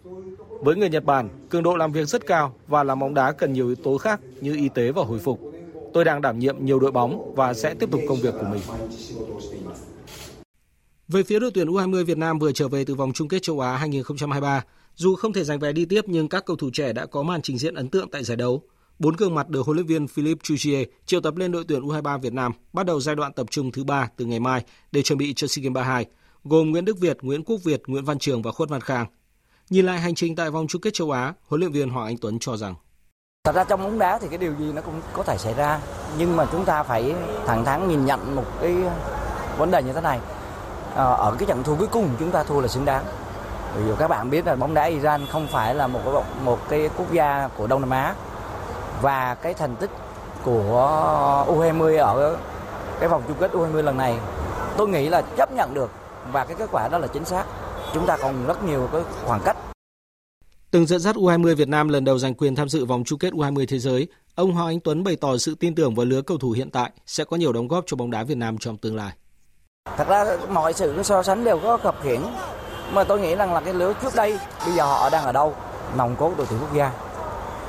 Với 0.61 0.76
người 0.76 0.89
Nhật 0.89 1.05
Bản, 1.05 1.30
cường 1.49 1.63
độ 1.63 1.76
làm 1.76 1.91
việc 1.91 2.07
rất 2.07 2.26
cao 2.26 2.55
và 2.67 2.84
làm 2.84 2.99
bóng 2.99 3.13
đá 3.13 3.32
cần 3.32 3.53
nhiều 3.53 3.67
yếu 3.67 3.76
tố 3.76 3.97
khác 3.97 4.20
như 4.41 4.55
y 4.55 4.70
tế 4.70 4.91
và 4.91 5.03
hồi 5.03 5.20
phục. 5.20 5.39
Tôi 5.93 6.05
đang 6.05 6.22
đảm 6.22 6.39
nhiệm 6.39 6.65
nhiều 6.65 6.80
đội 6.80 6.91
bóng 6.91 7.36
và 7.36 7.53
sẽ 7.53 7.74
tiếp 7.74 7.91
tục 7.91 8.01
công 8.07 8.20
việc 8.20 8.34
của 8.39 8.47
mình. 8.51 8.61
Về 11.07 11.24
phía 11.24 11.39
đội 11.39 11.51
tuyển 11.53 11.67
U20 11.67 12.05
Việt 12.05 12.17
Nam 12.17 12.39
vừa 12.39 12.51
trở 12.51 12.67
về 12.67 12.86
từ 12.86 12.95
vòng 12.95 13.13
chung 13.13 13.28
kết 13.28 13.41
châu 13.41 13.59
Á 13.59 13.78
2023, 13.78 14.63
dù 14.95 15.15
không 15.15 15.34
thể 15.34 15.43
giành 15.43 15.59
vé 15.59 15.72
đi 15.72 15.86
tiếp 15.86 16.01
nhưng 16.07 16.28
các 16.28 16.45
cầu 16.45 16.55
thủ 16.57 16.70
trẻ 16.74 16.93
đã 16.93 17.05
có 17.05 17.24
màn 17.24 17.41
trình 17.41 17.57
diễn 17.57 17.76
ấn 17.76 17.89
tượng 17.89 18.09
tại 18.11 18.24
giải 18.24 18.38
đấu. 18.38 18.63
Bốn 18.99 19.15
gương 19.15 19.36
mặt 19.36 19.49
được 19.49 19.65
huấn 19.65 19.78
luyện 19.78 19.88
viên 19.88 20.07
Philippe 20.07 20.39
Chuchier 20.43 20.88
triệu 21.05 21.22
tập 21.22 21.36
lên 21.36 21.51
đội 21.51 21.63
tuyển 21.67 21.82
U23 21.82 22.20
Việt 22.20 22.34
Nam 22.34 22.51
bắt 22.74 22.86
đầu 22.86 22.99
giai 22.99 23.15
đoạn 23.15 23.34
tập 23.34 23.47
trung 23.49 23.72
thứ 23.72 23.84
ba 23.84 24.09
từ 24.17 24.26
ngày 24.26 24.39
mai 24.39 24.63
để 24.91 25.01
chuẩn 25.01 25.20
bị 25.20 25.34
cho 25.34 25.47
SEA 25.47 25.63
Games 25.63 25.76
32, 25.76 26.05
gồm 26.44 26.72
Nguyễn 26.72 26.86
Đức 26.86 27.00
Việt, 27.00 27.18
Nguyễn 27.22 27.44
Quốc 27.44 27.58
Việt, 27.64 27.82
Nguyễn 27.88 28.06
Văn 28.06 28.20
Trường 28.20 28.42
và 28.42 28.52
Khuất 28.52 28.70
Văn 28.70 28.82
Khang. 28.82 29.06
Nhìn 29.70 29.86
lại 29.86 30.00
hành 30.00 30.16
trình 30.16 30.36
tại 30.36 30.52
vòng 30.52 30.68
chung 30.68 30.82
kết 30.82 30.94
châu 30.94 31.12
Á, 31.12 31.34
huấn 31.48 31.60
luyện 31.60 31.72
viên 31.72 31.90
Hoàng 31.90 32.06
Anh 32.06 32.18
Tuấn 32.18 32.40
cho 32.40 32.58
rằng 32.58 32.76
Thật 33.44 33.56
ra 33.56 33.64
trong 33.64 33.84
bóng 33.84 34.00
đá 34.00 34.20
thì 34.20 34.28
cái 34.28 34.38
điều 34.38 34.54
gì 34.60 34.72
nó 34.74 34.82
cũng 34.82 35.02
có 35.14 35.24
thể 35.24 35.38
xảy 35.38 35.54
ra 35.54 35.80
nhưng 36.18 36.36
mà 36.38 36.46
chúng 36.52 36.66
ta 36.66 36.84
phải 36.84 37.16
thẳng 37.46 37.66
thắn 37.66 37.88
nhìn 37.88 38.06
nhận 38.06 38.36
một 38.36 38.46
cái 38.62 38.76
vấn 39.58 39.72
đề 39.72 39.84
như 39.84 39.94
thế 39.94 40.02
này. 40.02 40.20
Ờ, 40.96 41.16
ở 41.16 41.36
cái 41.40 41.48
trận 41.48 41.64
thua 41.64 41.76
cuối 41.76 41.88
cùng 41.88 42.10
chúng 42.20 42.32
ta 42.32 42.44
thua 42.44 42.62
là 42.62 42.68
xứng 42.68 42.86
đáng. 42.86 43.06
Vì 43.76 43.92
các 44.00 44.08
bạn 44.08 44.30
biết 44.30 44.46
là 44.46 44.56
bóng 44.56 44.74
đá 44.74 44.84
Iran 44.84 45.26
không 45.26 45.48
phải 45.48 45.76
là 45.76 45.88
một 45.88 46.00
cái, 46.06 46.24
một 46.44 46.60
cái 46.70 46.90
quốc 46.98 47.12
gia 47.12 47.48
của 47.58 47.68
Đông 47.68 47.82
Nam 47.82 47.90
Á 47.90 48.16
và 49.02 49.36
cái 49.36 49.54
thành 49.54 49.76
tích 49.76 49.90
của 50.44 51.46
U20 51.48 51.98
ở 51.98 52.38
cái 53.00 53.10
vòng 53.10 53.24
chung 53.28 53.38
kết 53.40 53.52
U20 53.52 53.82
lần 53.82 53.98
này 53.98 54.20
tôi 54.78 54.88
nghĩ 54.88 55.10
là 55.10 55.22
chấp 55.38 55.52
nhận 55.52 55.74
được 55.74 55.92
và 56.32 56.46
cái 56.46 56.56
kết 56.60 56.70
quả 56.72 56.88
đó 56.88 56.98
là 56.98 57.08
chính 57.08 57.26
xác. 57.26 57.46
Chúng 57.94 58.06
ta 58.06 58.18
còn 58.18 58.48
rất 58.48 58.64
nhiều 58.64 58.90
cái 58.92 59.02
khoảng 59.26 59.42
cách 59.46 59.58
Từng 60.72 60.86
dẫn 60.86 61.00
dắt 61.00 61.16
U20 61.16 61.56
Việt 61.56 61.68
Nam 61.68 61.90
lần 61.90 62.06
đầu 62.06 62.18
giành 62.18 62.34
quyền 62.34 62.56
tham 62.56 62.70
dự 62.70 62.86
vòng 62.86 63.04
chung 63.04 63.20
kết 63.20 63.34
U20 63.34 63.66
thế 63.70 63.80
giới, 63.80 64.08
ông 64.36 64.52
Hoàng 64.52 64.68
Anh 64.68 64.80
Tuấn 64.80 65.04
bày 65.04 65.16
tỏ 65.16 65.38
sự 65.38 65.56
tin 65.60 65.76
tưởng 65.76 65.96
vào 65.96 66.06
lứa 66.06 66.22
cầu 66.22 66.38
thủ 66.38 66.52
hiện 66.52 66.72
tại 66.72 66.92
sẽ 67.06 67.24
có 67.24 67.38
nhiều 67.38 67.54
đóng 67.54 67.68
góp 67.68 67.84
cho 67.88 67.98
bóng 67.98 68.12
đá 68.12 68.24
Việt 68.24 68.38
Nam 68.38 68.58
trong 68.58 68.78
tương 68.78 68.96
lai. 68.96 69.14
Thật 69.98 70.08
ra 70.08 70.26
mọi 70.50 70.74
sự 70.74 71.04
so 71.04 71.24
sánh 71.24 71.44
đều 71.44 71.60
có 71.60 71.78
khập 71.78 71.96
khiển, 72.04 72.22
mà 72.94 73.04
tôi 73.04 73.20
nghĩ 73.20 73.36
rằng 73.36 73.54
là 73.54 73.62
cái 73.62 73.74
lứa 73.74 73.94
trước 74.02 74.16
đây 74.16 74.40
bây 74.66 74.76
giờ 74.76 74.84
họ 74.84 75.10
đang 75.10 75.24
ở 75.24 75.32
đâu, 75.32 75.56
nòng 75.98 76.16
cốt 76.16 76.34
đội 76.38 76.48
tuyển 76.50 76.60
quốc 76.60 76.74
gia. 76.74 76.92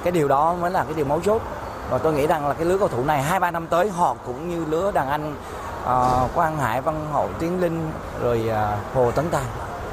Cái 0.04 0.12
điều 0.12 0.28
đó 0.28 0.54
mới 0.54 0.70
là 0.70 0.84
cái 0.84 0.94
điều 0.94 1.04
mấu 1.04 1.20
chốt. 1.20 1.42
Và 1.90 1.98
tôi 1.98 2.12
nghĩ 2.12 2.26
rằng 2.26 2.48
là 2.48 2.54
cái 2.54 2.64
lứa 2.64 2.78
cầu 2.78 2.88
thủ 2.88 3.04
này 3.04 3.22
hai 3.22 3.40
ba 3.40 3.50
năm 3.50 3.66
tới 3.66 3.88
họ 3.88 4.16
cũng 4.26 4.50
như 4.50 4.64
lứa 4.64 4.92
đàn 4.94 5.08
anh 5.08 5.36
uh, 5.82 6.34
Quang 6.34 6.56
Hải, 6.56 6.80
Văn 6.80 7.06
Hậu, 7.12 7.28
Tiến 7.38 7.60
Linh 7.60 7.90
rồi 8.22 8.42
uh, 8.48 8.94
Hồ 8.94 9.10
Tấn 9.10 9.28
Tài. 9.30 9.44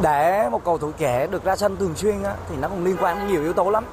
Để 0.02 0.50
một 0.50 0.64
cầu 0.66 0.78
thủ 0.78 0.92
trẻ 0.98 1.28
được 1.28 1.44
ra 1.44 1.56
sân 1.56 1.78
thường 1.78 1.96
xuyên 1.96 2.24
á, 2.24 2.36
thì 2.50 2.56
nó 2.58 2.68
cũng 2.68 2.86
liên 2.86 2.98
quan 3.00 3.20
đến 3.20 3.28
nhiều 3.28 3.42
yếu 3.42 3.54
tố 3.54 3.70
lắm. 3.70 3.86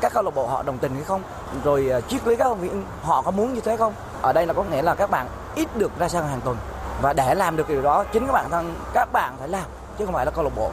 Các 0.00 0.12
câu 0.12 0.22
lạc 0.22 0.34
bộ 0.34 0.46
họ 0.46 0.62
đồng 0.62 0.78
tình 0.78 0.94
hay 0.94 1.04
không? 1.04 1.22
Rồi 1.64 1.90
uh, 1.98 2.08
triết 2.08 2.26
lý 2.26 2.36
các 2.36 2.44
học 2.44 2.58
viên 2.60 2.82
họ 3.02 3.22
có 3.22 3.30
muốn 3.30 3.54
như 3.54 3.60
thế 3.60 3.76
không? 3.76 3.92
Ở 4.22 4.32
đây 4.32 4.46
là 4.46 4.52
có 4.52 4.64
nghĩa 4.64 4.82
là 4.82 4.94
các 4.94 5.10
bạn 5.10 5.26
ít 5.54 5.76
được 5.76 5.98
ra 5.98 6.08
sân 6.08 6.28
hàng 6.28 6.40
tuần. 6.44 6.56
Và 7.02 7.12
để 7.12 7.34
làm 7.34 7.56
được 7.56 7.68
điều 7.68 7.82
đó 7.82 8.04
chính 8.12 8.26
các 8.26 8.32
bạn 8.32 8.50
thân 8.50 8.74
các 8.94 9.12
bạn 9.12 9.34
phải 9.38 9.48
làm 9.48 9.64
chứ 9.98 10.04
không 10.04 10.14
phải 10.14 10.24
là 10.24 10.30
câu 10.30 10.44
lạc 10.44 10.56
bộ. 10.56 10.70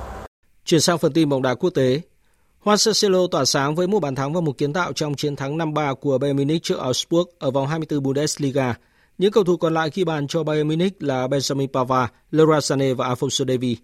Chuyển 0.65 0.81
sang 0.81 0.97
phần 0.97 1.13
tin 1.13 1.29
bóng 1.29 1.41
đá 1.41 1.55
quốc 1.55 1.69
tế. 1.69 2.01
Juan 2.63 2.77
Cecilio 2.85 3.27
tỏa 3.31 3.45
sáng 3.45 3.75
với 3.75 3.87
một 3.87 3.99
bàn 3.99 4.15
thắng 4.15 4.33
và 4.33 4.41
một 4.41 4.57
kiến 4.57 4.73
tạo 4.73 4.93
trong 4.93 5.15
chiến 5.15 5.35
thắng 5.35 5.57
5-3 5.57 5.95
của 5.95 6.17
Bayern 6.17 6.37
Munich 6.37 6.63
trước 6.63 6.79
Augsburg 6.79 7.29
ở 7.39 7.51
vòng 7.51 7.67
24 7.67 8.03
Bundesliga. 8.03 8.75
Những 9.17 9.31
cầu 9.31 9.43
thủ 9.43 9.57
còn 9.57 9.73
lại 9.73 9.89
khi 9.89 10.03
bàn 10.03 10.27
cho 10.27 10.43
Bayern 10.43 10.67
Munich 10.67 11.03
là 11.03 11.27
Benjamin 11.27 11.67
Pavard, 11.67 12.13
Leroy 12.31 12.61
Sané 12.61 12.93
và 12.93 13.13
Alfonso 13.13 13.45
Davies. 13.47 13.77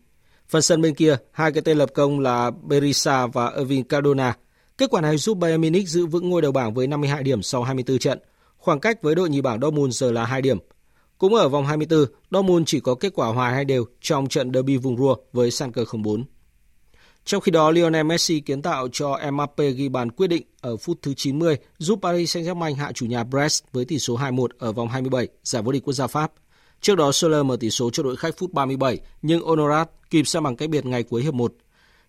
Phần 0.48 0.62
sân 0.62 0.82
bên 0.82 0.96
kia, 0.96 1.18
hai 1.32 1.52
cái 1.52 1.62
tên 1.62 1.78
lập 1.78 1.90
công 1.94 2.20
là 2.20 2.52
Berisa 2.52 3.28
và 3.28 3.54
Irving 3.58 3.84
Cardona. 3.84 4.38
Kết 4.78 4.90
quả 4.90 5.02
này 5.02 5.18
giúp 5.18 5.38
Bayern 5.38 5.62
Munich 5.62 5.90
giữ 5.90 6.06
vững 6.06 6.30
ngôi 6.30 6.42
đầu 6.42 6.52
bảng 6.52 6.74
với 6.74 6.88
52 6.88 7.24
điểm 7.24 7.42
sau 7.42 7.64
24 7.64 8.00
trận. 8.00 8.20
Khoảng 8.58 8.80
cách 8.80 9.02
với 9.02 9.16
đội 9.16 9.30
nhì 9.30 9.42
bảng 9.42 9.62
Dortmund 9.62 9.98
giờ 9.98 10.12
là 10.12 10.26
2 10.26 10.42
điểm. 10.42 10.58
Cũng 11.18 11.36
ở 11.36 11.50
vòng 11.50 11.66
24, 11.66 12.06
Dortmund 12.32 12.64
chỉ 12.68 12.80
có 12.80 12.96
kết 12.96 13.14
quả 13.16 13.28
hòa 13.28 13.50
hai 13.50 13.66
đều 13.66 13.86
trong 14.02 14.28
trận 14.28 14.54
derby 14.54 14.78
vùng 14.78 14.98
Ruhr 14.98 15.20
với 15.34 15.52
Schalke 15.52 15.82
04. 16.04 16.24
Trong 17.30 17.42
khi 17.42 17.52
đó, 17.52 17.72
Lionel 17.72 18.06
Messi 18.06 18.40
kiến 18.40 18.62
tạo 18.62 18.88
cho 18.92 19.20
Mbappe 19.32 19.72
ghi 19.72 19.90
bàn 19.90 20.12
quyết 20.12 20.28
định 20.28 20.44
ở 20.62 20.78
phút 20.78 21.00
thứ 21.02 21.14
90 21.14 21.58
giúp 21.78 22.00
Paris 22.02 22.38
Saint-Germain 22.38 22.76
hạ 22.76 22.92
chủ 22.92 23.06
nhà 23.06 23.24
Brest 23.24 23.64
với 23.72 23.86
tỷ 23.86 24.00
số 24.00 24.18
2-1 24.18 24.48
ở 24.60 24.72
vòng 24.72 24.88
27 24.88 25.28
giải 25.44 25.62
vô 25.62 25.72
địch 25.72 25.84
quốc 25.84 25.94
gia 25.94 26.08
Pháp. 26.08 26.32
Trước 26.82 26.96
đó 26.96 27.12
Soler 27.12 27.46
mở 27.46 27.58
tỷ 27.60 27.70
số 27.70 27.90
cho 27.90 28.04
đội 28.04 28.16
khách 28.16 28.38
phút 28.38 28.54
37, 28.54 29.00
nhưng 29.22 29.46
Honorat 29.46 29.90
kịp 30.10 30.28
sang 30.28 30.44
bằng 30.44 30.56
cách 30.56 30.70
biệt 30.70 30.86
ngày 30.86 31.04
cuối 31.04 31.24
hiệp 31.24 31.34
1. 31.34 31.54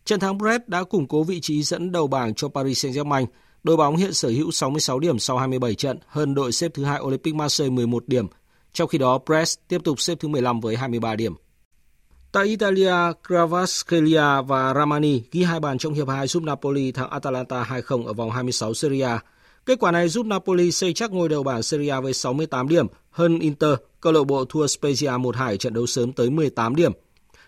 Trận 0.05 0.21
thắng 0.21 0.39
Brest 0.39 0.63
đã 0.67 0.85
củng 0.85 1.09
cố 1.09 1.23
vị 1.23 1.41
trí 1.41 1.63
dẫn 1.63 1.93
đầu 1.93 2.07
bảng 2.07 2.35
cho 2.35 2.49
Paris 2.49 2.85
Saint-Germain. 2.85 3.27
Đội 3.63 3.77
bóng 3.77 3.97
hiện 3.97 4.13
sở 4.13 4.29
hữu 4.29 4.51
66 4.51 4.99
điểm 4.99 5.19
sau 5.19 5.39
27 5.39 5.75
trận, 5.75 5.99
hơn 6.07 6.35
đội 6.35 6.53
xếp 6.53 6.71
thứ 6.75 6.85
hai 6.85 7.01
Olympic 7.01 7.35
Marseille 7.35 7.75
11 7.75 8.09
điểm. 8.09 8.27
Trong 8.73 8.89
khi 8.89 8.99
đó, 8.99 9.19
Brest 9.27 9.59
tiếp 9.69 9.81
tục 9.85 10.01
xếp 10.01 10.15
thứ 10.21 10.29
15 10.29 10.61
với 10.61 10.77
23 10.77 11.17
điểm. 11.17 11.35
Tại 12.33 12.47
Italia, 12.47 12.95
Cravaskelia 13.27 14.43
và 14.47 14.75
Ramani 14.75 15.23
ghi 15.33 15.43
hai 15.43 15.61
bàn 15.61 15.79
trong 15.79 15.95
hiệp 15.95 16.09
2 16.09 16.27
giúp 16.27 16.43
Napoli 16.43 16.93
thắng 16.93 17.11
Atalanta 17.11 17.65
2-0 17.65 18.07
ở 18.07 18.13
vòng 18.13 18.31
26 18.31 18.75
Serie 18.75 19.03
A. 19.03 19.23
Kết 19.67 19.79
quả 19.81 19.91
này 19.91 20.09
giúp 20.09 20.27
Napoli 20.27 20.73
xây 20.73 20.93
chắc 20.93 21.13
ngôi 21.13 21.29
đầu 21.29 21.43
bảng 21.43 21.63
Serie 21.63 21.91
A 21.91 22.01
với 22.01 22.13
68 22.13 22.69
điểm, 22.69 22.87
hơn 23.11 23.39
Inter, 23.39 23.75
câu 24.01 24.13
lạc 24.13 24.25
bộ 24.25 24.45
thua 24.45 24.67
Spezia 24.67 25.21
1-2 25.21 25.57
trận 25.57 25.75
đấu 25.75 25.87
sớm 25.87 26.13
tới 26.13 26.31
18 26.31 26.77
điểm. 26.77 26.93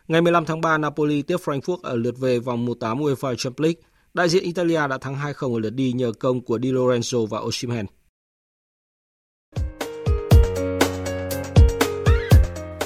Ngày 0.09 0.21
15 0.23 0.45
tháng 0.45 0.61
3, 0.61 0.79
Napoli 0.79 1.23
tiếp 1.23 1.37
Frankfurt 1.45 1.79
ở 1.83 1.97
lượt 1.97 2.19
về 2.19 2.39
vòng 2.39 2.67
1/8 2.67 2.99
UEFA 3.01 3.35
Champions 3.35 3.61
League. 3.61 3.83
Đại 4.15 4.29
diện 4.29 4.43
Italia 4.43 4.89
đã 4.89 4.99
thắng 4.99 5.17
2-0 5.17 5.55
ở 5.55 5.61
lượt 5.61 5.71
đi 5.71 5.93
nhờ 5.93 6.13
công 6.19 6.41
của 6.41 6.59
Di 6.63 6.73
Lorenzo 6.73 7.27
và 7.27 7.39
Osimhen. 7.39 7.87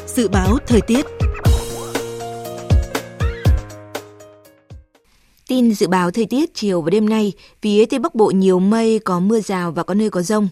Dự 0.07 0.29
báo 0.29 0.59
thời 0.67 0.81
tiết 0.81 1.07
Tin 5.49 5.75
dự 5.75 5.89
báo 5.89 6.11
thời 6.11 6.27
tiết 6.27 6.55
chiều 6.55 6.83
và 6.83 6.91
đêm 6.91 7.09
nay, 7.09 7.33
phía 7.63 7.87
Tây 7.87 7.99
Bắc 7.99 8.15
Bộ 8.15 8.31
nhiều 8.31 8.59
mây, 8.59 8.99
có 8.99 9.21
mưa 9.21 9.41
rào 9.41 9.73
và 9.73 9.83
có 9.83 9.95
nơi 9.95 10.11
có 10.11 10.23
rông. 10.23 10.49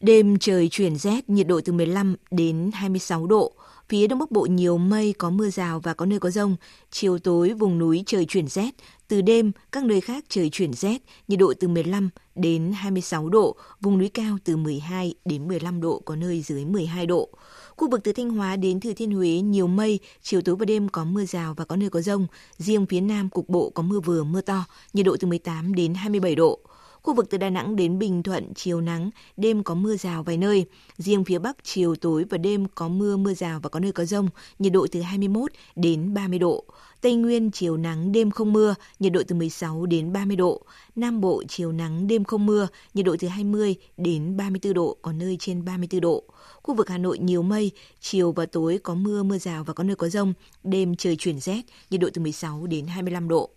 Đêm 0.00 0.38
trời 0.38 0.68
chuyển 0.68 0.96
rét, 0.96 1.30
nhiệt 1.30 1.46
độ 1.46 1.60
từ 1.64 1.72
15 1.72 2.16
đến 2.30 2.70
26 2.74 3.26
độ. 3.26 3.52
Phía 3.88 4.06
Đông 4.06 4.18
Bắc 4.18 4.30
Bộ 4.30 4.46
nhiều 4.46 4.78
mây, 4.78 5.14
có 5.18 5.30
mưa 5.30 5.50
rào 5.50 5.80
và 5.80 5.94
có 5.94 6.06
nơi 6.06 6.18
có 6.18 6.30
rông. 6.30 6.56
Chiều 6.90 7.18
tối 7.18 7.52
vùng 7.52 7.78
núi 7.78 8.02
trời 8.06 8.24
chuyển 8.24 8.48
rét. 8.48 8.70
Từ 9.08 9.22
đêm, 9.22 9.52
các 9.72 9.84
nơi 9.84 10.00
khác 10.00 10.24
trời 10.28 10.50
chuyển 10.50 10.72
rét, 10.72 10.98
nhiệt 11.28 11.38
độ 11.38 11.52
từ 11.60 11.68
15 11.68 12.10
đến 12.34 12.72
26 12.74 13.28
độ. 13.28 13.56
Vùng 13.80 13.98
núi 13.98 14.08
cao 14.08 14.38
từ 14.44 14.56
12 14.56 15.14
đến 15.24 15.48
15 15.48 15.80
độ, 15.80 16.02
có 16.04 16.16
nơi 16.16 16.42
dưới 16.42 16.64
12 16.64 17.06
độ. 17.06 17.28
Khu 17.76 17.90
vực 17.90 18.00
từ 18.04 18.12
Thanh 18.12 18.30
Hóa 18.30 18.56
đến 18.56 18.80
Thừa 18.80 18.92
Thiên 18.92 19.10
Huế 19.10 19.28
nhiều 19.28 19.66
mây, 19.66 19.98
chiều 20.22 20.42
tối 20.42 20.56
và 20.56 20.64
đêm 20.64 20.88
có 20.88 21.04
mưa 21.04 21.24
rào 21.24 21.54
và 21.54 21.64
có 21.64 21.76
nơi 21.76 21.90
có 21.90 22.00
rông. 22.00 22.26
Riêng 22.58 22.86
phía 22.86 23.00
Nam 23.00 23.28
cục 23.28 23.48
bộ 23.48 23.70
có 23.70 23.82
mưa 23.82 24.00
vừa 24.00 24.24
mưa 24.24 24.40
to, 24.40 24.64
nhiệt 24.92 25.06
độ 25.06 25.16
từ 25.20 25.28
18 25.28 25.74
đến 25.74 25.94
27 25.94 26.34
độ. 26.34 26.58
Khu 27.02 27.14
vực 27.14 27.30
từ 27.30 27.38
Đà 27.38 27.50
Nẵng 27.50 27.76
đến 27.76 27.98
Bình 27.98 28.22
Thuận 28.22 28.54
chiều 28.54 28.80
nắng, 28.80 29.10
đêm 29.36 29.62
có 29.62 29.74
mưa 29.74 29.96
rào 29.96 30.22
vài 30.22 30.36
nơi. 30.36 30.66
Riêng 30.98 31.24
phía 31.24 31.38
Bắc 31.38 31.56
chiều 31.62 31.94
tối 31.96 32.24
và 32.30 32.38
đêm 32.38 32.66
có 32.74 32.88
mưa 32.88 33.16
mưa 33.16 33.34
rào 33.34 33.60
và 33.62 33.68
có 33.68 33.80
nơi 33.80 33.92
có 33.92 34.04
rông, 34.04 34.28
nhiệt 34.58 34.72
độ 34.72 34.86
từ 34.92 35.00
21 35.00 35.52
đến 35.76 36.14
30 36.14 36.38
độ. 36.38 36.64
Tây 37.04 37.14
Nguyên 37.14 37.50
chiều 37.50 37.76
nắng 37.76 38.12
đêm 38.12 38.30
không 38.30 38.52
mưa, 38.52 38.74
nhiệt 38.98 39.12
độ 39.12 39.22
từ 39.28 39.34
16 39.34 39.86
đến 39.86 40.12
30 40.12 40.36
độ. 40.36 40.62
Nam 40.96 41.20
Bộ 41.20 41.42
chiều 41.48 41.72
nắng 41.72 42.06
đêm 42.06 42.24
không 42.24 42.46
mưa, 42.46 42.68
nhiệt 42.94 43.06
độ 43.06 43.16
từ 43.20 43.28
20 43.28 43.74
đến 43.96 44.36
34 44.36 44.74
độ, 44.74 44.96
có 45.02 45.12
nơi 45.12 45.36
trên 45.40 45.64
34 45.64 46.00
độ. 46.00 46.24
Khu 46.62 46.74
vực 46.74 46.88
Hà 46.88 46.98
Nội 46.98 47.18
nhiều 47.18 47.42
mây, 47.42 47.70
chiều 48.00 48.32
và 48.32 48.46
tối 48.46 48.80
có 48.82 48.94
mưa, 48.94 49.22
mưa 49.22 49.38
rào 49.38 49.64
và 49.64 49.74
có 49.74 49.84
nơi 49.84 49.96
có 49.96 50.08
rông. 50.08 50.32
Đêm 50.62 50.96
trời 50.96 51.16
chuyển 51.16 51.40
rét, 51.40 51.62
nhiệt 51.90 52.00
độ 52.00 52.08
từ 52.14 52.22
16 52.22 52.66
đến 52.66 52.86
25 52.86 53.28
độ. 53.28 53.50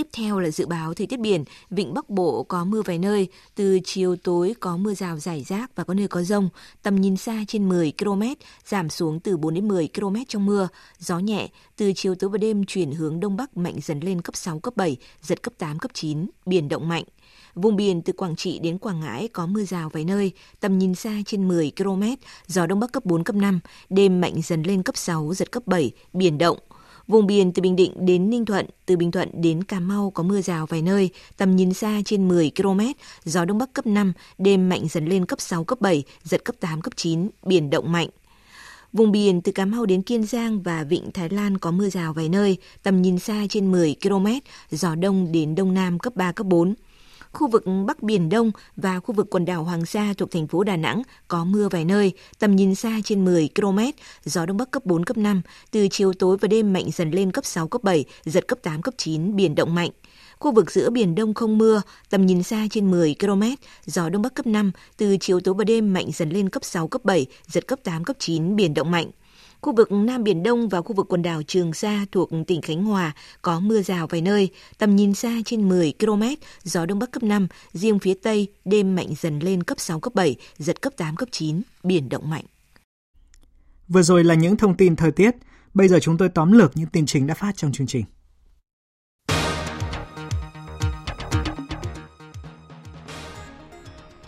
Tiếp 0.00 0.08
theo 0.12 0.38
là 0.38 0.50
dự 0.50 0.66
báo 0.66 0.94
thời 0.94 1.06
tiết 1.06 1.20
biển, 1.20 1.44
vịnh 1.70 1.94
Bắc 1.94 2.10
Bộ 2.10 2.42
có 2.42 2.64
mưa 2.64 2.82
vài 2.82 2.98
nơi, 2.98 3.28
từ 3.54 3.78
chiều 3.84 4.16
tối 4.16 4.54
có 4.60 4.76
mưa 4.76 4.94
rào 4.94 5.18
rải 5.18 5.44
rác 5.48 5.76
và 5.76 5.84
có 5.84 5.94
nơi 5.94 6.08
có 6.08 6.22
rông, 6.22 6.48
tầm 6.82 7.00
nhìn 7.00 7.16
xa 7.16 7.44
trên 7.48 7.68
10 7.68 7.92
km, 7.98 8.22
giảm 8.66 8.90
xuống 8.90 9.20
từ 9.20 9.36
4 9.36 9.54
đến 9.54 9.68
10 9.68 9.88
km 9.94 10.16
trong 10.28 10.46
mưa, 10.46 10.68
gió 10.98 11.18
nhẹ, 11.18 11.48
từ 11.76 11.92
chiều 11.96 12.14
tối 12.14 12.30
và 12.30 12.38
đêm 12.38 12.64
chuyển 12.64 12.92
hướng 12.92 13.20
đông 13.20 13.36
bắc 13.36 13.56
mạnh 13.56 13.74
dần 13.82 14.00
lên 14.00 14.22
cấp 14.22 14.36
6, 14.36 14.58
cấp 14.58 14.76
7, 14.76 14.96
giật 15.22 15.42
cấp 15.42 15.54
8, 15.58 15.78
cấp 15.78 15.90
9, 15.94 16.26
biển 16.46 16.68
động 16.68 16.88
mạnh. 16.88 17.04
Vùng 17.54 17.76
biển 17.76 18.02
từ 18.02 18.12
Quảng 18.12 18.36
Trị 18.36 18.58
đến 18.58 18.78
Quảng 18.78 19.00
Ngãi 19.00 19.28
có 19.28 19.46
mưa 19.46 19.64
rào 19.64 19.88
vài 19.88 20.04
nơi, 20.04 20.32
tầm 20.60 20.78
nhìn 20.78 20.94
xa 20.94 21.12
trên 21.26 21.48
10 21.48 21.72
km, 21.76 22.02
gió 22.46 22.66
đông 22.66 22.80
bắc 22.80 22.92
cấp 22.92 23.04
4, 23.04 23.24
cấp 23.24 23.36
5, 23.36 23.60
đêm 23.90 24.20
mạnh 24.20 24.34
dần 24.42 24.62
lên 24.62 24.82
cấp 24.82 24.96
6, 24.96 25.34
giật 25.34 25.52
cấp 25.52 25.62
7, 25.66 25.90
biển 26.12 26.38
động. 26.38 26.58
Vùng 27.10 27.26
biển 27.26 27.52
từ 27.52 27.62
Bình 27.62 27.76
Định 27.76 27.92
đến 27.96 28.30
Ninh 28.30 28.44
Thuận, 28.44 28.66
từ 28.86 28.96
Bình 28.96 29.10
Thuận 29.10 29.28
đến 29.42 29.64
Cà 29.64 29.80
Mau 29.80 30.10
có 30.10 30.22
mưa 30.22 30.40
rào 30.40 30.66
vài 30.66 30.82
nơi, 30.82 31.10
tầm 31.36 31.56
nhìn 31.56 31.74
xa 31.74 32.00
trên 32.04 32.28
10 32.28 32.52
km, 32.56 32.80
gió 33.24 33.44
đông 33.44 33.58
bắc 33.58 33.72
cấp 33.72 33.86
5, 33.86 34.12
đêm 34.38 34.68
mạnh 34.68 34.88
dần 34.90 35.06
lên 35.06 35.26
cấp 35.26 35.40
6, 35.40 35.64
cấp 35.64 35.80
7, 35.80 36.02
giật 36.24 36.44
cấp 36.44 36.56
8, 36.60 36.80
cấp 36.80 36.92
9, 36.96 37.28
biển 37.42 37.70
động 37.70 37.92
mạnh. 37.92 38.08
Vùng 38.92 39.12
biển 39.12 39.42
từ 39.42 39.52
Cà 39.52 39.64
Mau 39.64 39.86
đến 39.86 40.02
Kiên 40.02 40.24
Giang 40.24 40.62
và 40.62 40.84
Vịnh 40.84 41.10
Thái 41.10 41.28
Lan 41.28 41.58
có 41.58 41.70
mưa 41.70 41.88
rào 41.90 42.12
vài 42.12 42.28
nơi, 42.28 42.56
tầm 42.82 43.02
nhìn 43.02 43.18
xa 43.18 43.46
trên 43.48 43.72
10 43.72 43.96
km, 44.02 44.26
gió 44.70 44.94
đông 44.94 45.32
đến 45.32 45.54
đông 45.54 45.74
nam 45.74 45.98
cấp 45.98 46.16
3, 46.16 46.32
cấp 46.32 46.46
4. 46.46 46.74
Khu 47.32 47.48
vực 47.48 47.64
Bắc 47.86 48.02
Biển 48.02 48.28
Đông 48.28 48.52
và 48.76 49.00
khu 49.00 49.14
vực 49.14 49.26
quần 49.30 49.44
đảo 49.44 49.64
Hoàng 49.64 49.86
Sa 49.86 50.14
thuộc 50.18 50.30
thành 50.30 50.46
phố 50.46 50.64
Đà 50.64 50.76
Nẵng 50.76 51.02
có 51.28 51.44
mưa 51.44 51.68
vài 51.68 51.84
nơi, 51.84 52.12
tầm 52.38 52.56
nhìn 52.56 52.74
xa 52.74 53.00
trên 53.04 53.24
10 53.24 53.48
km, 53.54 53.78
gió 54.24 54.46
Đông 54.46 54.56
Bắc 54.56 54.70
cấp 54.70 54.86
4, 54.86 55.04
cấp 55.04 55.16
5, 55.16 55.42
từ 55.70 55.88
chiều 55.90 56.12
tối 56.12 56.36
và 56.40 56.48
đêm 56.48 56.72
mạnh 56.72 56.90
dần 56.92 57.10
lên 57.10 57.32
cấp 57.32 57.44
6, 57.44 57.68
cấp 57.68 57.82
7, 57.82 58.04
giật 58.24 58.48
cấp 58.48 58.58
8, 58.62 58.82
cấp 58.82 58.94
9, 58.96 59.36
biển 59.36 59.54
động 59.54 59.74
mạnh. 59.74 59.90
Khu 60.38 60.52
vực 60.52 60.70
giữa 60.70 60.90
Biển 60.90 61.14
Đông 61.14 61.34
không 61.34 61.58
mưa, 61.58 61.82
tầm 62.10 62.26
nhìn 62.26 62.42
xa 62.42 62.66
trên 62.70 62.90
10 62.90 63.14
km, 63.20 63.42
gió 63.86 64.08
Đông 64.08 64.22
Bắc 64.22 64.34
cấp 64.34 64.46
5, 64.46 64.72
từ 64.96 65.16
chiều 65.20 65.40
tối 65.40 65.54
và 65.58 65.64
đêm 65.64 65.92
mạnh 65.92 66.10
dần 66.12 66.30
lên 66.30 66.48
cấp 66.48 66.64
6, 66.64 66.88
cấp 66.88 67.04
7, 67.04 67.26
giật 67.46 67.66
cấp 67.66 67.78
8, 67.82 68.04
cấp 68.04 68.16
9, 68.18 68.56
biển 68.56 68.74
động 68.74 68.90
mạnh. 68.90 69.10
Khu 69.62 69.74
vực 69.74 69.92
Nam 69.92 70.24
Biển 70.24 70.42
Đông 70.42 70.68
và 70.68 70.82
khu 70.82 70.94
vực 70.94 71.06
quần 71.08 71.22
đảo 71.22 71.42
Trường 71.46 71.72
Sa 71.72 72.06
thuộc 72.12 72.30
tỉnh 72.46 72.62
Khánh 72.62 72.84
Hòa 72.84 73.12
có 73.42 73.60
mưa 73.60 73.82
rào 73.82 74.06
vài 74.06 74.20
nơi, 74.20 74.50
tầm 74.78 74.96
nhìn 74.96 75.14
xa 75.14 75.36
trên 75.44 75.68
10 75.68 75.92
km, 75.98 76.22
gió 76.62 76.86
Đông 76.86 76.98
Bắc 76.98 77.10
cấp 77.10 77.22
5, 77.22 77.48
riêng 77.72 77.98
phía 77.98 78.14
Tây 78.22 78.48
đêm 78.64 78.94
mạnh 78.94 79.08
dần 79.20 79.38
lên 79.38 79.62
cấp 79.62 79.80
6, 79.80 80.00
cấp 80.00 80.14
7, 80.14 80.36
giật 80.58 80.82
cấp 80.82 80.92
8, 80.96 81.16
cấp 81.16 81.28
9, 81.32 81.62
biển 81.82 82.08
động 82.08 82.30
mạnh. 82.30 82.44
Vừa 83.88 84.02
rồi 84.02 84.24
là 84.24 84.34
những 84.34 84.56
thông 84.56 84.76
tin 84.76 84.96
thời 84.96 85.12
tiết, 85.12 85.30
bây 85.74 85.88
giờ 85.88 85.98
chúng 86.02 86.18
tôi 86.18 86.28
tóm 86.28 86.52
lược 86.52 86.76
những 86.76 86.88
tin 86.88 87.06
chính 87.06 87.26
đã 87.26 87.34
phát 87.34 87.56
trong 87.56 87.72
chương 87.72 87.86
trình. 87.86 88.04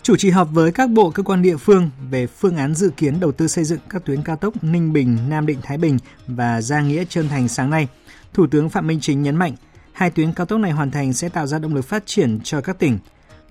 Chủ 0.03 0.15
trì 0.15 0.29
họp 0.29 0.49
với 0.51 0.71
các 0.71 0.89
bộ 0.89 1.09
cơ 1.09 1.23
quan 1.23 1.41
địa 1.41 1.57
phương 1.57 1.89
về 2.09 2.27
phương 2.27 2.57
án 2.57 2.75
dự 2.75 2.89
kiến 2.97 3.19
đầu 3.19 3.31
tư 3.31 3.47
xây 3.47 3.63
dựng 3.63 3.79
các 3.89 4.05
tuyến 4.05 4.23
cao 4.23 4.35
tốc 4.35 4.63
Ninh 4.63 4.93
Bình, 4.93 5.17
Nam 5.29 5.45
Định, 5.45 5.59
Thái 5.63 5.77
Bình 5.77 5.97
và 6.27 6.61
Gia 6.61 6.81
Nghĩa 6.81 7.05
Trơn 7.05 7.29
Thành 7.29 7.47
sáng 7.47 7.69
nay. 7.69 7.87
Thủ 8.33 8.47
tướng 8.51 8.69
Phạm 8.69 8.87
Minh 8.87 8.99
Chính 9.01 9.23
nhấn 9.23 9.35
mạnh, 9.35 9.53
hai 9.93 10.09
tuyến 10.09 10.33
cao 10.33 10.45
tốc 10.45 10.59
này 10.59 10.71
hoàn 10.71 10.91
thành 10.91 11.13
sẽ 11.13 11.29
tạo 11.29 11.47
ra 11.47 11.59
động 11.59 11.75
lực 11.75 11.81
phát 11.81 12.03
triển 12.05 12.39
cho 12.43 12.61
các 12.61 12.79
tỉnh. 12.79 12.99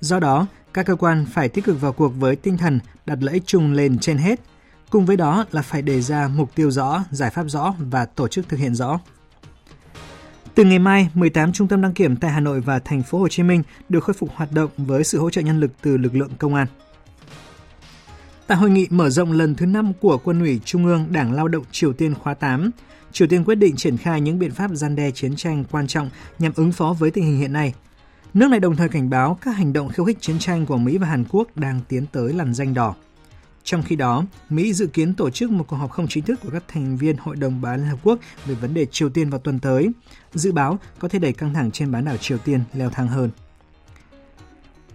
Do 0.01 0.21
đó, 0.21 0.47
các 0.75 0.87
cơ 0.87 0.97
quan 0.97 1.27
phải 1.33 1.49
tích 1.49 1.65
cực 1.65 1.81
vào 1.81 1.93
cuộc 1.93 2.13
với 2.19 2.37
tinh 2.37 2.59
thần 2.59 2.81
đặt 3.07 3.19
lợi 3.21 3.35
ích 3.35 3.43
chung 3.47 3.73
lên 3.73 3.99
trên 3.99 4.19
hết. 4.19 4.41
Cùng 4.91 5.07
với 5.07 5.17
đó 5.17 5.45
là 5.53 5.63
phải 5.63 5.83
đề 5.83 6.01
ra 6.01 6.29
mục 6.29 6.55
tiêu 6.55 6.71
rõ, 6.71 7.05
giải 7.11 7.31
pháp 7.31 7.45
rõ 7.49 7.75
và 7.79 8.05
tổ 8.05 8.29
chức 8.29 8.49
thực 8.49 8.57
hiện 8.57 8.75
rõ. 8.75 9.01
Từ 10.55 10.65
ngày 10.65 10.79
mai, 10.79 11.09
18 11.15 11.53
trung 11.53 11.69
tâm 11.69 11.83
đăng 11.83 11.93
kiểm 11.93 12.17
tại 12.17 12.31
Hà 12.31 12.41
Nội 12.41 12.61
và 12.61 12.79
thành 12.79 13.03
phố 13.03 13.19
Hồ 13.19 13.29
Chí 13.29 13.43
Minh 13.43 13.63
được 13.89 14.05
khôi 14.05 14.15
phục 14.15 14.31
hoạt 14.35 14.53
động 14.53 14.71
với 14.77 15.05
sự 15.05 15.21
hỗ 15.21 15.31
trợ 15.31 15.41
nhân 15.41 15.61
lực 15.61 15.71
từ 15.83 15.97
lực 15.97 16.15
lượng 16.15 16.31
công 16.39 16.55
an. 16.55 16.67
Tại 18.47 18.59
hội 18.59 18.71
nghị 18.71 18.87
mở 18.91 19.11
rộng 19.11 19.33
lần 19.33 19.55
thứ 19.55 19.67
5 19.67 19.93
của 20.01 20.19
Quân 20.19 20.41
ủy 20.41 20.61
Trung 20.65 20.87
ương 20.87 21.07
Đảng 21.11 21.33
Lao 21.33 21.49
động 21.49 21.65
Triều 21.71 21.93
Tiên 21.93 22.15
khóa 22.15 22.35
8, 22.35 22.71
Triều 23.13 23.29
Tiên 23.29 23.45
quyết 23.45 23.55
định 23.55 23.77
triển 23.77 23.97
khai 23.97 24.21
những 24.21 24.39
biện 24.39 24.51
pháp 24.51 24.71
gian 24.75 24.97
đe 24.97 25.11
chiến 25.11 25.37
tranh 25.37 25.65
quan 25.71 25.87
trọng 25.87 26.11
nhằm 26.39 26.53
ứng 26.57 26.73
phó 26.73 26.95
với 26.99 27.11
tình 27.11 27.25
hình 27.25 27.39
hiện 27.39 27.53
nay. 27.53 27.75
Nước 28.35 28.49
này 28.51 28.61
đồng 28.61 28.77
thời 28.77 28.89
cảnh 28.89 29.11
báo 29.11 29.39
các 29.41 29.57
hành 29.57 29.73
động 29.73 29.89
khiêu 29.89 30.05
khích 30.05 30.21
chiến 30.21 30.39
tranh 30.39 30.67
của 30.67 30.77
Mỹ 30.77 30.99
và 30.99 31.07
Hàn 31.07 31.25
Quốc 31.31 31.49
đang 31.55 31.81
tiến 31.89 32.07
tới 32.13 32.33
làn 32.33 32.55
danh 32.55 32.75
đỏ. 32.75 32.95
Trong 33.65 33.83
khi 33.83 33.97
đó, 33.97 34.25
Mỹ 34.51 34.73
dự 34.73 34.87
kiến 34.87 35.15
tổ 35.15 35.31
chức 35.31 35.51
một 35.51 35.65
cuộc 35.69 35.77
họp 35.77 35.91
không 35.91 36.07
chính 36.09 36.25
thức 36.25 36.41
của 36.43 36.51
các 36.53 36.65
thành 36.69 36.97
viên 36.97 37.17
Hội 37.17 37.37
đồng 37.37 37.61
Bảo 37.61 37.73
an 37.73 37.81
Liên 37.81 37.89
Hợp 37.91 37.99
Quốc 38.03 38.19
về 38.47 38.55
vấn 38.55 38.75
đề 38.75 38.87
Triều 38.87 39.11
Tiên 39.11 39.31
vào 39.31 39.41
tuần 39.41 39.59
tới. 39.59 39.91
Dự 40.35 40.53
báo 40.53 40.79
có 40.99 41.09
thể 41.09 41.19
đẩy 41.19 41.33
căng 41.33 41.55
thẳng 41.55 41.71
trên 41.71 41.93
bán 41.93 42.05
đảo 42.05 42.17
Triều 42.17 42.39
Tiên 42.39 42.61
leo 42.75 42.91
thang 42.91 43.09
hơn. 43.09 43.31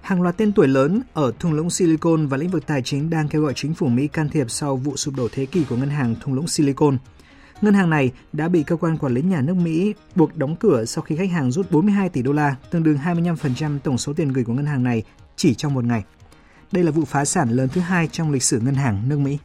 Hàng 0.02 0.22
loạt 0.22 0.38
tên 0.38 0.52
tuổi 0.52 0.68
lớn 0.68 1.02
ở 1.14 1.32
thung 1.40 1.54
lũng 1.54 1.70
Silicon 1.70 2.28
và 2.28 2.38
lĩnh 2.38 2.50
vực 2.50 2.68
tài 2.68 2.82
chính 2.82 3.10
đang 3.10 3.28
kêu 3.28 3.42
gọi 3.42 3.54
chính 3.56 3.74
phủ 3.74 3.88
Mỹ 3.88 4.08
can 4.08 4.30
thiệp 4.30 4.46
sau 4.50 4.76
vụ 4.76 4.98
sụp 4.98 5.16
đổ 5.16 5.28
thế 5.32 5.46
kỷ 5.46 5.64
của 5.64 5.76
ngân 5.76 5.90
hàng 5.90 6.16
thung 6.22 6.34
lũng 6.34 6.48
Silicon. 6.48 6.98
Ngân 7.62 7.74
hàng 7.74 7.90
này 7.90 8.12
đã 8.34 8.48
bị 8.50 8.64
cơ 8.64 8.76
quan 8.76 8.98
quản 8.98 9.14
lý 9.14 9.22
nhà 9.22 9.42
nước 9.42 9.54
Mỹ 9.54 9.94
buộc 10.16 10.38
đóng 10.38 10.56
cửa 10.56 10.86
sau 10.86 11.02
khi 11.02 11.16
khách 11.16 11.32
hàng 11.32 11.52
rút 11.52 11.72
42 11.72 12.10
tỷ 12.10 12.22
đô 12.22 12.32
la, 12.32 12.56
tương 12.72 12.84
đương 12.84 12.98
25% 13.06 13.80
tổng 13.80 13.98
số 13.98 14.14
tiền 14.14 14.34
gửi 14.34 14.44
của 14.44 14.54
ngân 14.54 14.66
hàng 14.66 14.84
này 14.84 15.04
chỉ 15.36 15.54
trong 15.54 15.74
một 15.74 15.86
ngày. 15.86 16.04
Đây 16.72 16.84
là 16.84 16.92
vụ 16.92 17.06
phá 17.06 17.26
sản 17.26 17.50
lớn 17.50 17.70
thứ 17.74 17.82
hai 17.82 18.08
trong 18.08 18.32
lịch 18.32 18.44
sử 18.44 18.60
ngân 18.60 18.76
hàng 18.76 19.10
nước 19.10 19.20
Mỹ. 19.20 19.38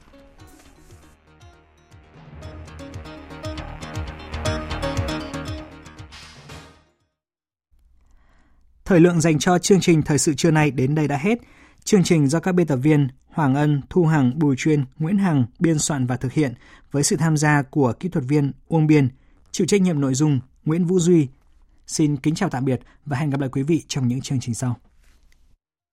Thời 8.85 9.01
lượng 9.01 9.21
dành 9.21 9.39
cho 9.39 9.59
chương 9.59 9.81
trình 9.81 10.03
thời 10.03 10.19
sự 10.19 10.35
trưa 10.35 10.51
nay 10.51 10.71
đến 10.71 10.95
đây 10.95 11.09
đã 11.09 11.17
hết. 11.17 11.39
Chương 11.85 12.05
trình 12.05 12.29
do 12.29 12.41
các 12.41 12.53
biên 12.53 12.67
tập 12.67 12.77
viên 12.77 13.09
Hoàng 13.27 13.55
Ân, 13.55 13.81
Thu 13.91 14.07
Hằng, 14.07 14.39
Bùi 14.39 14.57
Chuyên, 14.59 14.85
Nguyễn 14.99 15.19
Hằng 15.19 15.45
biên 15.59 15.79
soạn 15.79 16.07
và 16.07 16.17
thực 16.17 16.33
hiện 16.33 16.55
với 16.91 17.03
sự 17.03 17.17
tham 17.17 17.37
gia 17.37 17.63
của 17.63 17.93
kỹ 18.01 18.09
thuật 18.09 18.25
viên 18.29 18.53
Uông 18.69 18.87
Biên, 18.87 19.09
chịu 19.51 19.67
trách 19.67 19.81
nhiệm 19.81 20.01
nội 20.01 20.15
dung 20.15 20.41
Nguyễn 20.65 20.85
Vũ 20.85 20.99
Duy. 20.99 21.29
Xin 21.87 22.17
kính 22.17 22.35
chào 22.35 22.49
tạm 22.49 22.65
biệt 22.65 22.81
và 23.07 23.17
hẹn 23.17 23.31
gặp 23.31 23.41
lại 23.41 23.51
quý 23.53 23.63
vị 23.63 23.83
trong 23.89 24.09
những 24.09 24.21
chương 24.21 24.41
trình 24.41 24.55
sau. 24.55 24.77